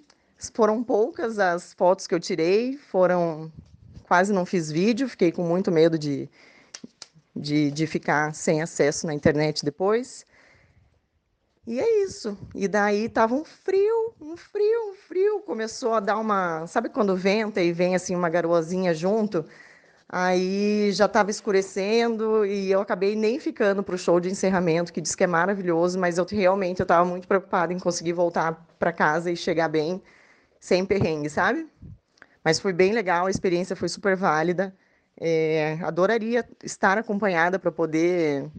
foram 0.54 0.84
poucas 0.84 1.39
as 1.39 1.74
fotos 1.74 2.08
que 2.08 2.16
eu 2.16 2.20
tirei, 2.20 2.78
foram 2.78 3.52
quase 4.08 4.34
não 4.34 4.46
fiz 4.46 4.70
vídeo, 4.72 5.08
fiquei 5.08 5.32
com 5.32 5.44
muito 5.44 5.72
medo 5.72 5.98
de, 5.98 6.30
de, 7.36 7.72
de 7.72 7.88
ficar 7.88 8.34
sem 8.36 8.62
acesso 8.62 9.08
na 9.08 9.14
internet 9.14 9.64
depois. 9.64 10.26
E 11.66 11.80
é 11.80 12.04
isso. 12.04 12.38
E 12.54 12.68
daí 12.68 13.08
tava 13.08 13.34
um 13.34 13.46
frio, 13.46 14.14
um 14.20 14.36
frio, 14.36 14.91
um 14.91 14.94
frio. 14.94 15.39
Começou 15.41 15.94
a 15.94 16.02
dar 16.02 16.18
uma. 16.18 16.68
Sabe 16.68 16.89
quando 16.89 17.16
venta 17.16 17.62
e 17.62 17.72
vem 17.72 17.96
assim 17.96 18.16
uma 18.16 18.30
garoazinha 18.30 18.94
junto? 18.94 19.46
Aí 20.08 20.91
já 20.91 21.06
estava 21.06 21.32
escurecendo 21.32 22.45
e 22.45 22.72
eu 22.72 22.82
acabei 22.82 23.16
nem 23.16 23.39
ficando 23.39 23.82
para 23.82 23.95
o 23.95 23.97
show 23.97 24.20
de 24.20 24.30
encerramento, 24.30 24.93
que 24.93 25.01
diz 25.01 25.16
que 25.16 25.24
é 25.24 25.28
maravilhoso, 25.28 25.97
mas 25.99 26.18
eu 26.18 26.26
realmente 26.26 26.80
eu 26.80 26.84
estava 26.84 27.04
muito 27.06 27.28
preocupada 27.28 27.74
em 27.74 27.80
conseguir 27.80 28.14
voltar 28.14 28.68
para 28.78 28.91
casa 28.91 29.32
e 29.32 29.36
chegar 29.36 29.70
bem, 29.70 30.01
sem 30.60 30.86
perrengue, 30.86 31.30
sabe? 31.30 31.68
Mas 32.43 32.60
foi 32.60 32.74
bem 32.74 32.91
legal, 32.91 33.26
a 33.26 33.32
experiência 33.32 33.76
foi 33.76 33.89
super 33.89 34.16
válida. 34.16 34.76
É, 35.20 35.78
adoraria 35.82 36.47
estar 36.64 36.97
acompanhada 36.97 37.58
para 37.58 37.72
poder 37.72 38.51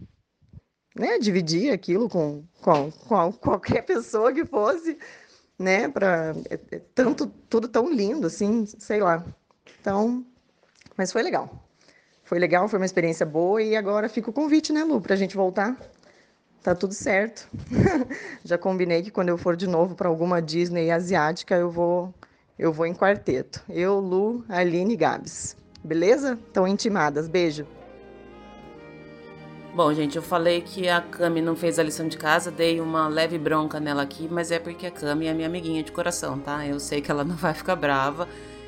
né, 0.95 1.19
dividir 1.19 1.71
aquilo 1.71 2.09
com, 2.09 2.43
com, 2.61 2.91
com, 2.91 3.31
qualquer 3.39 3.83
pessoa 3.83 4.33
que 4.33 4.45
fosse, 4.45 4.97
né, 5.59 5.87
para 5.89 6.33
é, 6.49 6.59
é, 6.71 6.79
tanto 6.93 7.27
tudo 7.27 7.67
tão 7.67 7.91
lindo 7.91 8.27
assim, 8.27 8.65
sei 8.65 9.01
lá. 9.01 9.23
Então, 9.79 10.25
mas 10.97 11.11
foi 11.11 11.21
legal. 11.23 11.49
Foi 12.23 12.39
legal, 12.39 12.67
foi 12.67 12.79
uma 12.79 12.85
experiência 12.85 13.25
boa 13.25 13.61
e 13.61 13.75
agora 13.75 14.09
fica 14.09 14.29
o 14.29 14.33
convite, 14.33 14.73
né, 14.73 14.83
Lu, 14.83 14.99
para 14.99 15.13
a 15.13 15.17
gente 15.17 15.35
voltar. 15.35 15.77
Tá 16.63 16.73
tudo 16.73 16.93
certo. 16.93 17.47
Já 18.43 18.57
combinei 18.57 19.03
que 19.03 19.11
quando 19.11 19.29
eu 19.29 19.37
for 19.37 19.55
de 19.55 19.67
novo 19.67 19.93
para 19.93 20.09
alguma 20.09 20.41
Disney 20.41 20.89
asiática, 20.89 21.55
eu 21.55 21.69
vou 21.69 22.11
eu 22.57 22.71
vou 22.71 22.85
em 22.85 22.95
quarteto. 22.95 23.61
Eu, 23.69 23.99
Lu, 23.99 24.45
Aline 24.47 24.93
e 24.93 24.97
Gabs. 24.97 25.57
Beleza? 25.83 26.39
Estão 26.47 26.67
intimadas. 26.67 27.27
Beijo. 27.27 27.67
Bom, 29.75 29.93
gente, 29.93 30.15
eu 30.15 30.21
falei 30.21 30.61
que 30.61 30.87
a 30.87 31.01
Cami 31.01 31.41
não 31.41 31.53
fez 31.53 31.77
a 31.77 31.83
lição 31.83 32.07
de 32.07 32.17
casa, 32.17 32.49
dei 32.49 32.79
uma 32.79 33.09
leve 33.09 33.37
bronca 33.37 33.77
nela 33.77 34.03
aqui, 34.03 34.25
mas 34.31 34.49
é 34.49 34.57
porque 34.57 34.87
a 34.87 34.91
Cami 34.91 35.27
é 35.27 35.33
minha 35.33 35.49
amiguinha 35.49 35.83
de 35.83 35.91
coração, 35.91 36.39
tá? 36.39 36.65
Eu 36.65 36.79
sei 36.79 37.01
que 37.01 37.11
ela 37.11 37.25
não 37.25 37.35
vai 37.35 37.53
ficar 37.53 37.75
brava 37.75 38.25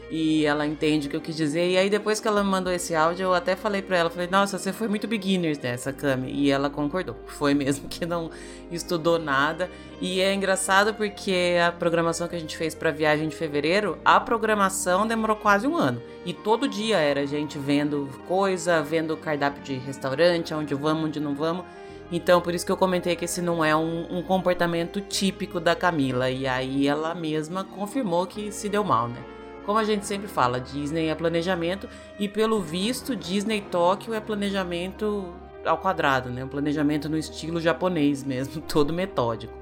e 0.10 0.46
ela 0.46 0.66
entende 0.66 1.08
o 1.08 1.10
que 1.10 1.16
eu 1.16 1.22
quis 1.22 1.36
dizer. 1.36 1.70
E 1.70 1.78
aí 1.78 1.90
depois 1.90 2.20
que 2.20 2.28
ela 2.28 2.44
me 2.44 2.50
mandou 2.50 2.72
esse 2.72 2.96
áudio, 2.96 3.26
eu 3.26 3.34
até 3.34 3.56
falei 3.56 3.82
para 3.82 3.98
ela, 3.98 4.10
falei: 4.10 4.28
"Nossa, 4.30 4.58
você 4.58 4.72
foi 4.72 4.88
muito 4.88 5.08
beginners 5.08 5.58
dessa, 5.58 5.92
Cami". 5.92 6.32
E 6.32 6.50
ela 6.50 6.70
concordou. 6.70 7.16
Foi 7.28 7.54
mesmo 7.54 7.88
que 7.88 8.06
não 8.06 8.32
estudou 8.72 9.20
nada. 9.20 9.70
E 10.02 10.22
é 10.22 10.34
engraçado 10.34 10.94
porque 10.94 11.58
a 11.66 11.72
programação 11.72 12.28
que 12.28 12.36
a 12.36 12.40
gente 12.40 12.58
fez 12.58 12.74
para 12.76 12.92
viagem 12.92 13.28
de 13.28 13.36
fevereiro, 13.36 13.98
a 14.06 14.20
programação 14.20 15.08
demorou 15.08 15.36
quase 15.36 15.68
um 15.68 15.76
ano. 15.76 16.02
E 16.26 16.34
todo 16.34 16.68
dia 16.68 16.98
era 16.98 17.22
a 17.22 17.26
gente 17.26 17.58
vendo 17.58 18.10
coisa, 18.28 18.82
vendo 18.82 19.16
cardápio 19.18 19.64
de 19.64 19.76
restaurante, 19.76 20.54
onde 20.54 20.74
vamos, 20.76 21.06
onde 21.06 21.20
não 21.20 21.34
vamos. 21.34 21.66
Então, 22.12 22.40
por 22.40 22.56
isso 22.56 22.66
que 22.66 22.72
eu 22.72 22.78
comentei 22.78 23.16
que 23.16 23.26
esse 23.26 23.42
não 23.42 23.64
é 23.64 23.76
um, 23.76 24.18
um, 24.18 24.22
comportamento 24.22 25.02
típico 25.02 25.60
da 25.60 25.76
Camila. 25.76 26.30
E 26.30 26.48
aí 26.48 26.88
ela 26.88 27.14
mesma 27.14 27.64
confirmou 27.64 28.26
que 28.26 28.52
se 28.52 28.70
deu 28.70 28.84
mal, 28.84 29.10
né? 29.10 29.37
Como 29.68 29.78
a 29.78 29.84
gente 29.84 30.06
sempre 30.06 30.30
fala, 30.30 30.62
Disney 30.62 31.10
é 31.10 31.14
planejamento 31.14 31.90
e 32.18 32.30
pelo 32.30 32.62
visto 32.62 33.14
Disney 33.18 33.60
Tóquio 33.60 34.14
é 34.14 34.22
planejamento 34.22 35.34
ao 35.66 35.78
quadrado, 35.78 36.30
né? 36.30 36.42
Um 36.42 36.48
planejamento 36.48 37.10
no 37.10 37.18
estilo 37.18 37.60
japonês 37.60 38.24
mesmo, 38.24 38.62
todo 38.66 38.94
metódico. 38.94 39.54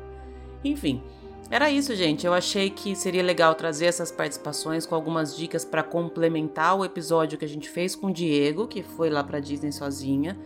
Enfim, 0.64 1.01
era 1.49 1.72
isso, 1.72 1.95
gente. 1.95 2.24
Eu 2.24 2.36
achei 2.36 2.70
que 2.70 2.95
seria 2.95 3.24
legal 3.24 3.56
trazer 3.56 3.88
essas 3.88 4.12
participações 4.12 4.86
com 4.86 4.93
algumas 4.93 5.36
dicas 5.36 5.66
para 5.66 5.82
complementar 5.82 6.78
o 6.78 6.86
episódio 6.86 7.39
que 7.39 7.45
a 7.45 7.49
gente 7.49 7.68
fez 7.68 7.95
com 7.95 8.08
o 8.08 8.14
Diego, 8.14 8.68
que 8.68 8.84
foi 8.84 9.10
lá 9.10 9.24
para 9.24 9.39
Disney 9.39 9.72
sozinha. 9.72 10.38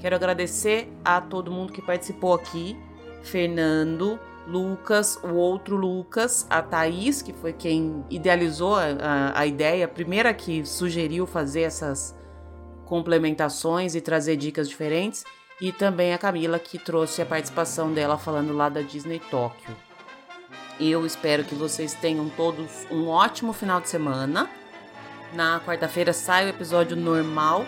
Quero 0.00 0.16
agradecer 0.16 0.92
a 1.04 1.20
todo 1.20 1.52
mundo 1.52 1.72
que 1.72 1.80
participou 1.80 2.34
aqui, 2.34 2.76
Fernando, 3.22 4.18
Lucas, 4.46 5.18
o 5.22 5.34
outro 5.34 5.76
Lucas, 5.76 6.46
a 6.50 6.60
Thaís, 6.60 7.22
que 7.22 7.32
foi 7.32 7.52
quem 7.52 8.04
idealizou 8.10 8.76
a, 8.76 9.32
a, 9.34 9.46
ideia, 9.46 9.86
a 9.86 9.88
primeira 9.88 10.34
que 10.34 10.64
sugeriu 10.66 11.26
fazer 11.26 11.62
essas 11.62 12.14
complementações 12.84 13.94
e 13.94 14.00
trazer 14.00 14.36
dicas 14.36 14.68
diferentes, 14.68 15.24
e 15.60 15.72
também 15.72 16.12
a 16.12 16.18
Camila, 16.18 16.58
que 16.58 16.78
trouxe 16.78 17.22
a 17.22 17.26
participação 17.26 17.92
dela 17.92 18.18
falando 18.18 18.52
lá 18.52 18.68
da 18.68 18.82
Disney 18.82 19.20
Tóquio. 19.30 19.74
Eu 20.78 21.06
espero 21.06 21.44
que 21.44 21.54
vocês 21.54 21.94
tenham 21.94 22.28
todos 22.28 22.86
um 22.90 23.08
ótimo 23.08 23.52
final 23.52 23.80
de 23.80 23.88
semana. 23.88 24.50
Na 25.32 25.60
quarta-feira 25.60 26.12
sai 26.12 26.46
o 26.46 26.48
episódio 26.48 26.96
normal 26.96 27.64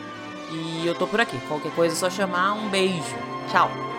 e 0.51 0.87
eu 0.87 0.95
tô 0.95 1.07
por 1.07 1.21
aqui. 1.21 1.39
Qualquer 1.47 1.73
coisa 1.75 1.95
é 1.95 1.99
só 1.99 2.11
chamar. 2.11 2.55
Um 2.55 2.69
beijo. 2.69 3.17
Tchau. 3.51 3.96